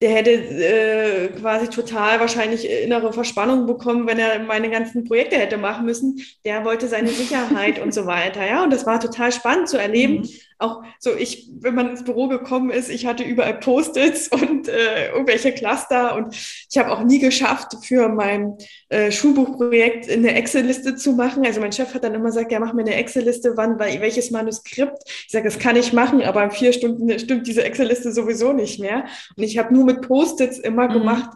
der 0.00 0.10
hätte 0.10 0.30
äh, 0.30 1.28
quasi 1.40 1.68
total 1.68 2.20
wahrscheinlich 2.20 2.68
innere 2.68 3.12
Verspannung 3.12 3.66
bekommen, 3.66 4.06
wenn 4.06 4.18
er 4.18 4.38
meine 4.38 4.70
ganzen 4.70 5.04
Projekte 5.04 5.36
hätte 5.36 5.56
machen 5.56 5.86
müssen. 5.86 6.20
Der 6.44 6.64
wollte 6.64 6.86
seine 6.86 7.08
Sicherheit 7.08 7.80
und 7.80 7.92
so 7.92 8.06
weiter. 8.06 8.46
Ja, 8.46 8.62
und 8.62 8.72
das 8.72 8.86
war 8.86 9.00
total 9.00 9.32
spannend 9.32 9.68
zu 9.68 9.76
erleben, 9.76 10.20
mhm 10.20 10.28
auch 10.58 10.82
so 10.98 11.14
ich, 11.14 11.48
wenn 11.60 11.74
man 11.74 11.90
ins 11.90 12.04
Büro 12.04 12.28
gekommen 12.28 12.70
ist, 12.70 12.90
ich 12.90 13.06
hatte 13.06 13.22
überall 13.22 13.54
Post-its 13.54 14.28
und 14.32 14.68
äh, 14.68 15.10
irgendwelche 15.10 15.52
Cluster 15.52 16.16
und 16.16 16.34
ich 16.34 16.76
habe 16.76 16.90
auch 16.90 17.04
nie 17.04 17.18
geschafft, 17.18 17.76
für 17.82 18.08
mein 18.08 18.56
äh, 18.88 19.12
Schulbuchprojekt 19.12 20.10
eine 20.10 20.34
Excel-Liste 20.34 20.96
zu 20.96 21.12
machen. 21.12 21.46
Also 21.46 21.60
mein 21.60 21.72
Chef 21.72 21.94
hat 21.94 22.04
dann 22.04 22.14
immer 22.14 22.26
gesagt, 22.26 22.50
ja, 22.50 22.60
mach 22.60 22.72
mir 22.72 22.82
eine 22.82 22.94
Excel-Liste, 22.94 23.56
wann, 23.56 23.78
welches 23.78 24.30
Manuskript. 24.30 25.02
Ich 25.06 25.30
sage, 25.30 25.44
das 25.44 25.58
kann 25.58 25.76
ich 25.76 25.92
machen, 25.92 26.22
aber 26.22 26.42
in 26.44 26.50
vier 26.50 26.72
Stunden 26.72 27.18
stimmt 27.18 27.46
diese 27.46 27.62
Excel-Liste 27.62 28.12
sowieso 28.12 28.52
nicht 28.52 28.80
mehr. 28.80 29.04
Und 29.36 29.44
ich 29.44 29.58
habe 29.58 29.72
nur 29.72 29.84
mit 29.84 30.02
Post-its 30.02 30.58
immer 30.58 30.88
mhm. 30.88 30.94
gemacht, 30.94 31.30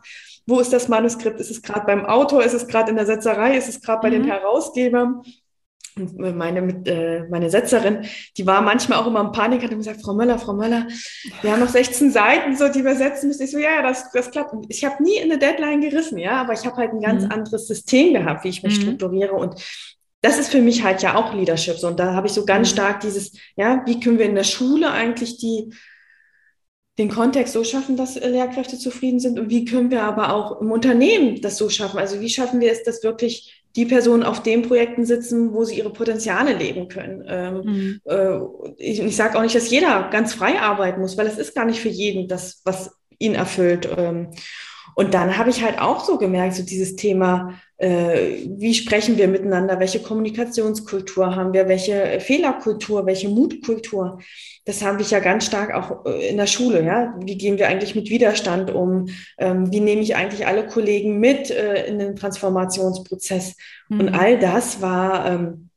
wo 0.46 0.58
ist 0.58 0.72
das 0.72 0.88
Manuskript? 0.88 1.38
Ist 1.38 1.50
es 1.50 1.62
gerade 1.62 1.86
beim 1.86 2.04
Autor? 2.04 2.42
Ist 2.42 2.54
es 2.54 2.66
gerade 2.66 2.90
in 2.90 2.96
der 2.96 3.06
Setzerei? 3.06 3.56
Ist 3.56 3.68
es 3.68 3.80
gerade 3.80 4.00
bei 4.02 4.08
mhm. 4.08 4.14
den 4.14 4.24
Herausgebern? 4.24 5.22
Meine, 5.96 6.62
mit, 6.62 6.88
äh, 6.88 7.24
meine 7.30 7.50
Setzerin, 7.50 8.06
die 8.36 8.46
war 8.46 8.62
manchmal 8.62 8.98
auch 8.98 9.06
immer 9.06 9.20
in 9.20 9.32
Panik, 9.32 9.62
hat 9.62 9.70
immer 9.70 9.78
gesagt, 9.78 10.02
Frau 10.02 10.14
Möller, 10.14 10.38
Frau 10.38 10.54
Möller, 10.54 10.86
wir 11.42 11.52
haben 11.52 11.60
noch 11.60 11.68
16 11.68 12.10
Seiten, 12.10 12.56
so, 12.56 12.68
die 12.68 12.84
wir 12.84 12.96
setzen 12.96 13.28
müssen. 13.28 13.42
Ich 13.42 13.50
so, 13.50 13.58
ja, 13.58 13.82
das, 13.82 14.10
das 14.12 14.30
klappt. 14.30 14.54
Ich 14.68 14.84
habe 14.84 15.02
nie 15.02 15.20
eine 15.20 15.38
Deadline 15.38 15.80
gerissen, 15.80 16.18
ja, 16.18 16.40
aber 16.40 16.52
ich 16.54 16.64
habe 16.64 16.76
halt 16.76 16.92
ein 16.92 17.00
ganz 17.00 17.24
mhm. 17.24 17.32
anderes 17.32 17.66
System 17.66 18.14
gehabt, 18.14 18.44
wie 18.44 18.48
ich 18.48 18.62
mich 18.62 18.78
mhm. 18.78 18.82
strukturiere 18.82 19.34
und 19.34 19.56
das 20.22 20.38
ist 20.38 20.52
für 20.52 20.62
mich 20.62 20.84
halt 20.84 21.02
ja 21.02 21.16
auch 21.16 21.34
Leadership. 21.34 21.76
So, 21.78 21.88
und 21.88 21.98
da 21.98 22.14
habe 22.14 22.28
ich 22.28 22.32
so 22.32 22.44
ganz 22.44 22.68
mhm. 22.68 22.72
stark 22.72 23.00
dieses, 23.00 23.32
ja, 23.56 23.82
wie 23.86 24.00
können 24.00 24.18
wir 24.18 24.26
in 24.26 24.36
der 24.36 24.44
Schule 24.44 24.90
eigentlich 24.90 25.38
die, 25.38 25.74
den 26.98 27.08
Kontext 27.08 27.54
so 27.54 27.64
schaffen, 27.64 27.96
dass 27.96 28.14
Lehrkräfte 28.14 28.78
zufrieden 28.78 29.18
sind 29.18 29.38
und 29.38 29.50
wie 29.50 29.64
können 29.64 29.90
wir 29.90 30.04
aber 30.04 30.32
auch 30.32 30.60
im 30.60 30.70
Unternehmen 30.70 31.40
das 31.40 31.56
so 31.56 31.68
schaffen? 31.68 31.98
Also 31.98 32.20
wie 32.20 32.28
schaffen 32.28 32.60
wir 32.60 32.70
es, 32.70 32.84
dass 32.84 33.02
wirklich 33.02 33.61
die 33.76 33.86
Personen 33.86 34.22
auf 34.22 34.42
den 34.42 34.62
Projekten 34.62 35.06
sitzen, 35.06 35.52
wo 35.52 35.64
sie 35.64 35.78
ihre 35.78 35.90
Potenziale 35.90 36.54
leben 36.54 36.88
können. 36.88 37.24
Ähm, 37.26 37.62
mhm. 37.64 38.00
äh, 38.04 38.38
ich 38.76 39.00
ich 39.00 39.16
sage 39.16 39.38
auch 39.38 39.42
nicht, 39.42 39.54
dass 39.54 39.70
jeder 39.70 40.08
ganz 40.10 40.34
frei 40.34 40.60
arbeiten 40.60 41.00
muss, 41.00 41.16
weil 41.16 41.26
es 41.26 41.38
ist 41.38 41.54
gar 41.54 41.64
nicht 41.64 41.80
für 41.80 41.88
jeden 41.88 42.28
das, 42.28 42.60
was 42.64 42.90
ihn 43.18 43.34
erfüllt. 43.34 43.88
Ähm, 43.96 44.30
und 44.94 45.14
dann 45.14 45.38
habe 45.38 45.50
ich 45.50 45.62
halt 45.62 45.80
auch 45.80 46.04
so 46.04 46.18
gemerkt, 46.18 46.54
so 46.54 46.62
dieses 46.62 46.96
Thema, 46.96 47.54
äh, 47.78 48.46
wie 48.46 48.74
sprechen 48.74 49.16
wir 49.16 49.28
miteinander, 49.28 49.80
welche 49.80 50.00
Kommunikationskultur 50.00 51.34
haben 51.34 51.52
wir, 51.52 51.68
welche 51.68 52.20
Fehlerkultur, 52.20 53.06
welche 53.06 53.28
Mutkultur. 53.28 54.18
Das 54.64 54.84
habe 54.84 55.02
ich 55.02 55.10
ja 55.10 55.20
ganz 55.20 55.46
stark 55.46 55.74
auch 55.74 56.06
äh, 56.06 56.28
in 56.28 56.36
der 56.36 56.46
Schule. 56.46 56.84
Ja, 56.84 57.14
wie 57.18 57.36
gehen 57.36 57.58
wir 57.58 57.68
eigentlich 57.68 57.94
mit 57.94 58.10
Widerstand 58.10 58.70
um? 58.70 59.08
Ähm, 59.38 59.72
wie 59.72 59.80
nehme 59.80 60.02
ich 60.02 60.14
eigentlich 60.14 60.46
alle 60.46 60.66
Kollegen 60.66 61.18
mit 61.18 61.50
äh, 61.50 61.86
in 61.86 61.98
den 61.98 62.16
Transformationsprozess? 62.16 63.56
Mhm. 63.88 64.00
Und 64.00 64.08
all 64.10 64.38
das 64.38 64.80
war 64.80 65.26
ähm, 65.26 65.70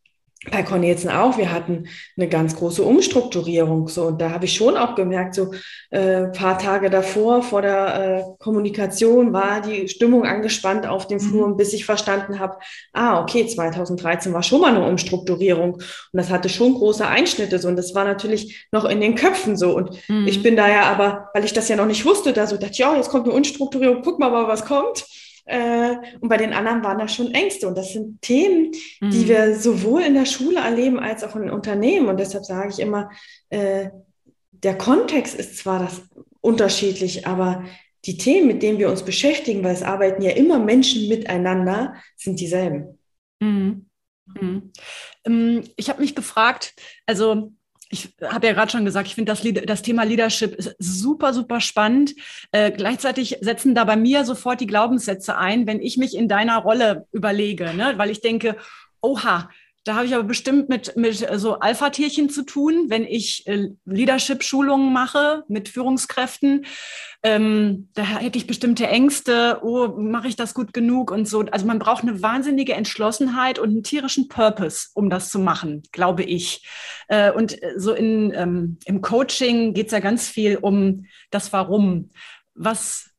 bei 0.51 0.63
Cornelsen 0.63 1.09
auch, 1.09 1.37
wir 1.37 1.51
hatten 1.51 1.87
eine 2.17 2.27
ganz 2.27 2.55
große 2.55 2.83
Umstrukturierung. 2.83 3.87
So, 3.87 4.05
und 4.07 4.21
da 4.21 4.31
habe 4.31 4.45
ich 4.45 4.53
schon 4.53 4.77
auch 4.77 4.95
gemerkt, 4.95 5.35
so 5.35 5.51
äh, 5.89 6.25
paar 6.27 6.57
Tage 6.57 6.89
davor, 6.89 7.41
vor 7.41 7.61
der 7.61 8.17
äh, 8.19 8.23
Kommunikation, 8.39 9.33
war 9.33 9.61
die 9.61 9.87
Stimmung 9.87 10.25
angespannt 10.25 10.87
auf 10.87 11.07
dem 11.07 11.19
Flur, 11.19 11.47
mhm. 11.47 11.57
bis 11.57 11.73
ich 11.73 11.85
verstanden 11.85 12.39
habe, 12.39 12.57
ah, 12.93 13.21
okay, 13.21 13.47
2013 13.47 14.33
war 14.33 14.43
schon 14.43 14.61
mal 14.61 14.75
eine 14.75 14.85
Umstrukturierung. 14.85 15.73
Und 15.73 15.83
das 16.13 16.29
hatte 16.29 16.49
schon 16.49 16.75
große 16.75 17.07
Einschnitte. 17.07 17.59
So, 17.59 17.67
und 17.67 17.75
das 17.75 17.95
war 17.95 18.05
natürlich 18.05 18.67
noch 18.71 18.85
in 18.85 19.01
den 19.01 19.15
Köpfen 19.15 19.57
so. 19.57 19.75
Und 19.75 19.91
mhm. 20.07 20.27
ich 20.27 20.43
bin 20.43 20.55
da 20.55 20.69
ja 20.69 20.83
aber, 20.83 21.29
weil 21.33 21.45
ich 21.45 21.53
das 21.53 21.69
ja 21.69 21.75
noch 21.75 21.87
nicht 21.87 22.05
wusste, 22.05 22.33
da 22.33 22.47
so 22.47 22.57
dachte, 22.57 22.75
ja, 22.75 22.95
jetzt 22.95 23.09
kommt 23.09 23.25
eine 23.25 23.35
Umstrukturierung, 23.35 24.01
guck 24.03 24.19
mal, 24.19 24.31
was 24.47 24.65
kommt. 24.65 25.05
Äh, 25.45 25.95
und 26.19 26.29
bei 26.29 26.37
den 26.37 26.53
anderen 26.53 26.83
waren 26.83 26.97
da 26.97 27.07
schon 27.07 27.33
Ängste. 27.33 27.67
Und 27.67 27.77
das 27.77 27.93
sind 27.93 28.21
Themen, 28.21 28.71
mhm. 28.99 29.11
die 29.11 29.27
wir 29.27 29.55
sowohl 29.55 30.01
in 30.01 30.15
der 30.15 30.25
Schule 30.25 30.59
erleben 30.59 30.99
als 30.99 31.23
auch 31.23 31.35
in 31.35 31.49
Unternehmen. 31.49 32.07
Und 32.07 32.19
deshalb 32.19 32.45
sage 32.45 32.69
ich 32.69 32.79
immer, 32.79 33.09
äh, 33.49 33.89
der 34.51 34.77
Kontext 34.77 35.35
ist 35.35 35.57
zwar 35.57 35.79
das 35.79 36.01
unterschiedlich, 36.41 37.27
aber 37.27 37.63
die 38.05 38.17
Themen, 38.17 38.47
mit 38.47 38.63
denen 38.63 38.79
wir 38.79 38.89
uns 38.89 39.03
beschäftigen, 39.03 39.63
weil 39.63 39.73
es 39.73 39.83
arbeiten 39.83 40.21
ja 40.21 40.31
immer 40.31 40.59
Menschen 40.59 41.07
miteinander, 41.09 41.95
sind 42.15 42.39
dieselben. 42.39 42.99
Mhm. 43.39 43.87
Mhm. 44.25 44.71
Ähm, 45.25 45.63
ich 45.75 45.89
habe 45.89 46.01
mich 46.01 46.15
gefragt, 46.15 46.73
also 47.05 47.51
ich 47.89 48.09
habe 48.23 48.47
ja 48.47 48.53
gerade 48.53 48.71
schon 48.71 48.85
gesagt, 48.85 49.07
ich 49.07 49.15
finde 49.15 49.31
das, 49.31 49.43
das, 49.65 49.81
Thema 49.81 50.03
Leadership 50.03 50.57
super, 50.79 51.33
super 51.33 51.61
spannend. 51.61 52.15
Äh, 52.51 52.71
gleichzeitig 52.71 53.37
setzen 53.41 53.75
da 53.75 53.83
bei 53.83 53.95
mir 53.95 54.25
sofort 54.25 54.59
die 54.59 54.67
Glaubenssätze 54.67 55.37
ein, 55.37 55.67
wenn 55.67 55.79
ich 55.79 55.97
mich 55.97 56.15
in 56.15 56.27
deiner 56.27 56.57
Rolle 56.57 57.05
überlege, 57.11 57.73
ne? 57.73 57.93
weil 57.97 58.09
ich 58.09 58.21
denke, 58.21 58.57
oha, 59.01 59.49
da 59.85 59.95
habe 59.95 60.07
ich 60.07 60.15
aber 60.15 60.23
bestimmt 60.23 60.67
mit, 60.67 60.97
mit 60.97 61.27
so 61.35 61.59
Alpha-Tierchen 61.59 62.29
zu 62.29 62.43
tun, 62.43 62.85
wenn 62.89 63.05
ich 63.05 63.45
äh, 63.45 63.69
Leadership-Schulungen 63.85 64.91
mache 64.91 65.43
mit 65.47 65.69
Führungskräften. 65.69 66.65
Ähm, 67.21 67.89
da 67.93 68.03
hätte 68.03 68.39
ich 68.39 68.47
bestimmte 68.47 68.87
Ängste, 68.87 69.59
oh, 69.61 69.89
mache 69.97 70.27
ich 70.27 70.35
das 70.35 70.55
gut 70.55 70.73
genug 70.73 71.11
und 71.11 71.27
so. 71.27 71.41
Also 71.51 71.67
man 71.67 71.77
braucht 71.77 72.01
eine 72.01 72.23
wahnsinnige 72.23 72.73
Entschlossenheit 72.73 73.59
und 73.59 73.69
einen 73.69 73.83
tierischen 73.83 74.27
Purpose, 74.27 74.87
um 74.95 75.11
das 75.11 75.29
zu 75.29 75.37
machen, 75.37 75.83
glaube 75.91 76.23
ich. 76.23 76.67
Äh, 77.07 77.31
und 77.31 77.61
äh, 77.61 77.73
so 77.77 77.93
in, 77.93 78.33
ähm, 78.33 78.79
im 78.85 79.01
Coaching 79.01 79.75
geht 79.75 79.87
es 79.87 79.91
ja 79.91 79.99
ganz 79.99 80.27
viel 80.27 80.57
um 80.57 81.05
das 81.29 81.53
Warum. 81.53 82.09
Was 82.55 83.11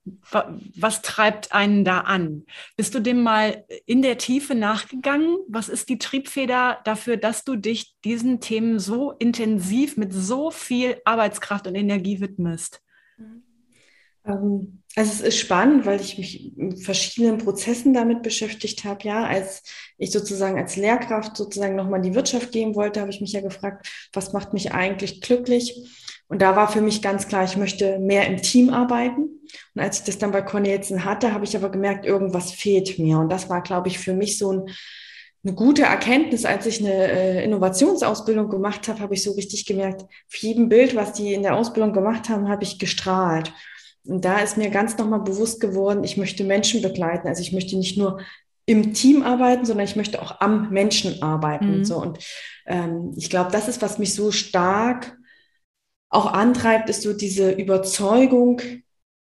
was 0.77 1.03
treibt 1.03 1.53
einen 1.53 1.85
da 1.85 2.01
an? 2.01 2.45
Bist 2.77 2.95
du 2.95 3.01
dem 3.01 3.23
mal 3.23 3.65
in 3.87 4.03
der 4.03 4.19
Tiefe 4.19 4.55
nachgegangen? 4.55 5.37
Was 5.49 5.69
ist 5.69 5.89
die 5.89 5.99
Triebfeder 5.99 6.79
dafür, 6.85 7.17
dass 7.17 7.45
du 7.45 7.57
dich 7.57 7.95
diesen 8.05 8.41
Themen 8.41 8.79
so 8.79 9.13
intensiv 9.13 9.97
mit 9.97 10.13
so 10.13 10.51
viel 10.51 11.01
Arbeitskraft 11.05 11.67
und 11.67 11.75
Energie 11.75 12.21
widmest? 12.21 12.83
Ähm, 14.25 14.83
also 14.95 15.13
es 15.13 15.21
ist 15.21 15.39
spannend, 15.39 15.87
weil 15.87 16.01
ich 16.01 16.19
mich 16.19 16.57
in 16.57 16.77
verschiedenen 16.77 17.39
Prozessen 17.39 17.93
damit 17.93 18.23
beschäftigt 18.23 18.85
habe. 18.85 19.07
Ja, 19.07 19.25
als 19.25 19.63
ich 19.99 20.11
sozusagen 20.11 20.59
als 20.59 20.77
Lehrkraft 20.77 21.37
sozusagen 21.37 21.77
nochmal 21.77 21.99
in 21.99 22.11
die 22.11 22.15
Wirtschaft 22.15 22.53
gehen 22.53 22.75
wollte, 22.75 23.01
habe 23.01 23.11
ich 23.11 23.21
mich 23.21 23.33
ja 23.33 23.41
gefragt, 23.41 23.89
was 24.13 24.33
macht 24.33 24.53
mich 24.53 24.73
eigentlich 24.73 25.21
glücklich? 25.21 25.75
Und 26.29 26.43
da 26.43 26.57
war 26.57 26.69
für 26.69 26.81
mich 26.81 27.03
ganz 27.03 27.29
klar, 27.29 27.45
ich 27.45 27.57
möchte 27.57 27.99
mehr 27.99 28.27
im 28.27 28.43
Team 28.43 28.71
arbeiten. 28.71 29.41
Und 29.75 29.81
als 29.81 30.01
ich 30.01 30.05
das 30.05 30.19
dann 30.19 30.33
bei 30.33 30.43
Cornelsen 30.43 31.05
hatte, 31.05 31.33
habe 31.33 31.45
ich 31.45 31.57
aber 31.57 31.71
gemerkt, 31.71 32.05
irgendwas 32.05 32.51
fehlt 32.51 32.99
mir. 32.99 33.19
Und 33.19 33.31
das 33.31 33.49
war, 33.49 33.63
glaube 33.63 33.89
ich, 33.89 33.99
für 33.99 34.13
mich 34.13 34.39
so 34.39 34.53
ein, 34.53 34.69
eine 35.45 35.55
gute 35.55 35.83
Erkenntnis. 35.83 36.45
Als 36.45 36.67
ich 36.67 36.81
eine 36.81 36.93
äh, 36.93 37.45
Innovationsausbildung 37.45 38.49
gemacht 38.49 38.89
habe, 38.89 39.01
habe 39.01 39.15
ich 39.15 39.23
so 39.23 39.33
richtig 39.33 39.67
gemerkt, 39.67 40.05
für 40.27 40.47
jedem 40.47 40.69
Bild, 40.69 40.97
was 40.97 41.13
die 41.13 41.33
in 41.33 41.43
der 41.43 41.55
Ausbildung 41.55 41.93
gemacht 41.93 42.29
haben, 42.29 42.49
habe 42.49 42.65
ich 42.65 42.81
gestrahlt. 42.81 43.53
Und 44.05 44.25
da 44.25 44.39
ist 44.39 44.57
mir 44.57 44.71
ganz 44.71 44.99
nochmal 44.99 45.21
bewusst 45.21 45.61
geworden, 45.61 46.05
ich 46.05 46.17
möchte 46.17 46.43
Menschen 46.45 46.83
begleiten. 46.83 47.29
Also 47.29 47.43
ich 47.43 47.53
möchte 47.53 47.77
nicht 47.77 47.97
nur 47.97 48.21
im 48.65 48.95
Team 48.95 49.23
arbeiten, 49.23 49.65
sondern 49.65 49.87
ich 49.87 49.95
möchte 49.95 50.21
auch 50.21 50.41
am 50.41 50.71
Menschen 50.71 51.23
arbeiten. 51.23 51.79
Mhm. 51.79 51.85
So. 51.85 51.97
Und 51.99 52.19
ähm, 52.67 53.13
ich 53.17 53.31
glaube, 53.31 53.53
das 53.53 53.69
ist, 53.69 53.81
was 53.81 53.99
mich 53.99 54.13
so 54.13 54.33
stark 54.33 55.17
auch 56.09 56.33
antreibt, 56.33 56.89
ist 56.89 57.03
so 57.03 57.13
diese 57.13 57.51
Überzeugung, 57.51 58.61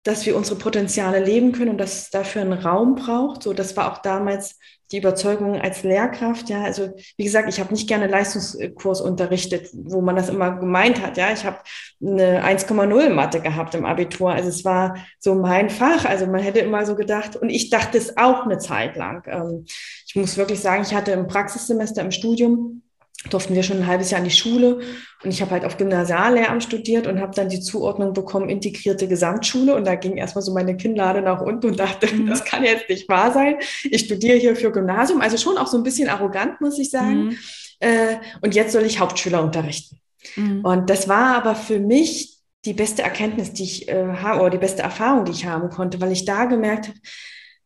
dass 0.03 0.25
wir 0.25 0.35
unsere 0.35 0.57
Potenziale 0.57 1.23
leben 1.23 1.53
können 1.53 1.71
und 1.71 1.77
dass 1.77 2.03
es 2.03 2.09
dafür 2.09 2.41
einen 2.41 2.53
Raum 2.53 2.95
braucht. 2.95 3.43
So, 3.43 3.53
das 3.53 3.77
war 3.77 3.91
auch 3.91 3.99
damals 3.99 4.59
die 4.91 4.97
Überzeugung 4.97 5.59
als 5.59 5.83
Lehrkraft. 5.83 6.49
Ja, 6.49 6.63
also 6.63 6.93
wie 7.17 7.23
gesagt, 7.23 7.49
ich 7.49 7.59
habe 7.59 7.73
nicht 7.73 7.87
gerne 7.87 8.07
Leistungskurs 8.07 9.01
unterrichtet, 9.01 9.69
wo 9.73 10.01
man 10.01 10.15
das 10.15 10.29
immer 10.29 10.51
gemeint 10.57 11.01
hat. 11.01 11.17
Ja, 11.17 11.31
ich 11.31 11.45
habe 11.45 11.57
eine 12.01 12.45
1,0 12.45 13.09
Mathe 13.09 13.39
gehabt 13.39 13.73
im 13.75 13.85
Abitur. 13.85 14.31
Also 14.31 14.49
es 14.49 14.63
war 14.65 14.97
so 15.19 15.35
mein 15.35 15.69
Fach. 15.69 16.05
Also 16.05 16.27
man 16.27 16.41
hätte 16.41 16.59
immer 16.59 16.85
so 16.85 16.95
gedacht 16.95 17.37
und 17.37 17.49
ich 17.49 17.69
dachte 17.69 17.97
es 17.97 18.17
auch 18.17 18.43
eine 18.43 18.59
Zeit 18.59 18.97
lang. 18.97 19.23
Ähm, 19.27 19.65
ich 20.05 20.15
muss 20.15 20.37
wirklich 20.37 20.59
sagen, 20.59 20.83
ich 20.83 20.93
hatte 20.93 21.11
im 21.11 21.27
Praxissemester 21.27 22.01
im 22.01 22.11
Studium 22.11 22.82
durften 23.29 23.55
wir 23.55 23.63
schon 23.63 23.77
ein 23.77 23.87
halbes 23.87 24.11
Jahr 24.11 24.19
in 24.19 24.25
die 24.25 24.31
Schule 24.31 24.79
und 25.23 25.29
ich 25.29 25.41
habe 25.41 25.51
halt 25.51 25.65
auf 25.65 25.77
Gymnasiallehramt 25.77 26.63
studiert 26.63 27.07
und 27.07 27.21
habe 27.21 27.33
dann 27.33 27.49
die 27.49 27.61
Zuordnung 27.61 28.13
bekommen, 28.13 28.49
integrierte 28.49 29.07
Gesamtschule 29.07 29.75
und 29.75 29.85
da 29.85 29.95
ging 29.95 30.17
erstmal 30.17 30.41
so 30.41 30.53
meine 30.53 30.75
Kinnlade 30.75 31.21
nach 31.21 31.41
unten 31.41 31.67
und 31.67 31.79
dachte, 31.79 32.13
mhm. 32.13 32.27
das 32.27 32.43
kann 32.43 32.63
jetzt 32.63 32.89
nicht 32.89 33.07
wahr 33.07 33.31
sein. 33.31 33.55
Ich 33.83 34.01
studiere 34.01 34.37
hier 34.37 34.55
für 34.55 34.71
Gymnasium, 34.71 35.21
also 35.21 35.37
schon 35.37 35.57
auch 35.57 35.67
so 35.67 35.77
ein 35.77 35.83
bisschen 35.83 36.09
arrogant, 36.09 36.59
muss 36.59 36.77
ich 36.79 36.89
sagen. 36.89 37.25
Mhm. 37.25 37.37
Äh, 37.79 38.15
und 38.41 38.55
jetzt 38.55 38.73
soll 38.73 38.83
ich 38.83 38.99
Hauptschüler 38.99 39.41
unterrichten. 39.43 39.99
Mhm. 40.35 40.65
Und 40.65 40.89
das 40.89 41.07
war 41.07 41.35
aber 41.35 41.55
für 41.55 41.79
mich 41.79 42.37
die 42.65 42.73
beste 42.73 43.01
Erkenntnis, 43.01 43.53
die 43.53 43.63
ich 43.63 43.89
äh, 43.89 44.07
habe, 44.21 44.39
oder 44.39 44.51
die 44.51 44.57
beste 44.57 44.81
Erfahrung, 44.81 45.25
die 45.25 45.31
ich 45.31 45.45
haben 45.45 45.69
konnte, 45.69 45.99
weil 45.99 46.11
ich 46.11 46.25
da 46.25 46.45
gemerkt 46.45 46.87
habe, 46.89 46.97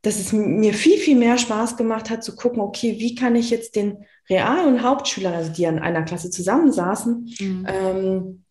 dass 0.02 0.20
es 0.20 0.32
mir 0.32 0.74
viel, 0.74 0.98
viel 0.98 1.18
mehr 1.18 1.38
Spaß 1.38 1.78
gemacht 1.78 2.10
hat, 2.10 2.24
zu 2.24 2.36
gucken, 2.36 2.62
okay, 2.62 2.96
wie 3.00 3.16
kann 3.16 3.36
ich 3.36 3.50
jetzt 3.50 3.76
den 3.76 4.06
Real- 4.30 4.68
und 4.68 4.84
Hauptschülern, 4.84 5.34
also 5.34 5.52
die 5.52 5.68
an 5.68 5.80
einer 5.80 6.04
Klasse 6.04 6.30
zusammensaßen, 6.30 7.36
mhm. 7.40 7.68
ähm, 7.68 8.44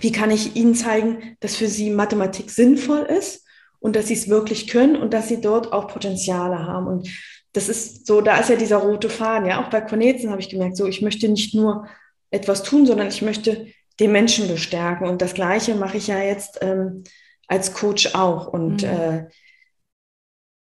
wie 0.00 0.12
kann 0.12 0.30
ich 0.30 0.56
ihnen 0.56 0.74
zeigen, 0.74 1.36
dass 1.40 1.56
für 1.56 1.68
sie 1.68 1.90
Mathematik 1.90 2.50
sinnvoll 2.50 3.02
ist 3.02 3.44
und 3.80 3.96
dass 3.96 4.08
sie 4.08 4.14
es 4.14 4.28
wirklich 4.28 4.68
können 4.68 4.96
und 4.96 5.12
dass 5.12 5.28
sie 5.28 5.40
dort 5.40 5.72
auch 5.72 5.88
Potenziale 5.88 6.66
haben. 6.66 6.86
Und 6.86 7.08
das 7.52 7.68
ist 7.68 8.06
so, 8.06 8.20
da 8.20 8.38
ist 8.38 8.50
ja 8.50 8.56
dieser 8.56 8.78
rote 8.78 9.10
Faden. 9.10 9.48
Ja, 9.48 9.62
auch 9.64 9.70
bei 9.70 9.80
Cornetzen 9.80 10.30
habe 10.30 10.40
ich 10.40 10.48
gemerkt, 10.48 10.76
so, 10.76 10.86
ich 10.86 11.02
möchte 11.02 11.28
nicht 11.28 11.54
nur 11.54 11.86
etwas 12.30 12.62
tun, 12.62 12.86
sondern 12.86 13.08
ich 13.08 13.22
möchte 13.22 13.66
den 14.00 14.12
Menschen 14.12 14.48
bestärken. 14.48 15.08
Und 15.08 15.22
das 15.22 15.34
Gleiche 15.34 15.74
mache 15.74 15.96
ich 15.96 16.06
ja 16.06 16.20
jetzt 16.20 16.58
ähm, 16.60 17.04
als 17.48 17.74
Coach 17.74 18.14
auch. 18.14 18.46
Und 18.46 18.82
mhm. 18.82 18.88
äh, 18.88 19.28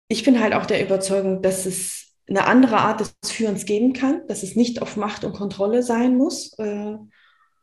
ich 0.08 0.24
bin 0.24 0.40
halt 0.40 0.52
auch 0.52 0.66
der 0.66 0.84
Überzeugung, 0.84 1.40
dass 1.40 1.64
es 1.64 2.11
eine 2.28 2.46
andere 2.46 2.78
Art 2.78 3.00
des 3.00 3.14
Führens 3.24 3.66
geben 3.66 3.92
kann, 3.92 4.26
dass 4.28 4.42
es 4.42 4.56
nicht 4.56 4.80
auf 4.80 4.96
Macht 4.96 5.24
und 5.24 5.34
Kontrolle 5.34 5.82
sein 5.82 6.16
muss. 6.16 6.56
Äh, 6.58 6.96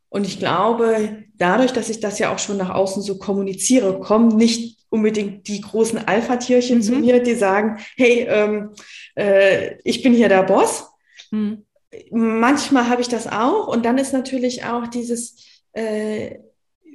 und 0.10 0.26
ich 0.26 0.40
glaube, 0.40 1.24
dadurch, 1.36 1.72
dass 1.72 1.90
ich 1.90 2.00
das 2.00 2.20
ja 2.20 2.34
auch 2.34 2.40
schon 2.40 2.58
nach 2.58 2.72
außen 2.72 3.02
so 3.02 3.18
kommuniziere, 3.18 4.00
kommen 4.00 4.36
nicht 4.36 4.80
unbedingt 4.90 5.48
die 5.48 5.62
großen 5.62 6.08
Alpha-Tierchen 6.08 6.80
mhm. 6.80 6.82
zu 6.82 6.92
mir, 6.94 7.22
die 7.22 7.36
sagen, 7.36 7.78
hey, 7.96 8.26
ähm, 8.28 8.72
äh, 9.16 9.76
ich 9.84 10.02
bin 10.02 10.14
hier 10.14 10.30
der 10.30 10.44
Boss. 10.44 10.88
Mhm. 11.32 11.66
Manchmal 12.12 12.90
habe 12.90 13.02
ich 13.02 13.08
das 13.08 13.28
auch. 13.28 13.68
Und 13.68 13.86
dann 13.86 13.98
ist 13.98 14.14
natürlich 14.14 14.66
auch 14.66 14.88
dieses, 14.88 15.36
äh, 15.74 16.40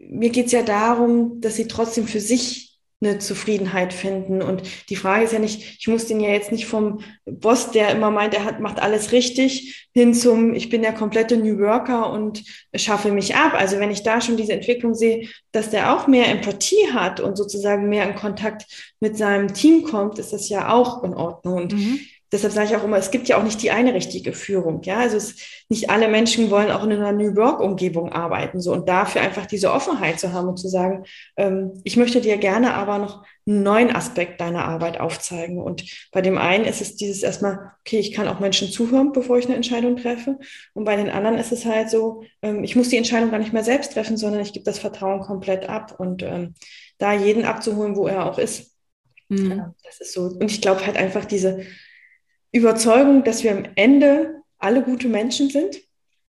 mir 0.08 0.30
geht 0.30 0.46
es 0.46 0.52
ja 0.52 0.62
darum, 0.62 1.40
dass 1.40 1.56
sie 1.56 1.68
trotzdem 1.68 2.06
für 2.06 2.20
sich 2.20 2.73
eine 3.04 3.18
Zufriedenheit 3.18 3.92
finden. 3.92 4.42
Und 4.42 4.62
die 4.88 4.96
Frage 4.96 5.24
ist 5.24 5.32
ja 5.32 5.38
nicht, 5.38 5.78
ich 5.78 5.86
muss 5.86 6.06
den 6.06 6.20
ja 6.20 6.30
jetzt 6.30 6.52
nicht 6.52 6.66
vom 6.66 7.00
Boss, 7.24 7.70
der 7.70 7.90
immer 7.90 8.10
meint, 8.10 8.34
er 8.34 8.44
hat, 8.44 8.60
macht 8.60 8.80
alles 8.80 9.12
richtig, 9.12 9.88
hin 9.92 10.14
zum, 10.14 10.54
ich 10.54 10.70
bin 10.70 10.82
der 10.82 10.92
komplette 10.92 11.36
New 11.36 11.58
Worker 11.58 12.10
und 12.10 12.42
schaffe 12.74 13.12
mich 13.12 13.36
ab. 13.36 13.54
Also 13.54 13.78
wenn 13.78 13.90
ich 13.90 14.02
da 14.02 14.20
schon 14.20 14.36
diese 14.36 14.52
Entwicklung 14.52 14.94
sehe, 14.94 15.28
dass 15.52 15.70
der 15.70 15.94
auch 15.94 16.06
mehr 16.06 16.28
Empathie 16.28 16.92
hat 16.92 17.20
und 17.20 17.36
sozusagen 17.36 17.88
mehr 17.88 18.08
in 18.08 18.14
Kontakt 18.14 18.66
mit 19.00 19.16
seinem 19.16 19.54
Team 19.54 19.84
kommt, 19.84 20.18
ist 20.18 20.32
das 20.32 20.48
ja 20.48 20.72
auch 20.72 21.04
in 21.04 21.14
Ordnung. 21.14 21.54
Und 21.54 21.72
mhm 21.74 22.00
deshalb 22.34 22.52
sage 22.52 22.68
ich 22.68 22.76
auch 22.76 22.84
immer, 22.84 22.98
es 22.98 23.12
gibt 23.12 23.28
ja 23.28 23.38
auch 23.38 23.44
nicht 23.44 23.62
die 23.62 23.70
eine 23.70 23.94
richtige 23.94 24.32
Führung. 24.32 24.82
Ja, 24.82 24.98
also 24.98 25.16
es, 25.16 25.36
nicht 25.68 25.88
alle 25.88 26.08
Menschen 26.08 26.50
wollen 26.50 26.70
auch 26.70 26.82
in 26.82 26.92
einer 26.92 27.12
New 27.12 27.36
Work-Umgebung 27.36 28.12
arbeiten. 28.12 28.60
So 28.60 28.72
und 28.72 28.88
dafür 28.88 29.22
einfach 29.22 29.46
diese 29.46 29.72
Offenheit 29.72 30.18
zu 30.18 30.32
haben 30.32 30.48
und 30.48 30.58
zu 30.58 30.68
sagen, 30.68 31.04
ähm, 31.36 31.80
ich 31.84 31.96
möchte 31.96 32.20
dir 32.20 32.36
gerne 32.36 32.74
aber 32.74 32.98
noch 32.98 33.24
einen 33.46 33.62
neuen 33.62 33.94
Aspekt 33.94 34.40
deiner 34.40 34.64
Arbeit 34.64 34.98
aufzeigen. 34.98 35.62
Und 35.62 35.84
bei 36.10 36.22
dem 36.22 36.36
einen 36.36 36.64
ist 36.64 36.80
es 36.80 36.96
dieses 36.96 37.22
erstmal, 37.22 37.72
okay, 37.80 37.98
ich 37.98 38.12
kann 38.12 38.26
auch 38.26 38.40
Menschen 38.40 38.68
zuhören, 38.68 39.12
bevor 39.12 39.38
ich 39.38 39.46
eine 39.46 39.54
Entscheidung 39.54 39.96
treffe. 39.96 40.38
Und 40.72 40.84
bei 40.84 40.96
den 40.96 41.10
anderen 41.10 41.38
ist 41.38 41.52
es 41.52 41.64
halt 41.64 41.88
so, 41.88 42.24
ähm, 42.42 42.64
ich 42.64 42.74
muss 42.74 42.88
die 42.88 42.96
Entscheidung 42.96 43.30
gar 43.30 43.38
nicht 43.38 43.52
mehr 43.52 43.64
selbst 43.64 43.92
treffen, 43.92 44.16
sondern 44.16 44.42
ich 44.42 44.52
gebe 44.52 44.64
das 44.64 44.80
Vertrauen 44.80 45.20
komplett 45.20 45.68
ab 45.68 45.94
und 45.98 46.22
ähm, 46.24 46.54
da 46.98 47.12
jeden 47.12 47.44
abzuholen, 47.44 47.94
wo 47.94 48.08
er 48.08 48.26
auch 48.26 48.38
ist. 48.38 48.74
Mhm. 49.28 49.72
Das 49.84 50.00
ist 50.00 50.12
so. 50.12 50.22
Und 50.22 50.50
ich 50.50 50.60
glaube 50.60 50.84
halt 50.84 50.96
einfach 50.96 51.24
diese 51.24 51.64
Überzeugung, 52.54 53.24
dass 53.24 53.42
wir 53.42 53.52
am 53.52 53.64
Ende 53.74 54.42
alle 54.58 54.82
gute 54.82 55.08
Menschen 55.08 55.50
sind 55.50 55.76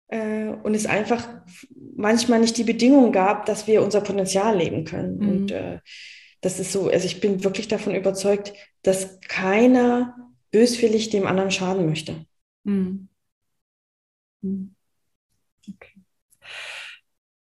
äh, 0.07 0.47
und 0.47 0.74
es 0.74 0.88
einfach 0.88 1.28
manchmal 1.95 2.39
nicht 2.39 2.57
die 2.57 2.63
Bedingungen 2.63 3.11
gab, 3.11 3.45
dass 3.45 3.68
wir 3.68 3.84
unser 3.84 4.01
Potenzial 4.01 4.57
leben 4.57 4.84
können. 4.84 5.20
Mhm. 5.20 5.30
Und 5.30 5.51
äh, 5.51 5.80
das 6.41 6.59
ist 6.59 6.72
so, 6.72 6.89
also 6.89 7.05
ich 7.05 7.22
bin 7.22 7.43
wirklich 7.43 7.68
davon 7.68 7.95
überzeugt, 7.95 8.53
dass 8.82 9.20
keiner 9.22 10.15
böswillig 10.51 11.09
dem 11.09 11.28
anderen 11.28 11.51
schaden 11.51 11.86
möchte. 11.86 12.26
Mhm. 12.63 13.09
mhm. 14.41 14.76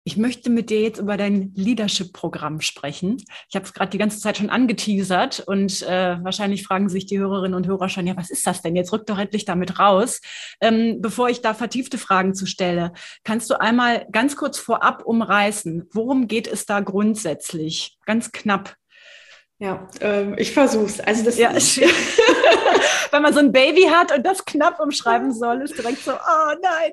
Ich 0.05 0.16
möchte 0.16 0.50
mit 0.50 0.68
dir 0.70 0.80
jetzt 0.80 0.98
über 0.98 1.16
dein 1.16 1.53
Leadership-Programm 1.55 2.61
sprechen. 2.61 3.18
Ich 3.48 3.55
habe 3.55 3.64
es 3.64 3.72
gerade 3.72 3.90
die 3.90 3.98
ganze 3.98 4.18
Zeit 4.18 4.36
schon 4.36 4.50
angeteasert 4.50 5.40
und 5.46 5.82
äh, 5.82 6.16
wahrscheinlich 6.22 6.64
fragen 6.64 6.88
sich 6.88 7.07
die 7.07 7.20
Hörerinnen 7.20 7.55
und 7.55 7.68
Hörer 7.68 7.88
schon, 7.88 8.09
ja, 8.09 8.16
was 8.16 8.30
ist 8.30 8.44
das 8.44 8.62
denn? 8.62 8.74
Jetzt 8.74 8.92
rück 8.92 9.07
doch 9.07 9.18
endlich 9.18 9.44
damit 9.44 9.78
raus. 9.78 10.20
Ähm, 10.61 11.00
bevor 11.00 11.28
ich 11.28 11.40
da 11.40 11.55
vertiefte 11.55 11.98
Fragen 11.98 12.34
zu 12.34 12.46
stelle, 12.46 12.92
kannst 13.22 13.48
du 13.50 13.61
einmal 13.61 14.07
ganz 14.11 14.34
kurz 14.34 14.59
vorab 14.59 15.05
umreißen, 15.05 15.88
worum 15.92 16.26
geht 16.26 16.48
es 16.48 16.66
da 16.66 16.80
grundsätzlich? 16.80 17.96
Ganz 18.05 18.32
knapp. 18.32 18.74
Ja, 19.61 19.86
ähm, 20.00 20.34
ich 20.36 20.50
versuch's. 20.50 20.98
Also 20.98 21.24
das 21.24 21.38
ja, 21.38 21.53
wenn 23.12 23.22
man 23.22 23.32
so 23.32 23.38
ein 23.38 23.53
Baby 23.53 23.82
hat 23.82 24.11
und 24.11 24.26
das 24.26 24.44
knapp 24.44 24.80
umschreiben 24.80 25.32
soll, 25.32 25.62
ist 25.62 25.78
direkt 25.78 26.03
so, 26.03 26.11
oh 26.11 26.55
nein. 26.61 26.92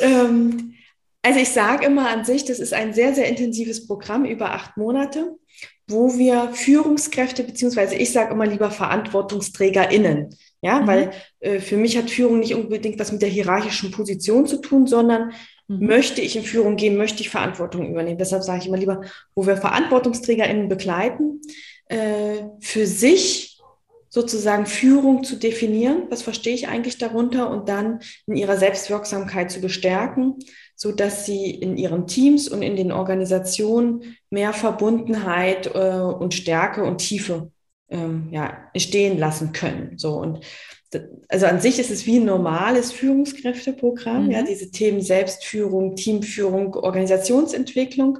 Ähm, 0.00 0.74
also 1.22 1.38
ich 1.38 1.50
sage 1.50 1.86
immer 1.86 2.08
an 2.08 2.24
sich, 2.24 2.44
das 2.44 2.58
ist 2.58 2.74
ein 2.74 2.92
sehr, 2.92 3.14
sehr 3.14 3.28
intensives 3.28 3.86
Programm 3.86 4.24
über 4.24 4.52
acht 4.52 4.76
Monate, 4.76 5.36
wo 5.86 6.18
wir 6.18 6.50
Führungskräfte, 6.52 7.44
beziehungsweise 7.44 7.94
ich 7.94 8.12
sage 8.12 8.32
immer 8.32 8.46
lieber 8.46 8.70
VerantwortungsträgerInnen. 8.70 10.34
Ja, 10.62 10.80
mhm. 10.80 10.86
weil 10.86 11.10
äh, 11.40 11.60
für 11.60 11.76
mich 11.76 11.96
hat 11.96 12.10
Führung 12.10 12.40
nicht 12.40 12.54
unbedingt 12.54 12.98
was 12.98 13.12
mit 13.12 13.22
der 13.22 13.28
hierarchischen 13.28 13.90
Position 13.90 14.46
zu 14.46 14.58
tun, 14.58 14.86
sondern 14.86 15.32
mhm. 15.68 15.86
möchte 15.86 16.20
ich 16.20 16.36
in 16.36 16.44
Führung 16.44 16.76
gehen, 16.76 16.96
möchte 16.96 17.20
ich 17.20 17.30
Verantwortung 17.30 17.88
übernehmen. 17.88 18.18
Deshalb 18.18 18.42
sage 18.42 18.60
ich 18.60 18.68
immer 18.68 18.76
lieber, 18.76 19.02
wo 19.34 19.46
wir 19.46 19.56
VerantwortungsträgerInnen 19.56 20.68
begleiten, 20.68 21.40
äh, 21.86 22.44
für 22.60 22.86
sich 22.86 23.60
sozusagen 24.08 24.66
Führung 24.66 25.24
zu 25.24 25.36
definieren, 25.36 26.04
was 26.10 26.22
verstehe 26.22 26.54
ich 26.54 26.68
eigentlich 26.68 26.98
darunter 26.98 27.50
und 27.50 27.68
dann 27.68 28.00
in 28.26 28.36
ihrer 28.36 28.58
Selbstwirksamkeit 28.58 29.50
zu 29.50 29.60
bestärken 29.60 30.36
so 30.82 30.90
dass 30.90 31.26
sie 31.26 31.48
in 31.48 31.76
ihren 31.76 32.08
Teams 32.08 32.48
und 32.48 32.60
in 32.60 32.74
den 32.74 32.90
Organisationen 32.90 34.16
mehr 34.30 34.52
Verbundenheit 34.52 35.72
äh, 35.76 36.00
und 36.00 36.34
Stärke 36.34 36.82
und 36.82 36.98
Tiefe 36.98 37.52
ähm, 37.88 38.26
ja, 38.32 38.68
entstehen 38.74 39.16
lassen 39.16 39.52
können. 39.52 39.96
So 39.96 40.14
und 40.14 40.40
also 41.28 41.46
an 41.46 41.60
sich 41.60 41.78
ist 41.78 41.92
es 41.92 42.04
wie 42.04 42.18
ein 42.18 42.24
normales 42.24 42.90
Führungskräfteprogramm, 42.90 44.24
mhm. 44.24 44.30
ja, 44.32 44.42
diese 44.42 44.72
Themen 44.72 45.02
Selbstführung, 45.02 45.94
Teamführung, 45.94 46.74
Organisationsentwicklung. 46.74 48.18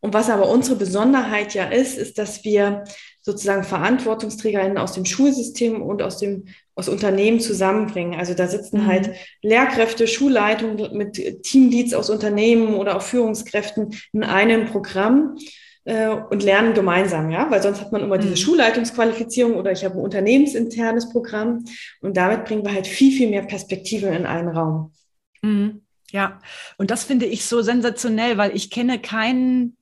Und 0.00 0.14
was 0.14 0.30
aber 0.30 0.48
unsere 0.48 0.76
Besonderheit 0.76 1.52
ja 1.52 1.66
ist, 1.66 1.98
ist, 1.98 2.16
dass 2.16 2.44
wir 2.44 2.84
sozusagen 3.24 3.64
Verantwortungsträgerinnen 3.64 4.76
aus 4.76 4.92
dem 4.92 5.06
Schulsystem 5.06 5.80
und 5.80 6.02
aus 6.02 6.18
dem 6.18 6.44
aus 6.74 6.88
Unternehmen 6.88 7.40
zusammenbringen. 7.40 8.18
Also 8.18 8.34
da 8.34 8.48
sitzen 8.48 8.82
mhm. 8.82 8.86
halt 8.86 9.10
Lehrkräfte, 9.42 10.06
Schulleitungen 10.06 10.96
mit 10.96 11.42
Teamleads 11.42 11.94
aus 11.94 12.10
Unternehmen 12.10 12.74
oder 12.74 12.96
auch 12.96 13.02
Führungskräften 13.02 13.94
in 14.12 14.24
einem 14.24 14.66
Programm 14.66 15.38
äh, 15.84 16.08
und 16.08 16.42
lernen 16.42 16.74
gemeinsam, 16.74 17.30
ja, 17.30 17.50
weil 17.50 17.62
sonst 17.62 17.80
hat 17.80 17.92
man 17.92 18.02
immer 18.02 18.16
mhm. 18.18 18.22
diese 18.22 18.36
Schulleitungsqualifizierung 18.36 19.54
oder 19.54 19.72
ich 19.72 19.84
habe 19.84 19.94
ein 19.94 20.04
unternehmensinternes 20.04 21.10
Programm 21.10 21.64
und 22.00 22.16
damit 22.16 22.44
bringen 22.44 22.64
wir 22.64 22.74
halt 22.74 22.86
viel, 22.86 23.16
viel 23.16 23.30
mehr 23.30 23.42
Perspektive 23.42 24.08
in 24.08 24.26
einen 24.26 24.48
Raum. 24.48 24.92
Mhm. 25.42 25.80
Ja, 26.10 26.40
und 26.76 26.90
das 26.90 27.04
finde 27.04 27.26
ich 27.26 27.44
so 27.44 27.62
sensationell, 27.62 28.36
weil 28.36 28.54
ich 28.54 28.70
kenne 28.70 29.00
kein, 29.00 29.76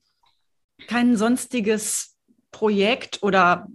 kein 0.86 1.16
sonstiges 1.16 2.11
Projekt 2.52 3.22
oder 3.22 3.66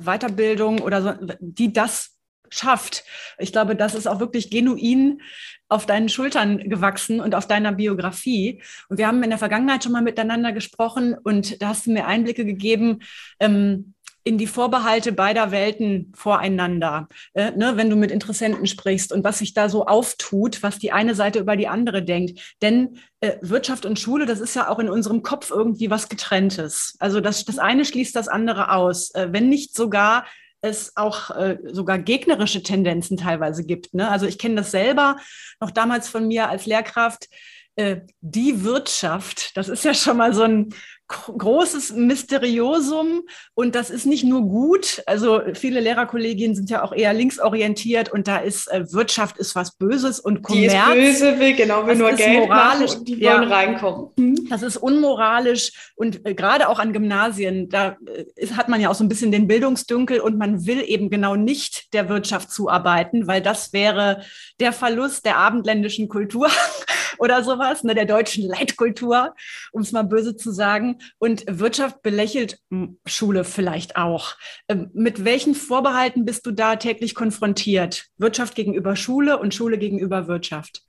Weiterbildung 0.00 0.80
oder 0.80 1.02
so, 1.02 1.12
die 1.40 1.72
das 1.72 2.14
schafft. 2.50 3.04
Ich 3.38 3.52
glaube, 3.52 3.76
das 3.76 3.94
ist 3.94 4.06
auch 4.06 4.20
wirklich 4.20 4.50
genuin 4.50 5.20
auf 5.68 5.86
deinen 5.86 6.08
Schultern 6.08 6.68
gewachsen 6.68 7.20
und 7.20 7.34
auf 7.34 7.48
deiner 7.48 7.72
Biografie. 7.72 8.62
Und 8.88 8.98
wir 8.98 9.06
haben 9.06 9.22
in 9.22 9.30
der 9.30 9.38
Vergangenheit 9.38 9.82
schon 9.82 9.92
mal 9.92 10.02
miteinander 10.02 10.52
gesprochen 10.52 11.14
und 11.22 11.60
da 11.60 11.68
hast 11.68 11.86
du 11.86 11.92
mir 11.92 12.06
Einblicke 12.06 12.44
gegeben, 12.44 13.00
ähm, 13.40 13.93
in 14.24 14.38
die 14.38 14.46
Vorbehalte 14.46 15.12
beider 15.12 15.50
Welten 15.50 16.10
voreinander, 16.16 17.08
äh, 17.34 17.50
ne, 17.52 17.76
wenn 17.76 17.90
du 17.90 17.96
mit 17.96 18.10
Interessenten 18.10 18.66
sprichst 18.66 19.12
und 19.12 19.22
was 19.22 19.38
sich 19.38 19.52
da 19.52 19.68
so 19.68 19.86
auftut, 19.86 20.62
was 20.62 20.78
die 20.78 20.92
eine 20.92 21.14
Seite 21.14 21.38
über 21.38 21.56
die 21.56 21.68
andere 21.68 22.02
denkt. 22.02 22.56
Denn 22.62 22.98
äh, 23.20 23.36
Wirtschaft 23.42 23.84
und 23.84 24.00
Schule, 24.00 24.24
das 24.24 24.40
ist 24.40 24.56
ja 24.56 24.68
auch 24.68 24.78
in 24.78 24.88
unserem 24.88 25.22
Kopf 25.22 25.50
irgendwie 25.50 25.90
was 25.90 26.08
getrenntes. 26.08 26.96
Also 26.98 27.20
das, 27.20 27.44
das 27.44 27.58
eine 27.58 27.84
schließt 27.84 28.16
das 28.16 28.28
andere 28.28 28.72
aus, 28.72 29.14
äh, 29.14 29.28
wenn 29.30 29.50
nicht 29.50 29.76
sogar 29.76 30.24
es 30.62 30.96
auch 30.96 31.30
äh, 31.30 31.58
sogar 31.70 31.98
gegnerische 31.98 32.62
Tendenzen 32.62 33.18
teilweise 33.18 33.64
gibt. 33.64 33.92
Ne? 33.92 34.08
Also 34.08 34.26
ich 34.26 34.38
kenne 34.38 34.56
das 34.56 34.70
selber 34.70 35.18
noch 35.60 35.70
damals 35.70 36.08
von 36.08 36.26
mir 36.26 36.48
als 36.48 36.64
Lehrkraft. 36.64 37.28
Äh, 37.76 38.02
die 38.20 38.62
Wirtschaft, 38.62 39.56
das 39.56 39.68
ist 39.68 39.84
ja 39.84 39.94
schon 39.94 40.16
mal 40.16 40.32
so 40.32 40.42
ein 40.42 40.72
großes 41.08 41.92
Mysteriosum 41.92 43.22
und 43.54 43.74
das 43.74 43.90
ist 43.90 44.06
nicht 44.06 44.24
nur 44.24 44.42
gut. 44.42 45.02
Also 45.06 45.40
viele 45.54 45.80
Lehrerkolleginnen 45.80 46.56
sind 46.56 46.70
ja 46.70 46.82
auch 46.82 46.92
eher 46.92 47.12
linksorientiert 47.12 48.10
und 48.10 48.26
da 48.26 48.38
ist 48.38 48.68
äh, 48.68 48.90
Wirtschaft 48.92 49.36
ist 49.38 49.54
was 49.54 49.76
Böses 49.76 50.18
und 50.18 50.42
Kommerz. 50.42 50.72
Die 50.72 51.00
ist 51.00 51.20
böse, 51.20 51.38
will 51.38 51.54
genau, 51.54 51.86
will 51.86 51.96
nur 51.96 52.12
Geld 52.12 52.48
moralisch, 52.48 52.90
machen 52.92 52.98
und 53.00 53.08
die 53.08 53.20
wollen 53.20 53.20
ja, 53.20 53.56
reinkommen. 53.56 54.10
Mhm. 54.16 54.48
Das 54.48 54.62
ist 54.62 54.76
unmoralisch 54.76 55.92
und 55.94 56.24
äh, 56.24 56.34
gerade 56.34 56.68
auch 56.68 56.78
an 56.78 56.92
Gymnasien, 56.92 57.68
da 57.68 57.96
äh, 58.06 58.24
ist, 58.36 58.56
hat 58.56 58.68
man 58.68 58.80
ja 58.80 58.88
auch 58.88 58.94
so 58.94 59.04
ein 59.04 59.08
bisschen 59.08 59.32
den 59.32 59.46
Bildungsdünkel 59.46 60.20
und 60.20 60.38
man 60.38 60.64
will 60.64 60.82
eben 60.86 61.10
genau 61.10 61.36
nicht 61.36 61.92
der 61.92 62.08
Wirtschaft 62.08 62.50
zuarbeiten, 62.50 63.26
weil 63.26 63.42
das 63.42 63.72
wäre 63.72 64.22
der 64.58 64.72
Verlust 64.72 65.26
der 65.26 65.36
abendländischen 65.36 66.08
Kultur 66.08 66.48
oder 67.18 67.42
sowas, 67.44 67.84
ne, 67.84 67.94
der 67.94 68.06
deutschen 68.06 68.46
Leitkultur, 68.48 69.34
um 69.72 69.82
es 69.82 69.92
mal 69.92 70.02
böse 70.02 70.36
zu 70.36 70.52
sagen. 70.52 70.98
Und 71.18 71.44
Wirtschaft 71.48 72.02
belächelt 72.02 72.58
Schule 73.06 73.44
vielleicht 73.44 73.96
auch. 73.96 74.36
Ähm, 74.68 74.90
mit 74.94 75.24
welchen 75.24 75.54
Vorbehalten 75.54 76.24
bist 76.24 76.46
du 76.46 76.50
da 76.50 76.76
täglich 76.76 77.14
konfrontiert? 77.14 78.06
Wirtschaft 78.18 78.54
gegenüber 78.54 78.96
Schule 78.96 79.38
und 79.38 79.54
Schule 79.54 79.78
gegenüber 79.78 80.28
Wirtschaft? 80.28 80.82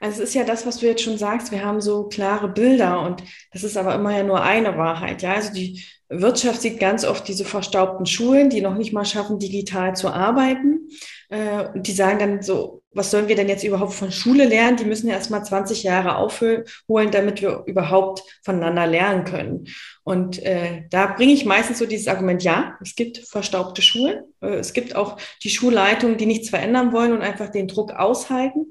Also 0.00 0.22
es 0.22 0.28
ist 0.30 0.34
ja 0.34 0.44
das, 0.44 0.66
was 0.66 0.78
du 0.78 0.86
jetzt 0.86 1.02
schon 1.02 1.18
sagst. 1.18 1.52
Wir 1.52 1.64
haben 1.64 1.80
so 1.80 2.04
klare 2.08 2.48
Bilder 2.48 3.00
und 3.00 3.22
das 3.52 3.64
ist 3.64 3.76
aber 3.76 3.94
immer 3.94 4.16
ja 4.16 4.22
nur 4.22 4.42
eine 4.42 4.76
Wahrheit. 4.76 5.22
Ja, 5.22 5.34
also 5.34 5.52
die 5.52 5.84
Wirtschaft 6.08 6.62
sieht 6.62 6.78
ganz 6.78 7.04
oft 7.04 7.26
diese 7.26 7.44
verstaubten 7.44 8.06
Schulen, 8.06 8.50
die 8.50 8.60
noch 8.60 8.76
nicht 8.76 8.92
mal 8.92 9.04
schaffen, 9.04 9.38
digital 9.38 9.96
zu 9.96 10.08
arbeiten. 10.08 10.88
Äh, 11.28 11.68
die 11.74 11.92
sagen 11.92 12.18
dann 12.18 12.42
so, 12.42 12.82
was 12.94 13.10
sollen 13.10 13.28
wir 13.28 13.36
denn 13.36 13.48
jetzt 13.48 13.64
überhaupt 13.64 13.94
von 13.94 14.12
Schule 14.12 14.46
lernen? 14.46 14.76
Die 14.76 14.84
müssen 14.84 15.08
ja 15.08 15.14
erst 15.14 15.30
mal 15.30 15.42
20 15.42 15.82
Jahre 15.82 16.16
aufholen, 16.16 17.10
damit 17.10 17.42
wir 17.42 17.64
überhaupt 17.66 18.22
voneinander 18.42 18.86
lernen 18.86 19.24
können. 19.24 19.66
Und 20.04 20.42
äh, 20.42 20.82
da 20.90 21.06
bringe 21.06 21.32
ich 21.32 21.44
meistens 21.44 21.78
so 21.78 21.86
dieses 21.86 22.08
Argument, 22.08 22.42
ja, 22.42 22.78
es 22.82 22.94
gibt 22.94 23.18
verstaubte 23.18 23.82
Schulen. 23.82 24.22
Äh, 24.40 24.56
es 24.56 24.72
gibt 24.72 24.96
auch 24.96 25.16
die 25.42 25.50
Schulleitungen, 25.50 26.16
die 26.16 26.26
nichts 26.26 26.50
verändern 26.50 26.92
wollen 26.92 27.12
und 27.12 27.22
einfach 27.22 27.50
den 27.50 27.68
Druck 27.68 27.92
aushalten. 27.92 28.66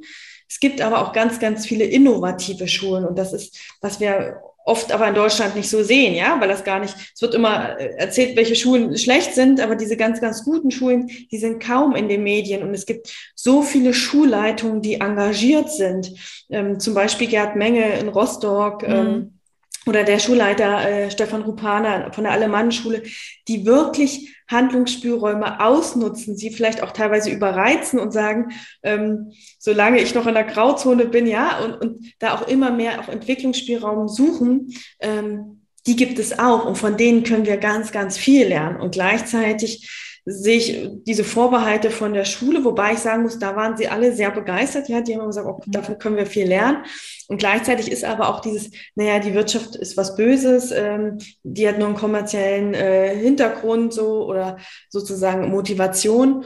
Es 0.47 0.59
gibt 0.59 0.81
aber 0.81 1.01
auch 1.01 1.13
ganz, 1.13 1.39
ganz 1.39 1.65
viele 1.65 1.85
innovative 1.85 2.67
Schulen. 2.67 3.05
Und 3.05 3.17
das 3.17 3.33
ist, 3.33 3.57
was 3.81 3.99
wir 3.99 4.41
oft 4.65 4.91
aber 4.91 5.07
in 5.07 5.15
Deutschland 5.15 5.55
nicht 5.55 5.69
so 5.69 5.83
sehen, 5.83 6.15
ja, 6.15 6.39
weil 6.39 6.47
das 6.47 6.63
gar 6.63 6.79
nicht, 6.79 6.95
es 7.13 7.21
wird 7.21 7.33
immer 7.33 7.77
äh, 7.77 7.95
erzählt, 7.97 8.35
welche 8.35 8.55
Schulen 8.55 8.97
schlecht 8.97 9.35
sind, 9.35 9.59
aber 9.59 9.75
diese 9.75 9.97
ganz, 9.97 10.21
ganz 10.21 10.43
guten 10.45 10.71
Schulen, 10.71 11.07
die 11.07 11.37
sind 11.37 11.61
kaum 11.61 11.95
in 11.95 12.07
den 12.07 12.23
Medien 12.23 12.63
und 12.63 12.73
es 12.73 12.85
gibt 12.85 13.13
so 13.35 13.61
viele 13.61 13.93
Schulleitungen, 13.93 14.81
die 14.81 14.95
engagiert 14.95 15.69
sind, 15.71 16.13
ähm, 16.49 16.79
zum 16.79 16.93
Beispiel 16.93 17.27
Gerd 17.27 17.55
Menge 17.55 17.99
in 17.99 18.07
Rostock, 18.07 18.87
mhm. 18.87 18.93
ähm, 18.93 19.39
oder 19.85 20.03
der 20.03 20.19
Schulleiter 20.19 20.89
äh, 20.89 21.11
Stefan 21.11 21.41
Rupana 21.41 22.11
von 22.13 22.23
der 22.23 22.33
Alemannenschule, 22.33 23.03
die 23.47 23.65
wirklich 23.65 24.33
Handlungsspielräume 24.53 25.59
ausnutzen, 25.59 26.37
sie 26.37 26.51
vielleicht 26.51 26.81
auch 26.81 26.91
teilweise 26.91 27.29
überreizen 27.29 27.99
und 27.99 28.13
sagen, 28.13 28.53
ähm, 28.83 29.33
solange 29.59 29.99
ich 29.99 30.15
noch 30.15 30.27
in 30.27 30.35
der 30.35 30.45
Grauzone 30.45 31.05
bin, 31.07 31.27
ja, 31.27 31.59
und, 31.59 31.73
und 31.73 32.13
da 32.19 32.35
auch 32.35 32.47
immer 32.47 32.71
mehr 32.71 33.01
auch 33.01 33.09
Entwicklungsspielraum 33.09 34.07
suchen, 34.07 34.73
ähm, 34.99 35.63
die 35.85 35.97
gibt 35.97 36.17
es 36.19 36.39
auch 36.39 36.65
und 36.65 36.77
von 36.77 36.95
denen 36.95 37.23
können 37.23 37.45
wir 37.45 37.57
ganz, 37.57 37.91
ganz 37.91 38.17
viel 38.17 38.47
lernen. 38.47 38.79
Und 38.79 38.93
gleichzeitig 38.93 39.89
sehe 40.25 40.57
ich 40.57 40.89
diese 41.03 41.23
Vorbehalte 41.23 41.91
von 41.91 42.13
der 42.13 42.25
Schule, 42.25 42.63
wobei 42.63 42.93
ich 42.93 42.99
sagen 42.99 43.23
muss, 43.23 43.39
da 43.39 43.55
waren 43.55 43.75
sie 43.75 43.89
alle 43.89 44.13
sehr 44.13 44.31
begeistert. 44.31 44.87
Ja, 44.87 45.01
die 45.01 45.17
haben 45.17 45.27
gesagt, 45.27 45.47
okay, 45.47 45.69
davon 45.69 45.97
können 45.97 46.15
wir 46.15 46.25
viel 46.25 46.47
lernen. 46.47 46.85
Und 47.27 47.37
gleichzeitig 47.37 47.91
ist 47.91 48.05
aber 48.05 48.29
auch 48.29 48.39
dieses, 48.39 48.71
naja, 48.95 49.19
die 49.19 49.33
Wirtschaft 49.33 49.75
ist 49.75 49.97
was 49.97 50.15
Böses, 50.15 50.71
ähm, 50.71 51.17
die 51.43 51.67
hat 51.67 51.77
nur 51.77 51.87
einen 51.87 51.97
kommerziellen 51.97 52.73
äh, 52.73 53.15
Hintergrund 53.15 53.93
so 53.93 54.25
oder 54.25 54.57
sozusagen 54.89 55.49
Motivation. 55.49 56.45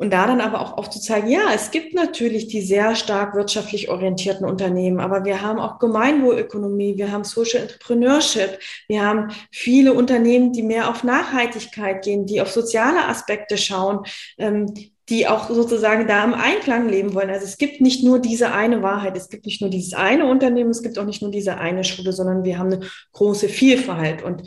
Und 0.00 0.12
da 0.12 0.28
dann 0.28 0.40
aber 0.40 0.60
auch 0.60 0.78
aufzuzeigen, 0.78 1.28
ja, 1.28 1.52
es 1.52 1.72
gibt 1.72 1.92
natürlich 1.92 2.46
die 2.46 2.62
sehr 2.62 2.94
stark 2.94 3.34
wirtschaftlich 3.34 3.88
orientierten 3.88 4.46
Unternehmen, 4.46 5.00
aber 5.00 5.24
wir 5.24 5.42
haben 5.42 5.58
auch 5.58 5.80
Gemeinwohlökonomie, 5.80 6.96
wir 6.96 7.10
haben 7.10 7.24
Social 7.24 7.62
Entrepreneurship, 7.62 8.60
wir 8.86 9.04
haben 9.04 9.32
viele 9.50 9.92
Unternehmen, 9.94 10.52
die 10.52 10.62
mehr 10.62 10.88
auf 10.88 11.02
Nachhaltigkeit 11.02 12.04
gehen, 12.04 12.26
die 12.26 12.40
auf 12.40 12.52
soziale 12.52 13.06
Aspekte 13.06 13.58
schauen, 13.58 14.04
ähm, 14.38 14.72
die 15.08 15.26
auch 15.26 15.50
sozusagen 15.50 16.06
da 16.06 16.22
im 16.22 16.34
Einklang 16.34 16.88
leben 16.88 17.14
wollen. 17.14 17.30
Also 17.30 17.46
es 17.46 17.58
gibt 17.58 17.80
nicht 17.80 18.04
nur 18.04 18.20
diese 18.20 18.52
eine 18.52 18.82
Wahrheit, 18.84 19.16
es 19.16 19.28
gibt 19.28 19.46
nicht 19.46 19.60
nur 19.60 19.70
dieses 19.70 19.94
eine 19.94 20.26
Unternehmen, 20.26 20.70
es 20.70 20.82
gibt 20.82 20.96
auch 21.00 21.06
nicht 21.06 21.22
nur 21.22 21.32
diese 21.32 21.58
eine 21.58 21.82
Schule, 21.82 22.12
sondern 22.12 22.44
wir 22.44 22.58
haben 22.58 22.72
eine 22.72 22.86
große 23.14 23.48
Vielfalt. 23.48 24.22
Und 24.22 24.42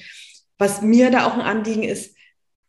was 0.57 0.81
mir 0.81 1.11
da 1.11 1.25
auch 1.25 1.33
ein 1.33 1.41
Anliegen 1.41 1.83
ist, 1.83 2.15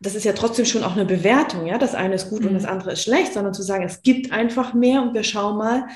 das 0.02 0.14
ist 0.16 0.24
ja 0.24 0.32
trotzdem 0.32 0.64
schon 0.64 0.82
auch 0.82 0.92
eine 0.92 1.04
Bewertung, 1.04 1.66
ja, 1.66 1.78
das 1.78 1.94
eine 1.94 2.16
ist 2.16 2.28
gut 2.28 2.42
mhm. 2.42 2.48
und 2.48 2.54
das 2.54 2.64
andere 2.64 2.92
ist 2.92 3.02
schlecht, 3.02 3.32
sondern 3.32 3.54
zu 3.54 3.62
sagen, 3.62 3.84
es 3.84 4.02
gibt 4.02 4.32
einfach 4.32 4.74
mehr 4.74 5.00
und 5.02 5.14
wir 5.14 5.22
schauen 5.22 5.56
mal, 5.56 5.86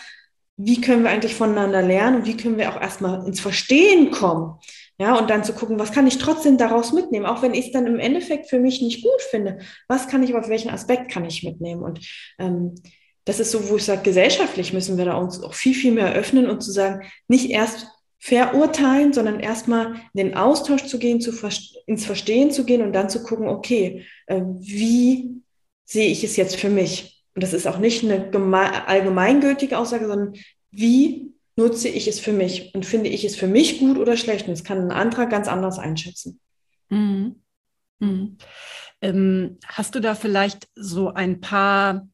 wie 0.56 0.80
können 0.80 1.02
wir 1.02 1.10
eigentlich 1.10 1.34
voneinander 1.34 1.82
lernen 1.82 2.18
und 2.18 2.26
wie 2.26 2.36
können 2.36 2.56
wir 2.56 2.70
auch 2.70 2.80
erstmal 2.80 3.26
ins 3.26 3.40
Verstehen 3.40 4.10
kommen. 4.10 4.58
Ja, 4.98 5.18
und 5.18 5.28
dann 5.28 5.44
zu 5.44 5.52
gucken, 5.52 5.78
was 5.78 5.92
kann 5.92 6.06
ich 6.06 6.16
trotzdem 6.16 6.56
daraus 6.56 6.94
mitnehmen, 6.94 7.26
auch 7.26 7.42
wenn 7.42 7.52
ich 7.52 7.66
es 7.66 7.72
dann 7.72 7.86
im 7.86 7.98
Endeffekt 7.98 8.48
für 8.48 8.58
mich 8.58 8.80
nicht 8.80 9.02
gut 9.02 9.20
finde. 9.30 9.58
Was 9.88 10.08
kann 10.08 10.22
ich, 10.22 10.34
auf 10.34 10.48
welchen 10.48 10.70
Aspekt 10.70 11.10
kann 11.10 11.26
ich 11.26 11.42
mitnehmen? 11.42 11.82
Und 11.82 12.00
ähm, 12.38 12.76
das 13.26 13.38
ist 13.38 13.50
so, 13.50 13.68
wo 13.68 13.76
ich 13.76 13.84
sage, 13.84 14.00
gesellschaftlich 14.02 14.72
müssen 14.72 14.96
wir 14.96 15.04
da 15.04 15.16
uns 15.16 15.42
auch 15.42 15.52
viel, 15.52 15.74
viel 15.74 15.92
mehr 15.92 16.14
öffnen 16.14 16.48
und 16.48 16.62
zu 16.62 16.72
sagen, 16.72 17.06
nicht 17.28 17.50
erst 17.50 17.88
verurteilen, 18.26 19.12
sondern 19.12 19.38
erstmal 19.38 19.94
in 20.12 20.26
den 20.26 20.36
Austausch 20.36 20.86
zu 20.86 20.98
gehen, 20.98 21.20
zu 21.20 21.30
ins 21.86 22.04
Verstehen 22.04 22.50
zu 22.50 22.64
gehen 22.64 22.82
und 22.82 22.92
dann 22.92 23.08
zu 23.08 23.22
gucken, 23.22 23.46
okay, 23.46 24.04
äh, 24.26 24.42
wie 24.58 25.42
sehe 25.84 26.08
ich 26.10 26.24
es 26.24 26.34
jetzt 26.34 26.56
für 26.56 26.68
mich? 26.68 27.24
Und 27.36 27.44
das 27.44 27.52
ist 27.52 27.68
auch 27.68 27.78
nicht 27.78 28.02
eine 28.02 28.88
allgemeingültige 28.88 29.78
Aussage, 29.78 30.08
sondern 30.08 30.34
wie 30.72 31.34
nutze 31.54 31.88
ich 31.88 32.08
es 32.08 32.18
für 32.18 32.32
mich 32.32 32.74
und 32.74 32.84
finde 32.84 33.10
ich 33.10 33.24
es 33.24 33.36
für 33.36 33.46
mich 33.46 33.78
gut 33.78 33.96
oder 33.96 34.16
schlecht? 34.16 34.48
Und 34.48 34.58
das 34.58 34.64
kann 34.64 34.78
ein 34.78 34.90
anderer 34.90 35.26
ganz 35.26 35.46
anders 35.46 35.78
einschätzen. 35.78 36.40
Mhm. 36.88 37.36
Mhm. 38.00 38.38
Ähm, 39.02 39.58
hast 39.68 39.94
du 39.94 40.00
da 40.00 40.16
vielleicht 40.16 40.66
so 40.74 41.14
ein 41.14 41.40
paar 41.40 42.08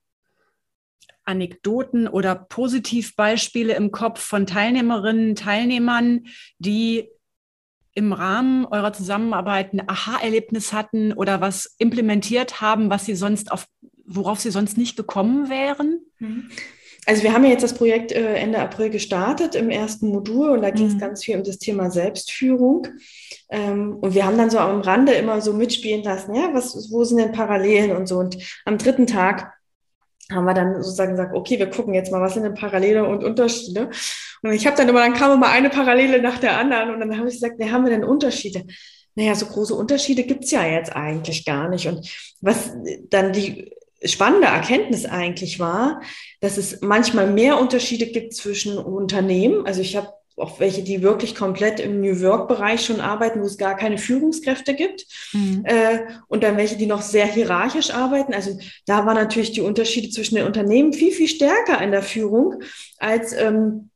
Anekdoten 1.25 2.09
oder 2.09 2.35
Positivbeispiele 2.35 3.75
im 3.75 3.91
Kopf 3.91 4.21
von 4.21 4.47
Teilnehmerinnen, 4.47 5.35
Teilnehmern, 5.35 6.27
die 6.59 7.09
im 7.95 8.13
Rahmen 8.13 8.65
eurer 8.67 8.93
Zusammenarbeit 8.93 9.73
ein 9.73 9.89
Aha-Erlebnis 9.89 10.73
hatten 10.73 11.13
oder 11.13 11.41
was 11.41 11.75
implementiert 11.79 12.61
haben, 12.61 12.91
was 12.91 13.05
sie 13.05 13.15
sonst 13.15 13.53
auf, 13.53 13.67
worauf 14.07 14.41
sie 14.41 14.51
sonst 14.51 14.79
nicht 14.79 14.97
gekommen 14.97 15.49
wären? 15.51 16.01
Mhm. 16.19 16.49
Also 17.05 17.25
wir 17.25 17.33
haben 17.33 17.43
ja 17.43 17.51
jetzt 17.51 17.65
das 17.65 17.75
Projekt 17.75 18.13
äh, 18.13 18.35
Ende 18.37 18.61
April 18.61 18.89
gestartet 18.89 19.57
im 19.57 19.71
ersten 19.71 20.09
Modul 20.09 20.51
und 20.51 20.63
da 20.63 20.71
ging 20.71 20.87
es 20.87 20.95
mhm. 20.95 21.01
ganz 21.01 21.25
viel 21.25 21.37
um 21.37 21.43
das 21.43 21.59
Thema 21.59 21.91
Selbstführung. 21.91 22.87
Ähm, 23.51 23.97
und 24.01 24.15
wir 24.15 24.25
haben 24.25 24.39
dann 24.39 24.51
so 24.51 24.59
am 24.59 24.81
Rande 24.81 25.13
immer 25.13 25.41
so 25.41 25.53
mitspielen 25.53 26.05
lassen, 26.05 26.35
ja, 26.35 26.51
was, 26.53 26.91
wo 26.93 27.03
sind 27.03 27.19
denn 27.19 27.33
Parallelen 27.33 27.97
und 27.97 28.07
so. 28.07 28.19
Und 28.19 28.39
am 28.65 28.79
dritten 28.79 29.09
Tag 29.09 29.53
haben 30.35 30.45
wir 30.45 30.55
dann 30.55 30.83
sozusagen 30.83 31.13
gesagt, 31.13 31.35
okay, 31.35 31.59
wir 31.59 31.71
gucken 31.71 31.95
jetzt 31.95 32.13
mal, 32.13 32.21
was 32.21 32.35
sind 32.35 32.45
denn 32.45 32.55
Parallele 32.55 33.05
und 33.05 33.25
Unterschiede. 33.25 33.91
Und 34.43 34.53
ich 34.53 34.67
habe 34.67 34.77
dann 34.77 34.89
immer, 34.89 35.01
dann 35.01 35.15
kam 35.15 35.33
immer 35.33 35.49
eine 35.49 35.71
Parallele 35.71 36.21
nach 36.21 36.39
der 36.39 36.59
anderen 36.59 36.91
und 36.91 37.01
dann 37.01 37.17
habe 37.17 37.29
ich 37.29 37.35
gesagt, 37.35 37.59
ne, 37.59 37.71
haben 37.71 37.85
wir 37.85 37.91
denn 37.91 38.05
Unterschiede? 38.05 38.65
Naja, 39.15 39.35
so 39.35 39.47
große 39.47 39.75
Unterschiede 39.75 40.25
gibt's 40.25 40.51
ja 40.51 40.67
jetzt 40.67 40.95
eigentlich 40.95 41.45
gar 41.45 41.69
nicht. 41.69 41.87
Und 41.87 42.09
was 42.41 42.73
dann 43.11 43.33
die 43.33 43.73
spannende 44.05 44.49
Erkenntnis 44.49 45.07
eigentlich 45.07 45.61
war, 45.61 46.01
dass 46.41 46.57
es 46.57 46.81
manchmal 46.81 47.31
mehr 47.31 47.61
Unterschiede 47.61 48.07
gibt 48.07 48.35
zwischen 48.35 48.79
Unternehmen. 48.79 49.67
Also 49.67 49.81
ich 49.81 49.97
habe 49.97 50.09
auch 50.37 50.61
welche, 50.61 50.83
die 50.83 51.03
wirklich 51.03 51.35
komplett 51.35 51.81
im 51.81 52.01
New 52.01 52.21
Work-Bereich 52.21 52.85
schon 52.85 53.01
arbeiten, 53.01 53.41
wo 53.41 53.47
es 53.47 53.59
gar 53.59 53.77
keine 53.77 53.99
Führungskräfte 53.99 54.75
gibt. 54.75 55.07
Mhm. 55.33 55.63
Äh, 55.65 56.01
und 56.29 56.43
dann 56.43 56.57
welche, 56.57 56.77
die 56.77 56.87
noch 56.87 57.03
sehr 57.03 57.27
hierarchisch 57.27 57.91
arbeiten. 57.91 58.35
Also 58.35 58.59
da 58.87 59.07
waren 59.07 59.17
natürlich 59.17 59.53
die 59.53 59.61
Unterschiede 59.61 60.11
zwischen 60.11 60.37
den 60.37 60.47
Unternehmen 60.47 60.93
viel, 60.93 61.13
viel 61.13 61.29
stärker 61.29 61.83
in 61.83 61.91
der 61.91 62.03
Führung 62.03 62.63
als, 62.99 63.33
ähm, 63.33 63.91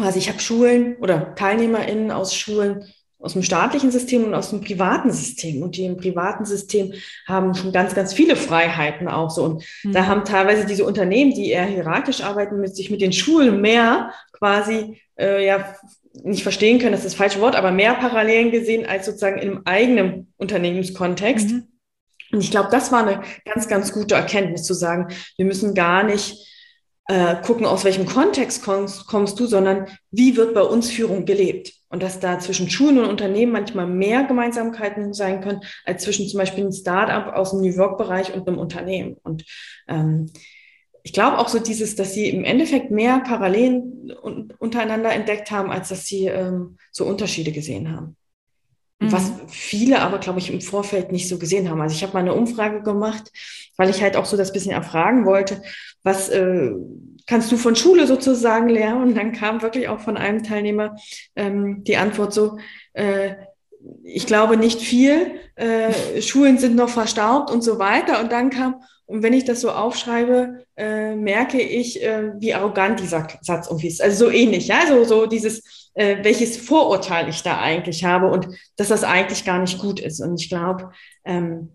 also 0.00 0.18
ich 0.18 0.28
habe 0.28 0.40
Schulen 0.40 0.96
oder 0.96 1.34
TeilnehmerInnen 1.34 2.10
aus 2.10 2.34
Schulen, 2.34 2.84
aus 3.18 3.34
dem 3.34 3.42
staatlichen 3.42 3.90
System 3.90 4.24
und 4.24 4.34
aus 4.34 4.50
dem 4.50 4.62
privaten 4.62 5.12
System. 5.12 5.62
Und 5.62 5.76
die 5.76 5.84
im 5.84 5.98
privaten 5.98 6.46
System 6.46 6.94
haben 7.26 7.54
schon 7.54 7.72
ganz, 7.72 7.94
ganz 7.94 8.14
viele 8.14 8.34
Freiheiten 8.34 9.08
auch 9.08 9.30
so. 9.30 9.44
Und 9.44 9.64
mhm. 9.84 9.92
da 9.92 10.06
haben 10.06 10.24
teilweise 10.24 10.64
diese 10.64 10.84
Unternehmen, 10.84 11.34
die 11.34 11.50
eher 11.50 11.66
hierarchisch 11.66 12.22
arbeiten, 12.22 12.60
mit 12.60 12.74
sich 12.74 12.90
mit 12.90 13.02
den 13.02 13.12
Schulen 13.12 13.60
mehr 13.60 14.12
quasi 14.32 15.02
äh, 15.20 15.46
ja 15.46 15.74
nicht 16.24 16.42
verstehen 16.42 16.78
können, 16.78 16.92
das 16.92 17.04
ist 17.04 17.12
das 17.12 17.14
falsche 17.14 17.40
Wort, 17.40 17.54
aber 17.54 17.70
mehr 17.70 17.94
Parallelen 17.94 18.50
gesehen 18.50 18.86
als 18.86 19.06
sozusagen 19.06 19.38
im 19.38 19.62
eigenen 19.64 20.32
Unternehmenskontext. 20.36 21.50
Mhm. 21.50 21.68
Und 22.32 22.40
ich 22.40 22.50
glaube, 22.50 22.68
das 22.70 22.92
war 22.92 23.06
eine 23.06 23.22
ganz, 23.44 23.68
ganz 23.68 23.92
gute 23.92 24.14
Erkenntnis 24.14 24.64
zu 24.64 24.74
sagen, 24.74 25.08
wir 25.36 25.44
müssen 25.44 25.74
gar 25.74 26.02
nicht 26.02 26.46
äh, 27.08 27.36
gucken, 27.42 27.66
aus 27.66 27.84
welchem 27.84 28.06
Kontext 28.06 28.62
kommst, 28.62 29.06
kommst 29.06 29.38
du, 29.40 29.46
sondern 29.46 29.86
wie 30.10 30.36
wird 30.36 30.54
bei 30.54 30.62
uns 30.62 30.90
Führung 30.90 31.24
gelebt? 31.24 31.72
Und 31.88 32.04
dass 32.04 32.20
da 32.20 32.38
zwischen 32.38 32.70
Schulen 32.70 32.98
und 32.98 33.06
Unternehmen 33.06 33.50
manchmal 33.50 33.88
mehr 33.88 34.22
Gemeinsamkeiten 34.22 35.12
sein 35.12 35.40
können, 35.40 35.60
als 35.84 36.04
zwischen 36.04 36.28
zum 36.28 36.38
Beispiel 36.38 36.62
einem 36.62 36.72
Startup 36.72 37.34
aus 37.34 37.50
dem 37.50 37.62
New 37.62 37.74
York-Bereich 37.74 38.32
und 38.32 38.46
einem 38.46 38.58
Unternehmen. 38.58 39.16
Und 39.24 39.44
ähm, 39.88 40.30
ich 41.02 41.12
glaube 41.12 41.38
auch 41.38 41.48
so 41.48 41.58
dieses, 41.58 41.96
dass 41.96 42.14
sie 42.14 42.28
im 42.28 42.44
Endeffekt 42.44 42.90
mehr 42.90 43.20
Parallelen 43.20 44.12
untereinander 44.58 45.12
entdeckt 45.12 45.50
haben, 45.50 45.70
als 45.70 45.88
dass 45.88 46.06
sie 46.06 46.26
ähm, 46.26 46.76
so 46.90 47.04
Unterschiede 47.04 47.52
gesehen 47.52 47.94
haben. 47.94 48.16
Mhm. 49.00 49.12
Was 49.12 49.32
viele 49.48 50.00
aber, 50.00 50.18
glaube 50.18 50.38
ich, 50.38 50.52
im 50.52 50.60
Vorfeld 50.60 51.10
nicht 51.10 51.28
so 51.28 51.38
gesehen 51.38 51.70
haben. 51.70 51.80
Also 51.80 51.94
ich 51.94 52.02
habe 52.02 52.12
mal 52.12 52.20
eine 52.20 52.34
Umfrage 52.34 52.82
gemacht, 52.82 53.32
weil 53.76 53.90
ich 53.90 54.02
halt 54.02 54.16
auch 54.16 54.26
so 54.26 54.36
das 54.36 54.52
bisschen 54.52 54.72
erfragen 54.72 55.24
wollte, 55.24 55.62
was 56.02 56.28
äh, 56.28 56.72
kannst 57.26 57.50
du 57.52 57.56
von 57.56 57.76
Schule 57.76 58.06
sozusagen 58.06 58.68
lernen? 58.68 59.02
Und 59.02 59.16
dann 59.16 59.32
kam 59.32 59.62
wirklich 59.62 59.88
auch 59.88 60.00
von 60.00 60.16
einem 60.16 60.42
Teilnehmer 60.42 60.96
ähm, 61.36 61.84
die 61.84 61.96
Antwort 61.96 62.34
so, 62.34 62.58
äh, 62.92 63.34
ich 64.02 64.26
glaube 64.26 64.56
nicht 64.56 64.80
viel, 64.80 65.38
äh, 65.54 66.20
Schulen 66.20 66.58
sind 66.58 66.76
noch 66.76 66.90
verstaubt 66.90 67.50
und 67.50 67.62
so 67.62 67.78
weiter. 67.78 68.20
Und 68.20 68.30
dann 68.32 68.50
kam, 68.50 68.82
und 69.10 69.24
wenn 69.24 69.32
ich 69.32 69.44
das 69.44 69.60
so 69.60 69.72
aufschreibe, 69.72 70.64
äh, 70.76 71.16
merke 71.16 71.60
ich, 71.60 72.00
äh, 72.00 72.30
wie 72.38 72.54
arrogant 72.54 73.00
dieser 73.00 73.26
Satz 73.40 73.66
irgendwie 73.66 73.88
ist. 73.88 74.00
Also 74.00 74.26
so 74.26 74.30
ähnlich, 74.30 74.68
ja, 74.68 74.86
so, 74.86 75.02
so 75.02 75.26
dieses, 75.26 75.90
äh, 75.94 76.18
welches 76.22 76.56
Vorurteil 76.56 77.28
ich 77.28 77.42
da 77.42 77.58
eigentlich 77.58 78.04
habe 78.04 78.28
und 78.28 78.46
dass 78.76 78.86
das 78.86 79.02
eigentlich 79.02 79.44
gar 79.44 79.58
nicht 79.58 79.80
gut 79.80 79.98
ist. 79.98 80.20
Und 80.20 80.40
ich 80.40 80.48
glaube, 80.48 80.92
ähm, 81.24 81.70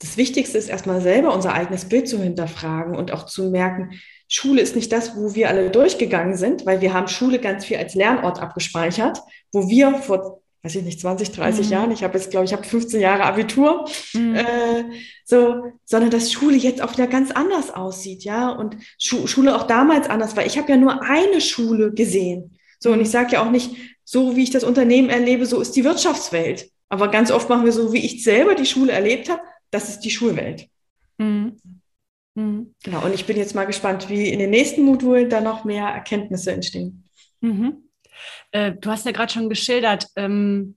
das 0.00 0.16
Wichtigste 0.16 0.58
ist 0.58 0.68
erstmal 0.68 1.00
selber 1.00 1.32
unser 1.32 1.54
eigenes 1.54 1.84
Bild 1.84 2.08
zu 2.08 2.20
hinterfragen 2.20 2.96
und 2.96 3.12
auch 3.12 3.26
zu 3.26 3.50
merken, 3.50 4.00
Schule 4.26 4.60
ist 4.60 4.74
nicht 4.74 4.90
das, 4.90 5.14
wo 5.16 5.36
wir 5.36 5.48
alle 5.48 5.70
durchgegangen 5.70 6.36
sind, 6.36 6.66
weil 6.66 6.80
wir 6.80 6.92
haben 6.92 7.06
Schule 7.06 7.38
ganz 7.38 7.64
viel 7.64 7.76
als 7.76 7.94
Lernort 7.94 8.40
abgespeichert, 8.40 9.20
wo 9.52 9.68
wir 9.68 9.94
vor 9.94 10.41
weiß 10.62 10.76
ich 10.76 10.84
nicht, 10.84 11.00
20, 11.00 11.32
30 11.32 11.66
mhm. 11.66 11.72
Jahren, 11.72 11.90
ich 11.90 12.04
habe 12.04 12.16
jetzt, 12.16 12.30
glaube 12.30 12.44
ich, 12.44 12.52
habe 12.52 12.62
15 12.62 13.00
Jahre 13.00 13.24
Abitur, 13.24 13.88
mhm. 14.14 14.36
äh, 14.36 14.84
so, 15.24 15.72
sondern 15.84 16.10
dass 16.10 16.32
Schule 16.32 16.56
jetzt 16.56 16.82
auch 16.82 16.92
wieder 16.92 17.08
ganz 17.08 17.30
anders 17.32 17.70
aussieht, 17.70 18.24
ja, 18.24 18.50
und 18.50 18.76
Schu 18.98 19.26
Schule 19.26 19.56
auch 19.56 19.66
damals 19.66 20.08
anders 20.08 20.36
war. 20.36 20.46
Ich 20.46 20.58
habe 20.58 20.70
ja 20.70 20.76
nur 20.76 21.02
eine 21.02 21.40
Schule 21.40 21.92
gesehen. 21.92 22.58
So, 22.78 22.92
und 22.92 23.00
ich 23.00 23.10
sage 23.10 23.32
ja 23.32 23.44
auch 23.44 23.50
nicht, 23.50 23.76
so 24.04 24.36
wie 24.36 24.42
ich 24.44 24.50
das 24.50 24.64
Unternehmen 24.64 25.08
erlebe, 25.08 25.46
so 25.46 25.60
ist 25.60 25.74
die 25.76 25.84
Wirtschaftswelt. 25.84 26.70
Aber 26.88 27.08
ganz 27.08 27.30
oft 27.30 27.48
machen 27.48 27.64
wir 27.64 27.72
so, 27.72 27.92
wie 27.92 28.04
ich 28.04 28.22
selber 28.22 28.54
die 28.54 28.66
Schule 28.66 28.92
erlebt 28.92 29.30
habe, 29.30 29.42
das 29.70 29.88
ist 29.88 30.00
die 30.00 30.10
Schulwelt. 30.10 30.68
Mhm. 31.18 31.56
Mhm. 32.34 32.74
Genau, 32.82 33.04
und 33.04 33.14
ich 33.14 33.26
bin 33.26 33.36
jetzt 33.36 33.54
mal 33.54 33.64
gespannt, 33.64 34.08
wie 34.08 34.28
in 34.28 34.38
den 34.38 34.50
nächsten 34.50 34.82
Modulen 34.82 35.28
da 35.28 35.40
noch 35.40 35.64
mehr 35.64 35.86
Erkenntnisse 35.86 36.52
entstehen. 36.52 37.08
Mhm. 37.40 37.88
Äh, 38.52 38.72
du 38.72 38.90
hast 38.90 39.04
ja 39.04 39.12
gerade 39.12 39.32
schon 39.32 39.48
geschildert, 39.48 40.06
ähm, 40.16 40.76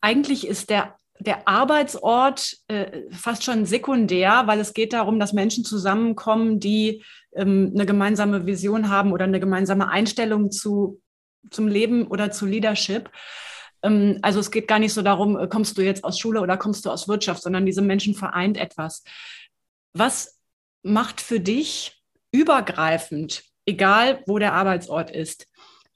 eigentlich 0.00 0.46
ist 0.46 0.68
der, 0.68 0.96
der 1.18 1.48
Arbeitsort 1.48 2.56
äh, 2.68 3.02
fast 3.10 3.44
schon 3.44 3.64
sekundär, 3.64 4.42
weil 4.46 4.60
es 4.60 4.74
geht 4.74 4.92
darum, 4.92 5.18
dass 5.18 5.32
Menschen 5.32 5.64
zusammenkommen, 5.64 6.60
die 6.60 7.04
ähm, 7.34 7.70
eine 7.74 7.86
gemeinsame 7.86 8.46
Vision 8.46 8.88
haben 8.88 9.12
oder 9.12 9.24
eine 9.24 9.40
gemeinsame 9.40 9.88
Einstellung 9.88 10.50
zu, 10.50 11.00
zum 11.50 11.68
Leben 11.68 12.06
oder 12.08 12.32
zu 12.32 12.44
Leadership. 12.44 13.10
Ähm, 13.82 14.18
also 14.22 14.40
es 14.40 14.50
geht 14.50 14.66
gar 14.66 14.80
nicht 14.80 14.92
so 14.92 15.02
darum, 15.02 15.38
äh, 15.38 15.46
kommst 15.46 15.78
du 15.78 15.82
jetzt 15.82 16.02
aus 16.02 16.18
Schule 16.18 16.40
oder 16.40 16.56
kommst 16.56 16.84
du 16.84 16.90
aus 16.90 17.06
Wirtschaft, 17.08 17.42
sondern 17.42 17.66
diese 17.66 17.82
Menschen 17.82 18.14
vereint 18.14 18.56
etwas. 18.56 19.04
Was 19.92 20.40
macht 20.82 21.20
für 21.20 21.38
dich 21.38 22.02
übergreifend, 22.32 23.44
egal 23.66 24.22
wo 24.26 24.38
der 24.38 24.54
Arbeitsort 24.54 25.10
ist, 25.10 25.46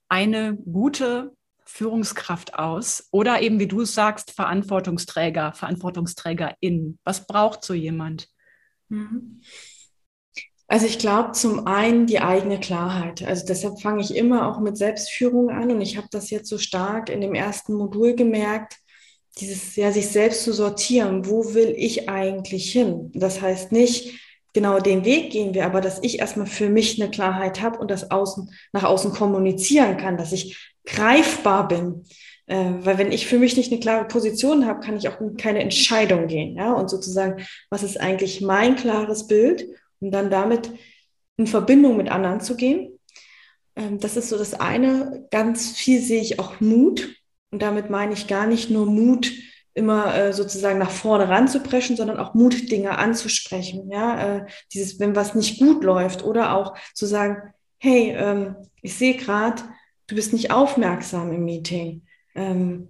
eine 0.09 0.57
gute 0.57 1.32
Führungskraft 1.64 2.54
aus 2.54 3.09
oder 3.11 3.42
eben, 3.42 3.59
wie 3.59 3.66
du 3.66 3.82
es 3.82 3.94
sagst, 3.94 4.30
Verantwortungsträger, 4.30 5.52
Verantwortungsträgerin? 5.52 6.98
Was 7.04 7.26
braucht 7.26 7.64
so 7.64 7.74
jemand? 7.74 8.28
Mhm. 8.88 9.40
Also 10.68 10.86
ich 10.86 10.98
glaube 10.98 11.32
zum 11.32 11.66
einen 11.66 12.07
die 12.07 12.20
eigene 12.20 12.59
Klarheit. 12.59 13.22
Also 13.22 13.46
deshalb 13.46 13.80
fange 13.80 14.02
ich 14.02 14.16
immer 14.16 14.48
auch 14.48 14.61
mit 14.61 14.76
Selbstführung 14.76 15.50
an 15.50 15.70
und 15.70 15.80
ich 15.80 15.96
habe 15.96 16.09
das 16.11 16.30
jetzt 16.30 16.48
so 16.48 16.59
stark 16.59 17.09
in 17.09 17.20
dem 17.20 17.34
ersten 17.34 17.74
Modul 17.74 18.14
gemerkt, 18.14 18.78
dieses 19.38 19.76
ja 19.76 19.92
sich 19.92 20.09
selbst 20.09 20.42
zu 20.42 20.52
sortieren. 20.52 21.26
Wo 21.26 21.54
will 21.54 21.72
ich 21.76 22.09
eigentlich 22.09 22.72
hin? 22.72 23.12
Das 23.14 23.40
heißt 23.40 23.70
nicht, 23.70 24.18
genau 24.57 24.80
den 24.80 25.04
Weg 25.04 25.32
gehen 25.32 25.52
wir, 25.52 25.66
aber 25.66 25.82
dass 25.82 26.02
ich 26.02 26.18
erstmal 26.18 26.46
für 26.46 26.70
mich 26.70 26.98
eine 26.98 27.11
Klarheit 27.11 27.61
habe 27.61 27.78
und 27.78 27.90
das 27.90 28.11
außen, 28.11 28.50
nach 28.72 28.84
außen 28.84 29.12
kommunizieren 29.12 29.98
kann, 29.98 30.16
dass 30.16 30.32
ich 30.32 30.74
greifbar 30.86 31.68
bin. 31.68 32.04
Äh, 32.46 32.72
weil 32.78 32.96
wenn 32.96 33.12
ich 33.12 33.26
für 33.26 33.38
mich 33.38 33.54
nicht 33.59 33.70
eine 33.70 33.80
klare 33.80 34.07
Position 34.07 34.64
habe, 34.64 34.80
kann 34.80 34.96
ich 34.96 35.09
auch 35.09 35.18
keine 35.36 35.59
Entscheidung 35.59 36.26
gehen. 36.26 36.57
Ja? 36.57 36.72
Und 36.72 36.88
sozusagen, 36.88 37.44
was 37.68 37.82
ist 37.82 38.00
eigentlich 38.00 38.40
mein 38.40 38.76
klares 38.76 39.26
Bild? 39.26 39.66
Und 40.00 40.11
dann 40.11 40.30
damit 40.30 40.70
in 41.36 41.46
Verbindung 41.46 41.98
mit 41.98 42.11
anderen 42.11 42.40
zu 42.40 42.57
gehen. 42.57 42.98
Ähm, 43.76 44.00
das 44.00 44.16
ist 44.16 44.30
so 44.30 44.38
das 44.38 44.54
eine. 44.54 45.26
Ganz 45.30 45.72
viel 45.72 46.00
sehe 46.00 46.22
ich 46.22 46.40
auch 46.40 46.61
Mut. 46.61 47.14
Und 47.50 47.61
damit 47.61 47.90
meine 47.90 48.14
ich 48.14 48.26
gar 48.26 48.46
nicht 48.46 48.70
nur 48.70 48.86
Mut, 48.86 49.30
immer 49.76 50.14
äh, 50.14 50.32
sozusagen 50.32 50.78
nach 50.78 50.90
vorne 50.90 51.28
ranzupreschen, 51.28 51.96
sondern 51.96 52.18
auch 52.18 52.32
Mut, 52.32 52.70
Dinge 52.70 52.96
anzusprechen. 52.98 53.90
Ja, 53.90 54.38
äh, 54.38 54.46
dieses, 54.72 54.98
wenn 54.98 55.14
was 55.14 55.34
nicht 55.34 55.58
gut 55.58 55.84
läuft 55.84 56.24
oder 56.24 56.54
auch 56.54 56.74
zu 56.94 57.04
sagen, 57.04 57.52
hey, 57.78 58.16
ähm, 58.16 58.56
ich 58.80 58.96
sehe 58.96 59.16
gerade, 59.16 59.62
du 60.06 60.14
bist 60.14 60.32
nicht 60.32 60.50
aufmerksam 60.50 61.30
im 61.30 61.44
Meeting. 61.44 62.02
Ähm, 62.34 62.88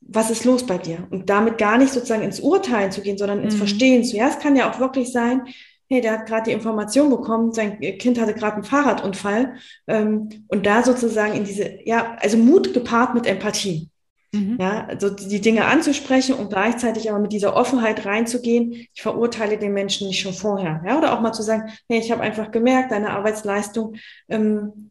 was 0.00 0.30
ist 0.30 0.44
los 0.44 0.64
bei 0.64 0.78
dir? 0.78 1.08
Und 1.10 1.28
damit 1.28 1.58
gar 1.58 1.76
nicht 1.76 1.92
sozusagen 1.92 2.22
ins 2.22 2.38
Urteilen 2.38 2.92
zu 2.92 3.00
gehen, 3.00 3.18
sondern 3.18 3.42
ins 3.42 3.54
mhm. 3.54 3.58
Verstehen 3.58 4.04
zu. 4.04 4.16
Ja, 4.16 4.28
es 4.28 4.38
kann 4.38 4.54
ja 4.54 4.70
auch 4.70 4.78
wirklich 4.78 5.10
sein, 5.10 5.42
hey, 5.88 6.00
der 6.00 6.12
hat 6.12 6.26
gerade 6.26 6.44
die 6.44 6.52
Information 6.52 7.10
bekommen, 7.10 7.52
sein 7.52 7.80
Kind 7.98 8.20
hatte 8.20 8.34
gerade 8.34 8.54
einen 8.54 8.64
Fahrradunfall 8.64 9.54
ähm, 9.88 10.28
und 10.46 10.66
da 10.66 10.84
sozusagen 10.84 11.34
in 11.34 11.42
diese, 11.42 11.80
ja, 11.84 12.16
also 12.20 12.36
Mut 12.36 12.72
gepaart 12.74 13.14
mit 13.14 13.26
Empathie. 13.26 13.90
Mhm. 14.32 14.58
Ja, 14.60 14.86
also 14.86 15.10
die 15.10 15.40
Dinge 15.40 15.64
anzusprechen 15.64 16.36
und 16.36 16.50
gleichzeitig 16.50 17.10
aber 17.10 17.18
mit 17.18 17.32
dieser 17.32 17.56
Offenheit 17.56 18.04
reinzugehen. 18.06 18.72
Ich 18.94 19.02
verurteile 19.02 19.58
den 19.58 19.72
Menschen 19.72 20.06
nicht 20.06 20.20
schon 20.20 20.32
vorher. 20.32 20.82
Ja, 20.86 20.98
oder 20.98 21.12
auch 21.12 21.20
mal 21.20 21.32
zu 21.32 21.42
sagen, 21.42 21.72
hey, 21.88 21.98
ich 21.98 22.12
habe 22.12 22.22
einfach 22.22 22.50
gemerkt, 22.50 22.92
deine 22.92 23.10
Arbeitsleistung 23.10 23.96
ähm, 24.28 24.90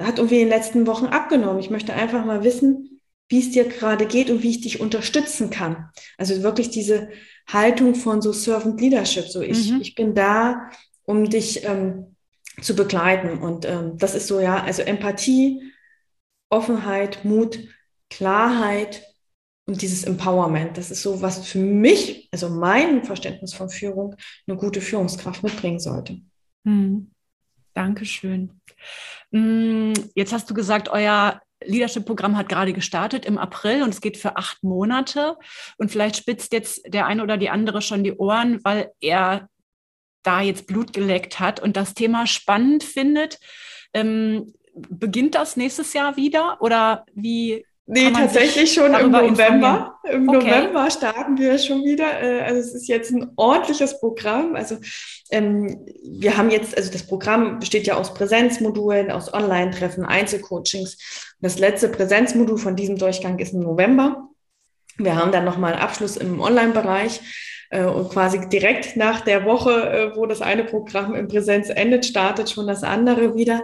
hat 0.00 0.18
irgendwie 0.18 0.40
in 0.40 0.48
den 0.48 0.56
letzten 0.56 0.86
Wochen 0.86 1.06
abgenommen. 1.06 1.60
Ich 1.60 1.70
möchte 1.70 1.94
einfach 1.94 2.24
mal 2.24 2.42
wissen, 2.42 3.00
wie 3.28 3.38
es 3.38 3.50
dir 3.50 3.64
gerade 3.64 4.06
geht 4.06 4.30
und 4.30 4.42
wie 4.42 4.50
ich 4.50 4.60
dich 4.60 4.80
unterstützen 4.80 5.50
kann. 5.50 5.90
Also 6.18 6.42
wirklich 6.42 6.70
diese 6.70 7.10
Haltung 7.46 7.94
von 7.94 8.20
so 8.22 8.32
Servant 8.32 8.80
Leadership. 8.80 9.28
So 9.28 9.40
ich, 9.40 9.70
mhm. 9.70 9.80
ich 9.80 9.94
bin 9.94 10.14
da, 10.14 10.70
um 11.04 11.30
dich 11.30 11.64
ähm, 11.64 12.16
zu 12.60 12.74
begleiten. 12.74 13.38
Und 13.38 13.64
ähm, 13.64 13.96
das 13.98 14.14
ist 14.14 14.26
so, 14.26 14.40
ja, 14.40 14.62
also 14.62 14.82
Empathie, 14.82 15.72
Offenheit, 16.50 17.24
Mut, 17.24 17.58
Klarheit 18.12 19.02
und 19.66 19.80
dieses 19.80 20.04
Empowerment. 20.04 20.76
Das 20.76 20.90
ist 20.90 21.02
so, 21.02 21.22
was 21.22 21.46
für 21.46 21.58
mich, 21.58 22.28
also 22.30 22.50
mein 22.50 23.04
Verständnis 23.04 23.54
von 23.54 23.70
Führung, 23.70 24.16
eine 24.46 24.56
gute 24.56 24.80
Führungskraft 24.80 25.42
mitbringen 25.42 25.80
sollte. 25.80 26.20
Hm. 26.64 27.10
Dankeschön. 27.74 28.60
Hm, 29.32 29.94
jetzt 30.14 30.32
hast 30.32 30.50
du 30.50 30.54
gesagt, 30.54 30.90
euer 30.90 31.40
Leadership-Programm 31.64 32.36
hat 32.36 32.48
gerade 32.48 32.72
gestartet 32.72 33.24
im 33.24 33.38
April 33.38 33.82
und 33.82 33.90
es 33.90 34.00
geht 34.00 34.18
für 34.18 34.36
acht 34.36 34.62
Monate. 34.62 35.38
Und 35.78 35.90
vielleicht 35.90 36.16
spitzt 36.16 36.52
jetzt 36.52 36.82
der 36.92 37.06
eine 37.06 37.22
oder 37.22 37.38
die 37.38 37.48
andere 37.48 37.80
schon 37.80 38.04
die 38.04 38.12
Ohren, 38.12 38.62
weil 38.64 38.92
er 39.00 39.48
da 40.22 40.42
jetzt 40.42 40.66
Blut 40.66 40.92
geleckt 40.92 41.40
hat 41.40 41.60
und 41.60 41.76
das 41.76 41.94
Thema 41.94 42.26
spannend 42.26 42.84
findet. 42.84 43.38
Ähm, 43.94 44.52
beginnt 44.74 45.34
das 45.34 45.56
nächstes 45.56 45.92
Jahr 45.92 46.16
wieder 46.16 46.60
oder 46.60 47.04
wie 47.14 47.64
Nee, 47.92 48.10
tatsächlich 48.10 48.72
schon 48.72 48.94
im 48.94 49.10
November. 49.10 49.98
Im 50.10 50.26
okay. 50.26 50.38
November 50.38 50.90
starten 50.90 51.36
wir 51.36 51.58
schon 51.58 51.84
wieder. 51.84 52.22
Äh, 52.22 52.40
also 52.40 52.60
es 52.60 52.74
ist 52.74 52.88
jetzt 52.88 53.10
ein 53.10 53.32
ordentliches 53.36 54.00
Programm. 54.00 54.56
Also 54.56 54.78
ähm, 55.30 55.84
wir 56.02 56.38
haben 56.38 56.50
jetzt, 56.50 56.74
also 56.74 56.90
das 56.90 57.06
Programm 57.06 57.58
besteht 57.58 57.86
ja 57.86 57.96
aus 57.96 58.14
Präsenzmodulen, 58.14 59.10
aus 59.10 59.32
Online-Treffen, 59.34 60.06
Einzelcoachings. 60.06 61.34
Das 61.40 61.58
letzte 61.58 61.90
Präsenzmodul 61.90 62.56
von 62.56 62.76
diesem 62.76 62.96
Durchgang 62.96 63.38
ist 63.38 63.52
im 63.52 63.60
November. 63.60 64.28
Wir 64.96 65.14
haben 65.14 65.30
dann 65.30 65.44
nochmal 65.44 65.74
einen 65.74 65.82
Abschluss 65.82 66.16
im 66.16 66.40
Online-Bereich 66.40 67.20
äh, 67.68 67.84
und 67.84 68.08
quasi 68.08 68.48
direkt 68.48 68.96
nach 68.96 69.20
der 69.20 69.44
Woche, 69.44 69.70
äh, 69.70 70.16
wo 70.16 70.24
das 70.24 70.40
eine 70.40 70.64
Programm 70.64 71.14
in 71.14 71.28
Präsenz 71.28 71.68
endet, 71.68 72.06
startet 72.06 72.48
schon 72.48 72.66
das 72.66 72.84
andere 72.84 73.34
wieder. 73.34 73.62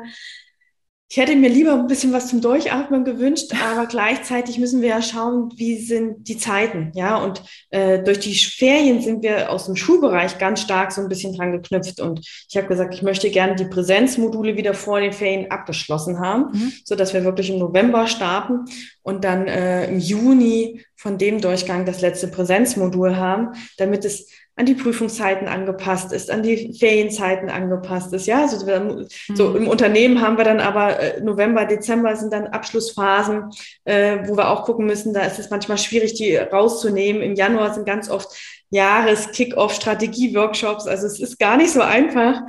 Ich 1.11 1.17
hätte 1.17 1.35
mir 1.37 1.49
lieber 1.49 1.73
ein 1.73 1.87
bisschen 1.87 2.13
was 2.13 2.29
zum 2.29 2.43
Durchatmen 2.43 3.05
gewünscht, 3.05 3.53
aber 3.73 3.87
gleichzeitig 3.87 4.59
müssen 4.59 4.83
wir 4.83 4.91
ja 4.91 5.03
schauen, 5.03 5.53
wie 5.57 5.79
sind 5.79 6.29
die 6.29 6.37
Zeiten, 6.37 6.93
ja. 6.95 7.17
Und 7.17 7.43
äh, 7.71 8.03
durch 8.03 8.21
die 8.21 8.35
Ferien 8.35 9.01
sind 9.01 9.23
wir 9.23 9.51
aus 9.51 9.67
dem 9.67 9.77
Schulbereich 9.77 10.39
ganz 10.39 10.61
stark 10.61 10.93
so 10.93 11.01
ein 11.01 11.09
bisschen 11.09 11.35
dran 11.35 11.53
geknüpft. 11.53 12.01
Und 12.01 12.21
ich 12.49 12.57
habe 12.57 12.69
gesagt, 12.69 12.95
ich 12.95 13.03
möchte 13.03 13.31
gerne 13.31 13.57
die 13.57 13.65
Präsenzmodule 13.65 14.57
wieder 14.57 14.75
vor 14.75 15.01
den 15.01 15.13
Ferien 15.13 15.51
abgeschlossen 15.51 16.21
haben, 16.21 16.53
mhm. 16.53 16.73
so 16.85 16.95
dass 16.95 17.15
wir 17.15 17.25
wirklich 17.25 17.49
im 17.51 17.59
November 17.59 18.07
starten 18.07 18.67
und 19.03 19.25
dann 19.25 19.47
äh, 19.47 19.89
im 19.89 19.99
Juni 19.99 20.85
von 20.95 21.17
dem 21.17 21.41
Durchgang 21.41 21.87
das 21.87 22.01
letzte 22.01 22.29
Präsenzmodul 22.29 23.17
haben, 23.17 23.53
damit 23.79 24.05
es 24.05 24.29
an 24.59 24.67
die 24.67 24.75
Prüfungszeiten 24.75 25.47
angepasst 25.47 26.13
ist, 26.13 26.33
an 26.33 26.43
die 26.43 26.75
Ferienzeiten 26.77 27.49
angepasst 27.49 28.13
ist. 28.13 28.27
Ja, 28.27 28.43
also 28.43 28.67
wir, 28.67 29.07
so 29.33 29.51
mhm. 29.51 29.57
im 29.57 29.69
Unternehmen 29.69 30.21
haben 30.21 30.37
wir 30.37 30.43
dann 30.43 30.59
aber 30.59 30.99
äh, 30.99 31.21
November, 31.21 31.65
Dezember 31.65 32.17
sind 32.17 32.33
dann 32.33 32.49
Abschlussphasen, 32.49 33.51
äh, 33.85 34.19
wo 34.27 34.37
wir 34.37 34.51
auch 34.51 34.65
gucken 34.65 34.87
müssen. 34.87 35.15
Da 35.15 35.23
ist 35.23 35.39
es 35.39 35.51
manchmal 35.51 35.79
schwierig, 35.79 36.15
die 36.15 36.35
rauszunehmen. 36.35 37.23
Im 37.23 37.37
Januar 37.37 37.73
sind 37.73 37.87
ganz 37.87 38.11
oft 38.11 38.37
Jahres-Kick-Off-Strategie-Workshops. 38.71 40.89
Also 40.89 41.07
es 41.07 41.21
ist 41.21 41.39
gar 41.39 41.57
nicht 41.57 41.71
so 41.71 41.81
einfach, 41.81 42.41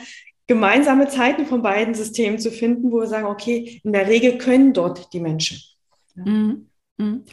gemeinsame 0.47 1.10
Zeiten 1.10 1.45
von 1.45 1.62
beiden 1.62 1.93
Systemen 1.93 2.39
zu 2.39 2.49
finden, 2.49 2.91
wo 2.91 3.01
wir 3.01 3.07
sagen, 3.07 3.28
okay, 3.28 3.82
in 3.84 3.93
der 3.93 4.07
Regel 4.07 4.39
können 4.39 4.74
dort 4.74 5.14
die 5.14 5.20
Menschen. 5.20 5.62
Ja. 6.16 6.24
Mhm. 6.26 6.68
Mhm. 7.00 7.24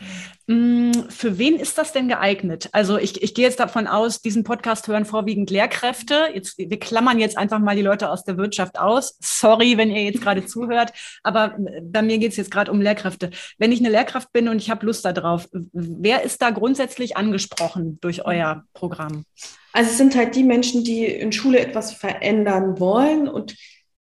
Mm, 0.46 0.92
für 1.08 1.38
wen 1.38 1.56
ist 1.56 1.76
das 1.76 1.92
denn 1.92 2.06
geeignet? 2.06 2.68
Also 2.70 2.98
ich, 2.98 3.20
ich 3.20 3.34
gehe 3.34 3.44
jetzt 3.44 3.58
davon 3.58 3.88
aus, 3.88 4.22
diesen 4.22 4.44
Podcast 4.44 4.86
hören 4.86 5.04
vorwiegend 5.04 5.50
Lehrkräfte. 5.50 6.28
Jetzt, 6.32 6.56
wir 6.56 6.78
klammern 6.78 7.18
jetzt 7.18 7.36
einfach 7.36 7.58
mal 7.58 7.74
die 7.74 7.82
Leute 7.82 8.08
aus 8.08 8.24
der 8.24 8.38
Wirtschaft 8.38 8.78
aus. 8.78 9.18
Sorry, 9.20 9.76
wenn 9.76 9.90
ihr 9.90 10.04
jetzt 10.04 10.22
gerade 10.22 10.46
zuhört, 10.46 10.92
aber 11.24 11.56
bei 11.82 12.02
mir 12.02 12.18
geht 12.18 12.30
es 12.30 12.36
jetzt 12.36 12.52
gerade 12.52 12.70
um 12.70 12.80
Lehrkräfte. 12.80 13.30
Wenn 13.58 13.72
ich 13.72 13.80
eine 13.80 13.90
Lehrkraft 13.90 14.32
bin 14.32 14.48
und 14.48 14.58
ich 14.58 14.70
habe 14.70 14.86
Lust 14.86 15.04
darauf, 15.04 15.48
wer 15.72 16.22
ist 16.22 16.40
da 16.40 16.50
grundsätzlich 16.50 17.16
angesprochen 17.16 17.98
durch 18.00 18.24
euer 18.24 18.62
Programm? 18.72 19.24
Also 19.72 19.90
es 19.90 19.98
sind 19.98 20.14
halt 20.14 20.36
die 20.36 20.44
Menschen, 20.44 20.84
die 20.84 21.04
in 21.04 21.32
Schule 21.32 21.58
etwas 21.58 21.92
verändern 21.92 22.78
wollen 22.78 23.28
und 23.28 23.56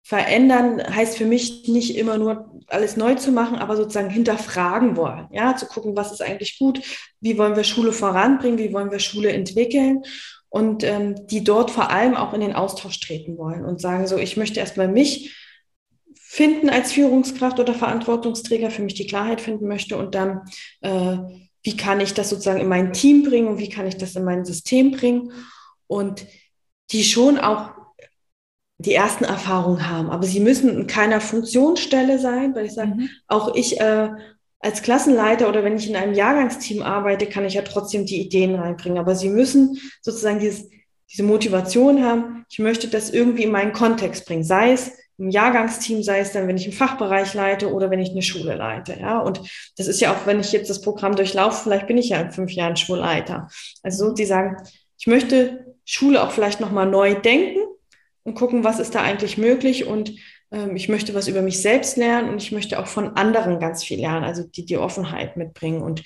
verändern 0.06 0.80
heißt 0.94 1.18
für 1.18 1.24
mich 1.24 1.66
nicht 1.66 1.96
immer 1.96 2.16
nur 2.16 2.48
alles 2.68 2.96
neu 2.96 3.16
zu 3.16 3.32
machen, 3.32 3.58
aber 3.58 3.76
sozusagen 3.76 4.08
hinterfragen 4.08 4.96
wollen, 4.96 5.26
ja, 5.32 5.56
zu 5.56 5.66
gucken, 5.66 5.96
was 5.96 6.12
ist 6.12 6.22
eigentlich 6.22 6.60
gut, 6.60 6.80
wie 7.20 7.36
wollen 7.38 7.56
wir 7.56 7.64
Schule 7.64 7.92
voranbringen, 7.92 8.58
wie 8.58 8.72
wollen 8.72 8.92
wir 8.92 9.00
Schule 9.00 9.32
entwickeln 9.32 10.04
und 10.48 10.84
ähm, 10.84 11.26
die 11.26 11.42
dort 11.42 11.72
vor 11.72 11.90
allem 11.90 12.14
auch 12.14 12.34
in 12.34 12.40
den 12.40 12.52
Austausch 12.52 13.00
treten 13.00 13.36
wollen 13.36 13.64
und 13.64 13.80
sagen 13.80 14.06
so, 14.06 14.16
ich 14.16 14.36
möchte 14.36 14.60
erstmal 14.60 14.86
mich 14.86 15.36
finden 16.14 16.70
als 16.70 16.92
Führungskraft 16.92 17.58
oder 17.58 17.74
Verantwortungsträger, 17.74 18.70
für 18.70 18.82
mich 18.82 18.94
die 18.94 19.08
Klarheit 19.08 19.40
finden 19.40 19.66
möchte 19.66 19.96
und 19.96 20.14
dann, 20.14 20.42
äh, 20.82 21.16
wie 21.64 21.76
kann 21.76 22.00
ich 22.00 22.14
das 22.14 22.30
sozusagen 22.30 22.60
in 22.60 22.68
mein 22.68 22.92
Team 22.92 23.24
bringen 23.24 23.48
und 23.48 23.58
wie 23.58 23.70
kann 23.70 23.88
ich 23.88 23.96
das 23.96 24.14
in 24.14 24.22
mein 24.22 24.44
System 24.44 24.92
bringen 24.92 25.32
und 25.88 26.26
die 26.92 27.02
schon 27.02 27.38
auch 27.38 27.75
die 28.78 28.94
ersten 28.94 29.24
Erfahrungen 29.24 29.88
haben. 29.88 30.10
Aber 30.10 30.26
sie 30.26 30.40
müssen 30.40 30.68
in 30.68 30.86
keiner 30.86 31.20
Funktionsstelle 31.20 32.18
sein, 32.18 32.54
weil 32.54 32.66
ich 32.66 32.74
sage, 32.74 32.94
mhm. 32.94 33.08
auch 33.26 33.54
ich 33.54 33.80
äh, 33.80 34.10
als 34.60 34.82
Klassenleiter 34.82 35.48
oder 35.48 35.64
wenn 35.64 35.76
ich 35.76 35.88
in 35.88 35.96
einem 35.96 36.14
Jahrgangsteam 36.14 36.82
arbeite, 36.82 37.26
kann 37.26 37.44
ich 37.44 37.54
ja 37.54 37.62
trotzdem 37.62 38.06
die 38.06 38.20
Ideen 38.20 38.54
reinbringen. 38.54 38.98
Aber 38.98 39.14
sie 39.14 39.28
müssen 39.28 39.78
sozusagen 40.02 40.40
dieses, 40.40 40.68
diese 41.10 41.22
Motivation 41.22 42.04
haben, 42.04 42.44
ich 42.48 42.58
möchte 42.58 42.88
das 42.88 43.10
irgendwie 43.10 43.44
in 43.44 43.52
meinen 43.52 43.72
Kontext 43.72 44.26
bringen, 44.26 44.44
sei 44.44 44.72
es 44.72 44.92
im 45.18 45.30
Jahrgangsteam, 45.30 46.02
sei 46.02 46.18
es 46.18 46.32
dann, 46.32 46.46
wenn 46.46 46.58
ich 46.58 46.64
einen 46.64 46.74
Fachbereich 46.74 47.32
leite 47.32 47.72
oder 47.72 47.90
wenn 47.90 48.00
ich 48.00 48.10
eine 48.10 48.22
Schule 48.22 48.54
leite. 48.54 48.98
Ja, 49.00 49.20
und 49.20 49.40
das 49.78 49.86
ist 49.86 50.00
ja 50.00 50.12
auch, 50.12 50.26
wenn 50.26 50.40
ich 50.40 50.52
jetzt 50.52 50.68
das 50.68 50.82
Programm 50.82 51.16
durchlaufe, 51.16 51.62
vielleicht 51.62 51.86
bin 51.86 51.96
ich 51.96 52.10
ja 52.10 52.20
in 52.20 52.32
fünf 52.32 52.52
Jahren 52.52 52.76
Schulleiter. 52.76 53.48
Also 53.82 54.08
so, 54.08 54.14
die 54.14 54.26
sagen, 54.26 54.56
ich 54.98 55.06
möchte 55.06 55.74
Schule 55.86 56.22
auch 56.22 56.32
vielleicht 56.32 56.60
nochmal 56.60 56.86
neu 56.86 57.14
denken 57.14 57.60
und 58.26 58.34
gucken, 58.34 58.64
was 58.64 58.80
ist 58.80 58.94
da 58.94 59.02
eigentlich 59.02 59.38
möglich 59.38 59.86
und 59.86 60.14
ähm, 60.50 60.76
ich 60.76 60.88
möchte 60.88 61.14
was 61.14 61.28
über 61.28 61.42
mich 61.42 61.62
selbst 61.62 61.96
lernen 61.96 62.28
und 62.28 62.42
ich 62.42 62.52
möchte 62.52 62.78
auch 62.78 62.88
von 62.88 63.16
anderen 63.16 63.60
ganz 63.60 63.84
viel 63.84 64.00
lernen, 64.00 64.24
also 64.24 64.42
die 64.42 64.66
die 64.66 64.76
Offenheit 64.76 65.36
mitbringen. 65.36 65.80
Und 65.80 66.02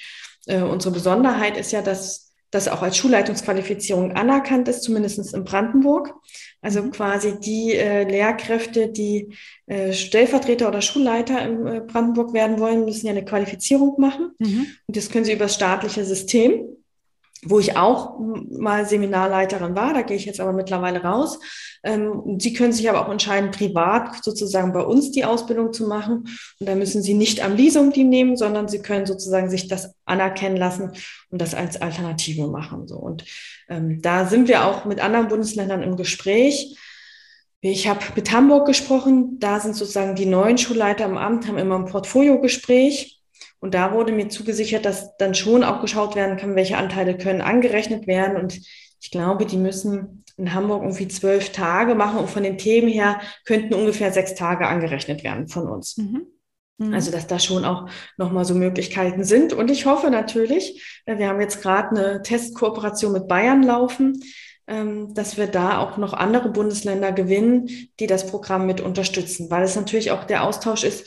äh, 0.47 0.61
unsere 0.61 0.93
Besonderheit 0.93 1.57
ist 1.57 1.73
ja, 1.73 1.83
dass 1.83 2.35
das 2.51 2.69
auch 2.69 2.83
als 2.83 2.97
Schulleitungsqualifizierung 2.97 4.13
anerkannt 4.13 4.69
ist, 4.69 4.83
zumindest 4.83 5.35
in 5.35 5.45
Brandenburg. 5.45 6.15
Also 6.61 6.83
mhm. 6.83 6.91
quasi 6.91 7.39
die 7.41 7.75
äh, 7.75 8.03
Lehrkräfte, 8.03 8.89
die 8.89 9.35
äh, 9.67 9.93
Stellvertreter 9.93 10.69
oder 10.69 10.83
Schulleiter 10.83 11.41
in 11.43 11.67
äh, 11.67 11.81
Brandenburg 11.81 12.35
werden 12.35 12.59
wollen, 12.59 12.85
müssen 12.85 13.07
ja 13.07 13.13
eine 13.13 13.25
Qualifizierung 13.25 13.95
machen. 13.99 14.33
Mhm. 14.39 14.67
Und 14.87 14.97
das 14.97 15.11
können 15.11 15.25
sie 15.25 15.33
über 15.33 15.45
das 15.45 15.55
staatliche 15.55 16.05
System 16.05 16.67
wo 17.43 17.59
ich 17.59 17.77
auch 17.77 18.19
mal 18.19 18.87
Seminarleiterin 18.87 19.75
war, 19.75 19.95
da 19.95 20.03
gehe 20.03 20.17
ich 20.17 20.27
jetzt 20.27 20.41
aber 20.41 20.53
mittlerweile 20.53 21.03
raus. 21.03 21.39
Ähm, 21.83 22.37
Sie 22.39 22.53
können 22.53 22.73
sich 22.73 22.89
aber 22.91 23.07
auch 23.07 23.11
entscheiden, 23.11 23.51
privat 23.51 24.23
sozusagen 24.23 24.73
bei 24.73 24.83
uns 24.83 25.11
die 25.11 25.25
Ausbildung 25.25 25.73
zu 25.73 25.87
machen. 25.87 26.29
Und 26.59 26.69
da 26.69 26.75
müssen 26.75 27.03
Sie 27.03 27.15
nicht 27.15 27.43
am 27.43 27.57
Visum 27.57 27.93
die 27.93 28.05
nehmen, 28.05 28.37
sondern 28.37 28.69
Sie 28.69 28.81
können 28.81 29.07
sozusagen 29.07 29.49
sich 29.49 29.69
das 29.69 29.95
anerkennen 30.05 30.59
lassen 30.59 30.93
und 31.31 31.41
das 31.41 31.55
als 31.55 31.81
Alternative 31.81 32.47
machen. 32.47 32.87
So. 32.87 32.97
Und 32.97 33.25
ähm, 33.69 34.03
da 34.03 34.27
sind 34.27 34.47
wir 34.49 34.67
auch 34.67 34.85
mit 34.85 35.01
anderen 35.01 35.29
Bundesländern 35.29 35.83
im 35.83 35.97
Gespräch. 35.97 36.77
Ich 37.63 37.89
habe 37.89 38.01
mit 38.17 38.33
Hamburg 38.33 38.67
gesprochen, 38.67 39.39
da 39.39 39.61
sind 39.61 39.77
sozusagen 39.77 40.15
die 40.15 40.27
neuen 40.27 40.59
Schulleiter 40.59 41.07
im 41.07 41.17
Amt, 41.17 41.47
haben 41.47 41.59
immer 41.59 41.79
ein 41.79 41.87
Portfoliogespräch 41.87 43.20
und 43.61 43.75
da 43.75 43.93
wurde 43.93 44.13
mir 44.13 44.29
zugesichert, 44.31 44.87
dass 44.87 45.17
dann 45.19 45.35
schon 45.35 45.65
auch 45.65 45.83
geschaut 45.83 46.17
werden 46.17 46.39
kann, 46.39 46.57
welche 46.57 46.79
Anteile 46.79 47.17
können 47.17 47.43
angerechnet 47.43 48.07
werden. 48.07 48.37
Und 48.37 48.59
ich 49.01 49.11
glaube, 49.11 49.45
die 49.45 49.59
müssen 49.59 50.25
in 50.39 50.55
Hamburg 50.55 50.83
irgendwie 50.83 51.09
zwölf 51.09 51.53
Tage 51.53 51.95
machen 51.95 52.19
und 52.19 52.31
von 52.31 52.43
den 52.43 52.57
Themen 52.57 52.89
her 52.89 53.21
könnten 53.45 53.75
ungefähr 53.75 54.13
sechs 54.13 54.35
Tage 54.35 54.67
angerechnet 54.67 55.23
werden 55.23 55.49
von 55.49 55.69
uns. 55.69 55.99
Mhm. 55.99 56.27
mhm. 56.79 56.95
Also, 56.95 57.11
dass 57.11 57.27
da 57.27 57.39
schon 57.39 57.67
auch 57.67 57.91
nochmal 58.17 58.47
so 58.47 58.55
Möglichkeiten 58.55 59.25
sind. 59.25 59.53
Und 59.53 59.71
ich 59.71 59.85
hoffe 59.85 60.11
natürlich, 60.11 61.03
äh, 61.05 61.19
wir 61.19 61.29
haben 61.29 61.41
jetzt 61.41 61.61
gerade 61.61 61.91
eine 61.91 62.23
Testkooperation 62.23 63.13
mit 63.13 63.29
Bayern 63.29 63.63
laufen, 63.63 64.23
ähm, 64.67 65.13
dass 65.13 65.37
wir 65.37 65.49
da 65.49 65.81
auch 65.81 65.99
noch 65.99 66.15
andere 66.15 66.49
Bundesländer 66.49 67.13
gewinnen, 67.13 67.69
die 68.01 68.07
das 68.07 68.27
Programm 68.27 68.67
mit 68.67 68.81
unterstützen, 68.81 69.51
weil 69.51 69.65
es 69.65 69.77
natürlich 69.77 70.13
auch 70.13 70.25
der 70.25 70.45
Austausch 70.45 70.85
ist, 70.85 71.07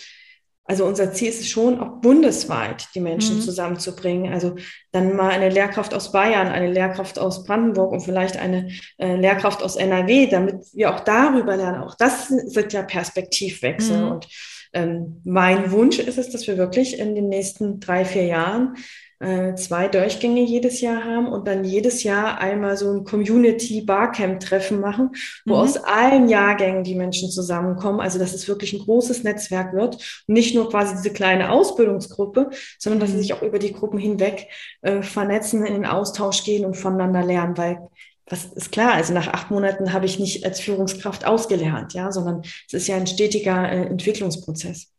also 0.66 0.86
unser 0.86 1.12
Ziel 1.12 1.30
ist 1.30 1.42
es 1.42 1.50
schon, 1.50 1.80
auch 1.80 2.00
bundesweit 2.00 2.88
die 2.96 3.02
Menschen 3.02 3.38
mhm. 3.38 3.42
zusammenzubringen. 3.42 4.32
Also 4.32 4.56
dann 4.92 5.16
mal 5.16 5.30
eine 5.30 5.50
Lehrkraft 5.50 5.94
aus 5.94 6.12
Bayern, 6.14 6.48
eine 6.48 6.72
Lehrkraft 6.72 7.20
aus 7.20 7.44
Brandenburg 7.44 7.92
und 7.92 8.02
vielleicht 8.02 8.38
eine 8.38 8.70
äh, 8.98 9.16
Lehrkraft 9.16 9.62
aus 9.62 9.76
NRW, 9.76 10.28
damit 10.28 10.56
wir 10.74 10.94
auch 10.94 11.02
darüber 11.02 11.58
lernen. 11.58 11.84
Auch 11.84 11.96
das 11.96 12.30
sind 12.30 12.72
ja 12.72 12.82
Perspektivwechsel. 12.82 14.06
Mhm. 14.06 14.12
Und 14.12 14.28
ähm, 14.72 15.22
mein 15.26 15.72
Wunsch 15.72 16.00
ist 16.00 16.18
es, 16.18 16.30
dass 16.30 16.48
wir 16.48 16.58
wirklich 16.58 16.98
in 16.98 17.14
den 17.14 17.28
nächsten 17.28 17.82
drei, 17.82 18.06
vier 18.06 18.26
Jahren 18.26 18.78
äh, 19.24 19.56
zwei 19.56 19.88
Durchgänge 19.88 20.42
jedes 20.42 20.82
Jahr 20.82 21.04
haben 21.04 21.28
und 21.28 21.48
dann 21.48 21.64
jedes 21.64 22.04
Jahr 22.04 22.40
einmal 22.40 22.78
so 22.78 22.92
ein 22.92 23.04
Community 23.04 23.82
Barcamp 23.82 24.40
Treffen 24.40 24.80
machen, 24.80 25.12
wo 25.46 25.56
mhm. 25.56 25.60
aus 25.62 25.78
allen 25.78 26.28
Jahrgängen 26.28 26.84
die 26.84 26.96
Menschen 26.96 27.32
zusammenkommen. 27.32 28.00
Also, 28.00 28.20
dass 28.20 28.34
es 28.34 28.48
wirklich 28.48 28.74
ein 28.74 28.80
großes 28.80 29.24
Netzwerk 29.24 29.74
wird 29.74 29.96
und 30.28 30.34
nicht 30.34 30.54
nur 30.56 30.70
quasi 30.70 30.96
diese 30.96 31.14
kleine 31.14 31.52
Ausbildungsgruppe, 31.52 32.50
sondern 32.78 33.00
dass 33.00 33.12
sie 33.12 33.18
mhm. 33.18 33.22
sich 33.22 33.34
auch 33.34 33.42
über 33.42 33.60
die 33.60 33.74
Gruppen 33.74 33.98
hinweg 33.98 34.48
äh, 34.82 35.02
vernetzen, 35.02 35.66
in 35.66 35.74
den 35.74 35.86
Austausch 35.86 36.44
gehen 36.44 36.66
und 36.66 36.76
voneinander 36.76 37.24
lernen, 37.24 37.58
weil 37.58 37.80
was 38.26 38.46
ist 38.46 38.72
klar, 38.72 38.94
also 38.94 39.14
nach 39.14 39.28
acht 39.28 39.52
Monaten 39.52 39.94
habe 39.94 40.06
ich 40.06 40.20
nicht 40.20 40.46
als 40.46 40.60
Führungskraft 40.60 41.26
ausgelernt, 41.26 41.94
ja, 41.94 42.12
sondern 42.12 42.42
es 42.42 42.74
ist 42.74 42.88
ja 42.88 42.96
ein 42.96 43.08
stetiger 43.08 43.70
äh, 43.70 43.86
Entwicklungsprozess. 43.86 44.92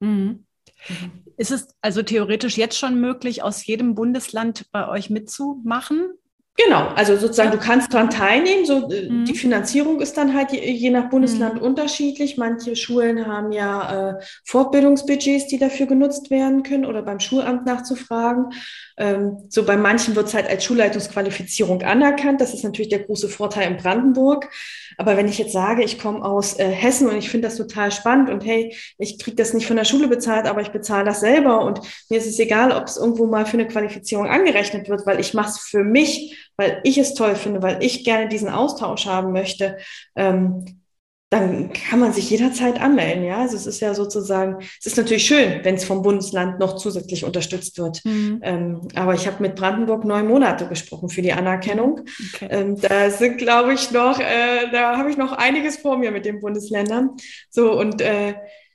Mhm. 0.00 0.45
Mhm. 0.88 1.10
Ist 1.36 1.50
es 1.50 1.68
also 1.82 2.02
theoretisch 2.02 2.56
jetzt 2.56 2.78
schon 2.78 3.00
möglich, 3.00 3.42
aus 3.42 3.66
jedem 3.66 3.94
Bundesland 3.94 4.66
bei 4.72 4.88
euch 4.88 5.10
mitzumachen? 5.10 6.08
Genau, 6.58 6.88
also 6.94 7.16
sozusagen, 7.16 7.50
du 7.50 7.58
kannst 7.58 7.92
daran 7.92 8.08
teilnehmen. 8.08 8.64
So, 8.64 8.90
äh, 8.90 9.10
mhm. 9.10 9.26
Die 9.26 9.34
Finanzierung 9.34 10.00
ist 10.00 10.16
dann 10.16 10.32
halt 10.32 10.52
je, 10.52 10.70
je 10.70 10.88
nach 10.88 11.10
Bundesland 11.10 11.56
mhm. 11.56 11.60
unterschiedlich. 11.60 12.38
Manche 12.38 12.76
Schulen 12.76 13.26
haben 13.26 13.52
ja 13.52 14.12
äh, 14.12 14.22
Fortbildungsbudgets, 14.44 15.48
die 15.48 15.58
dafür 15.58 15.84
genutzt 15.84 16.30
werden 16.30 16.62
können 16.62 16.86
oder 16.86 17.02
beim 17.02 17.20
Schulamt 17.20 17.66
nachzufragen. 17.66 18.54
Ähm, 18.96 19.36
so 19.50 19.64
bei 19.66 19.76
manchen 19.76 20.16
wird 20.16 20.28
es 20.28 20.34
halt 20.34 20.48
als 20.48 20.64
Schulleitungsqualifizierung 20.64 21.82
anerkannt. 21.82 22.40
Das 22.40 22.54
ist 22.54 22.64
natürlich 22.64 22.88
der 22.88 23.00
große 23.00 23.28
Vorteil 23.28 23.70
in 23.70 23.76
Brandenburg. 23.76 24.48
Aber 24.98 25.16
wenn 25.16 25.28
ich 25.28 25.38
jetzt 25.38 25.52
sage, 25.52 25.82
ich 25.82 25.98
komme 25.98 26.24
aus 26.24 26.58
äh, 26.58 26.68
Hessen 26.68 27.08
und 27.08 27.16
ich 27.16 27.30
finde 27.30 27.48
das 27.48 27.56
total 27.56 27.92
spannend 27.92 28.30
und 28.30 28.44
hey, 28.44 28.74
ich 28.98 29.18
kriege 29.18 29.36
das 29.36 29.54
nicht 29.54 29.66
von 29.66 29.76
der 29.76 29.84
Schule 29.84 30.08
bezahlt, 30.08 30.46
aber 30.46 30.60
ich 30.60 30.70
bezahle 30.70 31.04
das 31.04 31.20
selber 31.20 31.64
und 31.64 31.80
mir 32.08 32.18
ist 32.18 32.26
es 32.26 32.38
egal, 32.38 32.72
ob 32.72 32.84
es 32.84 32.96
irgendwo 32.96 33.26
mal 33.26 33.46
für 33.46 33.58
eine 33.58 33.68
Qualifizierung 33.68 34.26
angerechnet 34.26 34.88
wird, 34.88 35.06
weil 35.06 35.20
ich 35.20 35.34
mache 35.34 35.50
es 35.50 35.58
für 35.58 35.84
mich 35.84 36.36
weil 36.56 36.80
ich 36.84 36.98
es 36.98 37.14
toll 37.14 37.36
finde, 37.36 37.62
weil 37.62 37.82
ich 37.82 38.04
gerne 38.04 38.28
diesen 38.28 38.48
Austausch 38.48 39.06
haben 39.06 39.32
möchte, 39.32 39.78
ähm, 40.14 40.80
dann 41.30 41.72
kann 41.72 41.98
man 41.98 42.12
sich 42.12 42.30
jederzeit 42.30 42.80
anmelden. 42.80 43.24
Ja, 43.24 43.38
also 43.38 43.56
es 43.56 43.66
ist 43.66 43.80
ja 43.80 43.94
sozusagen, 43.94 44.58
es 44.60 44.86
ist 44.86 44.96
natürlich 44.96 45.26
schön, 45.26 45.60
wenn 45.64 45.74
es 45.74 45.84
vom 45.84 46.02
Bundesland 46.02 46.60
noch 46.60 46.76
zusätzlich 46.76 47.24
unterstützt 47.24 47.78
wird. 47.78 48.04
Mhm. 48.04 48.40
Ähm, 48.42 48.88
aber 48.94 49.14
ich 49.14 49.26
habe 49.26 49.42
mit 49.42 49.56
Brandenburg 49.56 50.04
neun 50.04 50.28
Monate 50.28 50.68
gesprochen 50.68 51.08
für 51.08 51.22
die 51.22 51.32
Anerkennung. 51.32 52.02
Okay. 52.34 52.46
Ähm, 52.50 52.80
da 52.80 53.10
sind, 53.10 53.38
glaube 53.38 53.74
ich, 53.74 53.90
noch, 53.90 54.20
äh, 54.20 54.70
da 54.70 54.96
habe 54.96 55.10
ich 55.10 55.16
noch 55.16 55.32
einiges 55.32 55.78
vor 55.78 55.98
mir 55.98 56.12
mit 56.12 56.24
den 56.24 56.40
Bundesländern. 56.40 57.10
So 57.50 57.76
und 57.78 58.00
äh, 58.00 58.34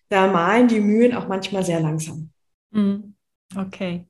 da 0.09 0.27
malen 0.27 0.67
die 0.67 0.81
Mühen 0.81 1.15
auch 1.15 1.29
manchmal 1.29 1.63
sehr 1.63 1.79
langsam. 1.79 2.31
Mhm. 2.71 3.15
Okay. 3.55 4.05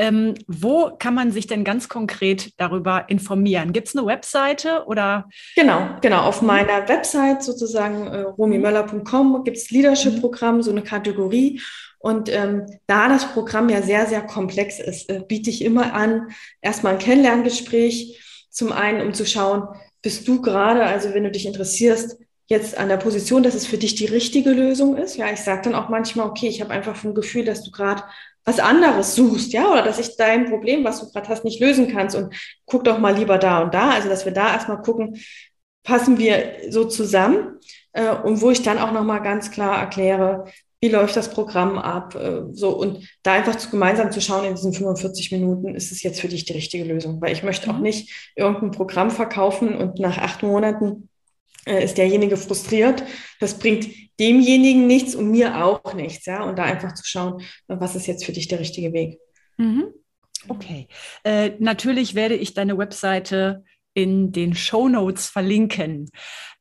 Ähm, 0.00 0.32
wo 0.46 0.92
kann 0.98 1.12
man 1.12 1.30
sich 1.30 1.46
denn 1.46 1.62
ganz 1.62 1.90
konkret 1.90 2.54
darüber 2.56 3.04
informieren? 3.10 3.74
Gibt 3.74 3.88
es 3.88 3.94
eine 3.94 4.06
Webseite 4.06 4.84
oder? 4.86 5.28
Genau, 5.54 5.90
genau. 6.00 6.22
Auf 6.22 6.40
meiner 6.40 6.88
Website 6.88 7.42
sozusagen 7.42 8.06
äh, 8.06 8.22
romimöller.com 8.22 9.44
gibt 9.44 9.58
es 9.58 9.70
Leadership-Programm, 9.70 10.62
so 10.62 10.70
eine 10.70 10.80
Kategorie. 10.80 11.60
Und 11.98 12.34
ähm, 12.34 12.64
da 12.86 13.10
das 13.10 13.26
Programm 13.26 13.68
ja 13.68 13.82
sehr, 13.82 14.06
sehr 14.06 14.22
komplex 14.22 14.80
ist, 14.80 15.10
äh, 15.10 15.20
biete 15.20 15.50
ich 15.50 15.62
immer 15.62 15.92
an, 15.92 16.28
erstmal 16.62 16.94
ein 16.94 16.98
Kennenlerngespräch. 16.98 18.46
Zum 18.48 18.72
einen, 18.72 19.06
um 19.06 19.12
zu 19.12 19.26
schauen, 19.26 19.68
bist 20.00 20.26
du 20.26 20.40
gerade, 20.40 20.82
also 20.82 21.12
wenn 21.12 21.24
du 21.24 21.30
dich 21.30 21.44
interessierst, 21.44 22.16
jetzt 22.46 22.76
an 22.76 22.88
der 22.88 22.96
Position, 22.96 23.42
dass 23.42 23.54
es 23.54 23.66
für 23.66 23.76
dich 23.76 23.96
die 23.96 24.06
richtige 24.06 24.50
Lösung 24.50 24.96
ist. 24.96 25.18
Ja, 25.18 25.30
ich 25.30 25.40
sage 25.40 25.60
dann 25.64 25.74
auch 25.74 25.90
manchmal, 25.90 26.26
okay, 26.26 26.48
ich 26.48 26.62
habe 26.62 26.70
einfach 26.70 27.04
ein 27.04 27.14
Gefühl, 27.14 27.44
dass 27.44 27.62
du 27.62 27.70
gerade 27.70 28.02
was 28.44 28.58
anderes 28.58 29.14
suchst, 29.14 29.52
ja, 29.52 29.70
oder 29.70 29.82
dass 29.82 29.98
ich 29.98 30.16
dein 30.16 30.46
Problem, 30.48 30.84
was 30.84 31.00
du 31.00 31.10
gerade 31.10 31.28
hast, 31.28 31.44
nicht 31.44 31.60
lösen 31.60 31.88
kannst 31.92 32.16
und 32.16 32.34
guck 32.66 32.84
doch 32.84 32.98
mal 32.98 33.14
lieber 33.14 33.38
da 33.38 33.62
und 33.62 33.74
da. 33.74 33.90
Also, 33.90 34.08
dass 34.08 34.24
wir 34.24 34.32
da 34.32 34.52
erstmal 34.52 34.80
gucken, 34.82 35.20
passen 35.82 36.18
wir 36.18 36.54
so 36.70 36.84
zusammen 36.84 37.58
äh, 37.92 38.10
und 38.10 38.40
wo 38.40 38.50
ich 38.50 38.62
dann 38.62 38.78
auch 38.78 38.92
nochmal 38.92 39.22
ganz 39.22 39.50
klar 39.50 39.78
erkläre, 39.78 40.46
wie 40.80 40.88
läuft 40.88 41.14
das 41.16 41.30
Programm 41.30 41.78
ab, 41.78 42.14
äh, 42.14 42.42
so 42.52 42.70
und 42.70 43.06
da 43.22 43.34
einfach 43.34 43.56
zu, 43.56 43.70
gemeinsam 43.70 44.10
zu 44.12 44.20
schauen 44.20 44.46
in 44.46 44.54
diesen 44.54 44.72
45 44.72 45.30
Minuten, 45.32 45.74
ist 45.74 45.92
es 45.92 46.02
jetzt 46.02 46.20
für 46.20 46.28
dich 46.28 46.46
die 46.46 46.54
richtige 46.54 46.84
Lösung, 46.84 47.20
weil 47.20 47.32
ich 47.32 47.42
möchte 47.42 47.70
auch 47.70 47.76
mhm. 47.76 47.82
nicht 47.82 48.32
irgendein 48.34 48.70
Programm 48.70 49.10
verkaufen 49.10 49.76
und 49.76 49.98
nach 49.98 50.18
acht 50.18 50.42
Monaten 50.42 51.09
äh, 51.66 51.84
ist 51.84 51.98
derjenige 51.98 52.36
frustriert. 52.36 53.02
Das 53.38 53.58
bringt 53.58 53.88
demjenigen 54.18 54.86
nichts 54.86 55.14
und 55.14 55.30
mir 55.30 55.64
auch 55.64 55.94
nichts. 55.94 56.26
Ja? 56.26 56.44
Und 56.44 56.58
da 56.58 56.64
einfach 56.64 56.94
zu 56.94 57.04
schauen, 57.04 57.42
was 57.66 57.96
ist 57.96 58.06
jetzt 58.06 58.24
für 58.24 58.32
dich 58.32 58.48
der 58.48 58.60
richtige 58.60 58.92
Weg. 58.92 59.18
Mhm. 59.56 59.88
Okay. 60.48 60.88
Äh, 61.24 61.52
natürlich 61.58 62.14
werde 62.14 62.34
ich 62.34 62.54
deine 62.54 62.78
Webseite 62.78 63.64
in 63.94 64.32
den 64.32 64.54
Show 64.54 64.88
Notes 64.88 65.28
verlinken. 65.28 66.10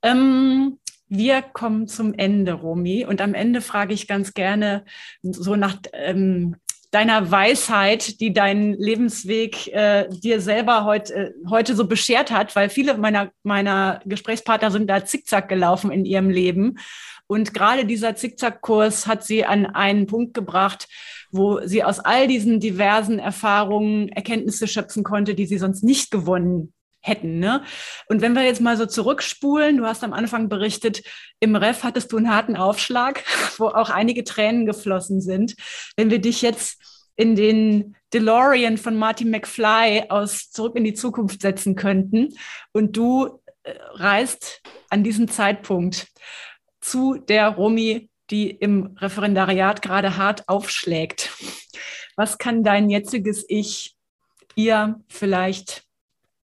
Ähm, 0.02 0.80
wir 1.08 1.41
kommen 1.41 1.88
zum 1.88 2.14
Ende, 2.14 2.54
Romy. 2.54 3.06
Und 3.06 3.22
am 3.22 3.34
Ende 3.34 3.62
frage 3.62 3.93
ich 3.93 4.08
ganz 4.08 4.34
gerne 4.34 4.86
so 5.24 5.56
nach 5.56 5.78
ähm, 5.93 6.56
deiner 6.91 7.29
Weisheit, 7.29 8.19
die 8.19 8.33
deinen 8.33 8.73
Lebensweg 8.73 9.67
äh, 9.67 10.09
dir 10.09 10.41
selber 10.41 10.85
heut, 10.85 11.11
äh, 11.11 11.31
heute 11.49 11.75
so 11.75 11.87
beschert 11.87 12.31
hat, 12.31 12.55
weil 12.55 12.69
viele 12.69 12.97
meiner, 12.97 13.31
meiner 13.43 14.01
Gesprächspartner 14.05 14.71
sind 14.71 14.87
da 14.89 15.05
zickzack 15.05 15.49
gelaufen 15.49 15.91
in 15.91 16.05
ihrem 16.05 16.29
Leben. 16.29 16.79
Und 17.27 17.53
gerade 17.53 17.85
dieser 17.85 18.15
Zickzackkurs 18.15 19.05
hat 19.05 19.23
sie 19.23 19.45
an 19.45 19.67
einen 19.67 20.07
Punkt 20.07 20.33
gebracht, 20.33 20.87
wo 21.31 21.61
sie 21.63 21.83
aus 21.83 21.99
all 21.99 22.27
diesen 22.27 22.59
diversen 22.59 23.19
Erfahrungen 23.19 24.09
Erkenntnisse 24.09 24.67
schöpfen 24.67 25.03
konnte, 25.03 25.35
die 25.35 25.45
sie 25.45 25.59
sonst 25.59 25.83
nicht 25.83 26.09
gewonnen 26.09 26.73
hätten. 27.02 27.39
Ne? 27.39 27.64
Und 28.08 28.22
wenn 28.22 28.34
wir 28.34 28.43
jetzt 28.43 28.62
mal 28.62 28.78
so 28.78 28.86
zurückspulen, 28.86 29.78
du 29.78 29.86
hast 29.86 30.04
am 30.04 30.14
Anfang 30.14 30.50
berichtet, 30.50 31.04
im 31.39 31.56
Ref 31.56 31.84
hattest 31.84 32.12
du 32.12 32.18
einen 32.18 32.34
harten 32.34 32.56
Aufschlag, 32.56 33.24
wo 33.58 33.68
auch 33.68 33.89
einige 33.89 34.24
Tränen 34.24 34.66
geflossen 34.66 35.22
sind. 35.22 35.56
Wenn 35.95 36.10
wir 36.10 36.20
dich 36.20 36.41
jetzt 36.41 36.82
in 37.16 37.36
den 37.36 37.95
DeLorean 38.14 38.78
von 38.78 38.95
Marty 38.95 39.26
McFly 39.26 40.06
aus 40.10 40.52
Zurück 40.52 40.76
in 40.76 40.84
die 40.84 40.93
Zukunft 40.93 41.41
setzen 41.41 41.76
könnten 41.76 42.30
und 42.72 42.95
du 42.95 43.41
äh, 43.64 43.74
reist 43.93 44.62
an 44.89 45.04
diesem 45.04 45.28
Zeitpunkt 45.28 46.08
zu 46.80 47.16
der 47.16 47.50
Romy, 47.50 48.10
die 48.30 48.50
im 48.50 48.95
Referendariat 48.97 49.82
gerade 49.82 50.18
hart 50.18 50.47
aufschlägt. 50.47 51.32
Was 52.16 52.38
kann 52.38 52.64
dein 52.64 52.89
jetziges 52.89 53.45
Ich 53.47 53.95
ihr 54.56 55.02
vielleicht 55.08 55.88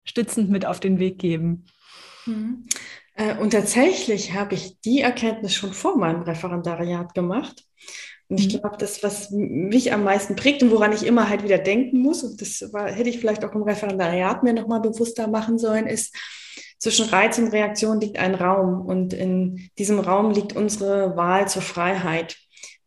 stützend 0.05 0.51
mit 0.51 0.67
auf 0.67 0.81
den 0.81 0.99
Weg 0.99 1.19
geben? 1.19 1.67
Mhm. 2.27 2.67
Äh, 3.15 3.37
und 3.37 3.51
tatsächlich 3.51 4.35
habe 4.35 4.55
ich 4.55 4.81
die 4.81 5.01
Erkenntnis 5.01 5.55
schon 5.55 5.73
vor 5.73 5.97
meinem 5.97 6.23
Referendariat 6.23 7.15
gemacht. 7.15 7.65
Und 8.29 8.39
ich 8.39 8.47
mhm. 8.53 8.61
glaube, 8.61 8.77
das, 8.79 9.03
was 9.03 9.31
mich 9.31 9.93
am 9.93 10.05
meisten 10.05 10.37
prägt 10.37 10.63
und 10.63 10.71
woran 10.71 10.93
ich 10.93 11.05
immer 11.05 11.29
halt 11.29 11.45
wieder 11.45 11.59
denken 11.59 11.99
muss, 11.99 12.23
und 12.23 12.41
das 12.41 12.73
war, 12.73 12.91
hätte 12.91 13.11
ich 13.11 13.19
vielleicht 13.19 13.45
auch 13.45 13.55
im 13.55 13.63
Referendariat 13.63 14.43
mir 14.43 14.55
nochmal 14.55 14.81
bewusster 14.81 15.29
machen 15.29 15.59
sollen, 15.59 15.87
ist, 15.87 16.17
zwischen 16.79 17.11
Reiz 17.11 17.39
und 17.39 17.53
Reaktion 17.53 18.01
liegt 18.01 18.19
ein 18.19 18.35
Raum. 18.35 18.85
Und 18.85 19.13
in 19.13 19.71
diesem 19.79 20.01
Raum 20.01 20.33
liegt 20.33 20.57
unsere 20.57 21.17
Wahl 21.17 21.47
zur 21.47 21.63
Freiheit. 21.63 22.37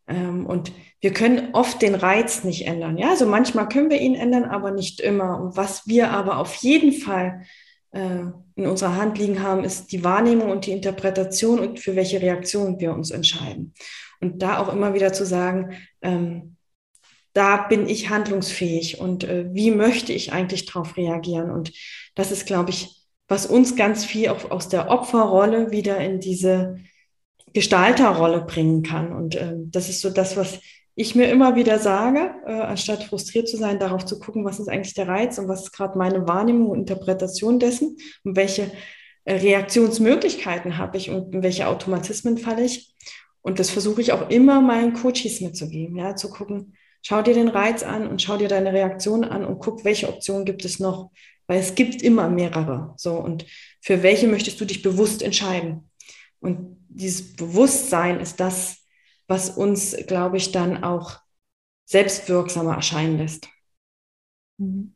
Ähm, 0.06 0.44
und 0.44 0.70
wir 1.06 1.12
können 1.12 1.50
oft 1.52 1.82
den 1.82 1.94
Reiz 1.94 2.42
nicht 2.42 2.66
ändern. 2.66 2.98
Ja, 2.98 3.10
also 3.10 3.26
manchmal 3.26 3.68
können 3.68 3.90
wir 3.90 4.00
ihn 4.00 4.16
ändern, 4.16 4.42
aber 4.42 4.72
nicht 4.72 4.98
immer. 4.98 5.40
Und 5.40 5.56
was 5.56 5.86
wir 5.86 6.10
aber 6.10 6.38
auf 6.38 6.56
jeden 6.56 6.92
Fall 6.92 7.44
äh, 7.92 8.24
in 8.56 8.66
unserer 8.66 8.96
Hand 8.96 9.16
liegen 9.16 9.40
haben, 9.40 9.62
ist 9.62 9.92
die 9.92 10.02
Wahrnehmung 10.02 10.50
und 10.50 10.66
die 10.66 10.72
Interpretation 10.72 11.60
und 11.60 11.78
für 11.78 11.94
welche 11.94 12.20
Reaktion 12.20 12.80
wir 12.80 12.92
uns 12.92 13.12
entscheiden. 13.12 13.72
Und 14.20 14.42
da 14.42 14.58
auch 14.58 14.72
immer 14.72 14.94
wieder 14.94 15.12
zu 15.12 15.24
sagen, 15.24 15.74
ähm, 16.02 16.56
da 17.34 17.68
bin 17.68 17.88
ich 17.88 18.10
handlungsfähig 18.10 18.98
und 18.98 19.22
äh, 19.22 19.46
wie 19.52 19.70
möchte 19.70 20.12
ich 20.12 20.32
eigentlich 20.32 20.66
darauf 20.66 20.96
reagieren? 20.96 21.52
Und 21.52 21.72
das 22.16 22.32
ist, 22.32 22.46
glaube 22.46 22.70
ich, 22.70 23.06
was 23.28 23.46
uns 23.46 23.76
ganz 23.76 24.04
viel 24.04 24.30
auch 24.30 24.50
aus 24.50 24.68
der 24.68 24.90
Opferrolle 24.90 25.70
wieder 25.70 25.98
in 25.98 26.18
diese 26.18 26.78
Gestalterrolle 27.52 28.40
bringen 28.40 28.82
kann. 28.82 29.12
Und 29.12 29.36
äh, 29.36 29.54
das 29.56 29.88
ist 29.88 30.00
so 30.00 30.10
das, 30.10 30.36
was 30.36 30.58
ich 30.98 31.14
mir 31.14 31.30
immer 31.30 31.54
wieder 31.54 31.78
sage, 31.78 32.34
äh, 32.46 32.52
anstatt 32.52 33.04
frustriert 33.04 33.48
zu 33.48 33.58
sein, 33.58 33.78
darauf 33.78 34.06
zu 34.06 34.18
gucken, 34.18 34.46
was 34.46 34.58
ist 34.58 34.68
eigentlich 34.68 34.94
der 34.94 35.06
Reiz 35.06 35.38
und 35.38 35.46
was 35.46 35.64
ist 35.64 35.72
gerade 35.72 35.96
meine 35.98 36.26
Wahrnehmung 36.26 36.70
und 36.70 36.78
Interpretation 36.80 37.58
dessen 37.58 37.98
und 38.24 38.34
welche 38.34 38.72
äh, 39.26 39.34
Reaktionsmöglichkeiten 39.34 40.78
habe 40.78 40.96
ich 40.96 41.10
und 41.10 41.34
in 41.34 41.42
welche 41.42 41.68
Automatismen 41.68 42.38
falle 42.38 42.64
ich. 42.64 42.94
Und 43.42 43.58
das 43.58 43.68
versuche 43.68 44.00
ich 44.00 44.12
auch 44.12 44.30
immer 44.30 44.62
meinen 44.62 44.94
Coaches 44.94 45.42
mitzugeben, 45.42 45.96
ja, 45.96 46.16
zu 46.16 46.30
gucken, 46.30 46.74
schau 47.02 47.20
dir 47.20 47.34
den 47.34 47.48
Reiz 47.48 47.82
an 47.82 48.08
und 48.08 48.22
schau 48.22 48.38
dir 48.38 48.48
deine 48.48 48.72
Reaktion 48.72 49.22
an 49.22 49.44
und 49.44 49.58
guck, 49.58 49.84
welche 49.84 50.08
Optionen 50.08 50.46
gibt 50.46 50.64
es 50.64 50.80
noch, 50.80 51.10
weil 51.46 51.60
es 51.60 51.74
gibt 51.74 52.00
immer 52.02 52.30
mehrere. 52.30 52.94
So 52.96 53.12
und 53.12 53.44
für 53.82 54.02
welche 54.02 54.28
möchtest 54.28 54.58
du 54.60 54.64
dich 54.64 54.80
bewusst 54.80 55.22
entscheiden? 55.22 55.90
Und 56.40 56.78
dieses 56.88 57.36
Bewusstsein 57.36 58.18
ist 58.18 58.40
das, 58.40 58.85
was 59.26 59.50
uns, 59.50 59.96
glaube 60.06 60.36
ich, 60.36 60.52
dann 60.52 60.82
auch 60.84 61.18
selbstwirksamer 61.84 62.74
erscheinen 62.74 63.18
lässt. 63.18 63.48
Mhm. 64.58 64.94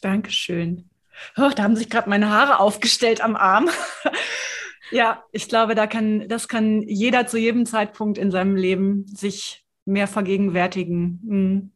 Dankeschön. 0.00 0.88
Oh, 1.36 1.50
da 1.54 1.62
haben 1.62 1.76
sich 1.76 1.90
gerade 1.90 2.08
meine 2.08 2.30
Haare 2.30 2.60
aufgestellt 2.60 3.20
am 3.20 3.36
Arm. 3.36 3.68
ja, 4.90 5.22
ich 5.32 5.48
glaube, 5.48 5.74
da 5.74 5.86
kann, 5.86 6.28
das 6.28 6.48
kann 6.48 6.82
jeder 6.82 7.26
zu 7.26 7.38
jedem 7.38 7.66
Zeitpunkt 7.66 8.18
in 8.18 8.30
seinem 8.30 8.56
Leben 8.56 9.06
sich 9.06 9.64
mehr 9.84 10.06
vergegenwärtigen. 10.06 11.20
Mhm. 11.22 11.72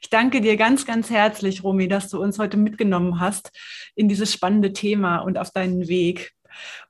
Ich 0.00 0.10
danke 0.10 0.40
dir 0.40 0.56
ganz, 0.56 0.86
ganz 0.86 1.10
herzlich, 1.10 1.62
Romy, 1.62 1.86
dass 1.86 2.08
du 2.08 2.20
uns 2.20 2.38
heute 2.38 2.56
mitgenommen 2.56 3.20
hast 3.20 3.52
in 3.94 4.08
dieses 4.08 4.32
spannende 4.32 4.72
Thema 4.72 5.18
und 5.18 5.38
auf 5.38 5.50
deinen 5.50 5.86
Weg. 5.88 6.32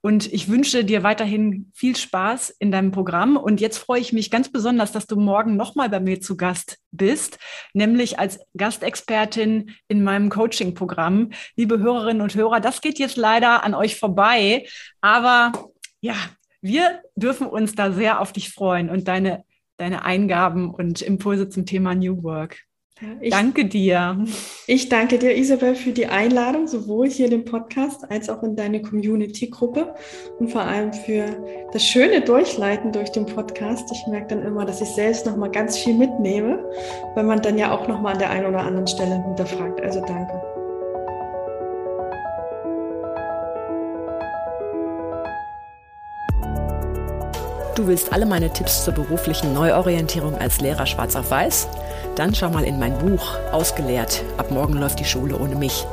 Und 0.01 0.33
ich 0.33 0.49
wünsche 0.49 0.85
dir 0.85 1.03
weiterhin 1.03 1.71
viel 1.75 1.97
Spaß 1.97 2.51
in 2.51 2.71
deinem 2.71 2.91
Programm. 2.91 3.37
Und 3.37 3.61
jetzt 3.61 3.79
freue 3.79 4.01
ich 4.01 4.13
mich 4.13 4.31
ganz 4.31 4.51
besonders, 4.51 4.93
dass 4.93 5.07
du 5.07 5.17
morgen 5.17 5.57
nochmal 5.57 5.89
bei 5.89 6.01
mir 6.01 6.21
zu 6.21 6.37
Gast 6.37 6.79
bist, 6.91 7.39
nämlich 7.73 8.19
als 8.19 8.41
Gastexpertin 8.57 9.75
in 9.89 10.05
meinem 10.05 10.31
Coaching-Programm. 10.31 11.31
Liebe 11.57 11.79
Hörerinnen 11.79 12.23
und 12.23 12.35
Hörer, 12.35 12.61
das 12.61 12.81
geht 12.81 12.99
jetzt 12.99 13.17
leider 13.17 13.65
an 13.65 13.75
euch 13.75 13.97
vorbei. 13.97 14.67
Aber 15.01 15.53
ja, 16.01 16.15
wir 16.61 17.03
dürfen 17.15 17.47
uns 17.47 17.75
da 17.75 17.93
sehr 17.93 18.21
auf 18.21 18.33
dich 18.33 18.51
freuen 18.51 18.91
und 18.91 19.09
deine, 19.09 19.45
deine 19.77 20.05
Eingaben 20.05 20.75
und 20.75 21.03
Impulse 21.03 21.49
zum 21.49 21.67
Thema 21.67 21.95
New 21.95 22.23
Work. 22.23 22.68
Ich, 23.21 23.31
danke 23.31 23.65
dir. 23.65 24.25
Ich 24.67 24.89
danke 24.89 25.19
dir, 25.19 25.37
Isabel, 25.37 25.77
für 25.77 25.93
die 25.93 26.07
Einladung, 26.07 26.67
sowohl 26.67 27.09
hier 27.09 27.27
in 27.27 27.31
den 27.31 27.45
Podcast 27.45 28.11
als 28.11 28.29
auch 28.29 28.43
in 28.43 28.57
deine 28.57 28.83
Community-Gruppe 28.83 29.95
und 30.41 30.51
vor 30.51 30.63
allem 30.63 30.93
für 30.93 31.27
das 31.73 31.85
schöne 31.85 32.21
Durchleiten 32.23 32.91
durch 32.91 33.11
den 33.11 33.25
Podcast. 33.27 33.89
Ich 33.93 34.05
merke 34.09 34.35
dann 34.35 34.43
immer, 34.43 34.65
dass 34.65 34.81
ich 34.81 34.89
selbst 34.89 35.27
noch 35.27 35.37
mal 35.37 35.51
ganz 35.51 35.79
viel 35.79 35.95
mitnehme, 35.95 36.65
weil 37.15 37.25
man 37.25 37.41
dann 37.41 37.57
ja 37.57 37.71
auch 37.71 37.87
noch 37.87 38.01
mal 38.01 38.15
an 38.15 38.19
der 38.19 38.31
einen 38.31 38.47
oder 38.47 38.61
anderen 38.61 38.87
Stelle 38.89 39.23
hinterfragt. 39.23 39.81
Also 39.81 40.01
danke. 40.01 40.43
Du 47.77 47.87
willst 47.87 48.13
alle 48.13 48.27
meine 48.27 48.53
Tipps 48.53 48.83
zur 48.83 48.93
beruflichen 48.93 49.55
Neuorientierung 49.55 50.35
als 50.35 50.61
Lehrer 50.61 50.85
schwarz 50.85 51.15
auf 51.15 51.31
weiß? 51.31 51.69
Dann 52.19 52.35
schau 52.35 52.51
mal 52.51 52.65
in 52.65 52.79
mein 52.81 52.99
Buch 52.99 53.39
Ausgelehrt. 53.53 54.25
Ab 54.39 54.51
morgen 54.51 54.75
läuft 54.75 54.99
die 54.99 55.05
Schule 55.05 55.39
ohne 55.39 55.55
mich. 55.55 55.87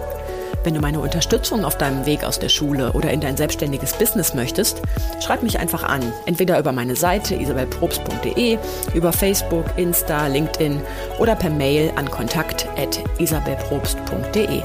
Wenn 0.63 0.73
du 0.73 0.81
meine 0.81 0.99
Unterstützung 0.99 1.63
auf 1.63 1.77
deinem 1.77 2.07
Weg 2.07 2.23
aus 2.23 2.39
der 2.39 2.49
Schule 2.49 2.93
oder 2.93 3.11
in 3.11 3.21
dein 3.21 3.37
selbstständiges 3.37 3.93
Business 3.93 4.33
möchtest, 4.33 4.81
schreib 5.23 5.43
mich 5.43 5.59
einfach 5.59 5.83
an. 5.83 6.01
Entweder 6.25 6.57
über 6.57 6.71
meine 6.71 6.95
Seite 6.95 7.35
isabelprobst.de, 7.35 8.57
über 8.95 9.13
Facebook, 9.13 9.65
Insta, 9.77 10.25
LinkedIn 10.25 10.81
oder 11.19 11.35
per 11.35 11.51
Mail 11.51 11.91
an 11.95 12.09
kontakt.isabelprobst.de. 12.09 14.63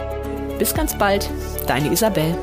Bis 0.59 0.73
ganz 0.73 0.97
bald, 0.97 1.29
deine 1.67 1.93
Isabel. 1.93 2.35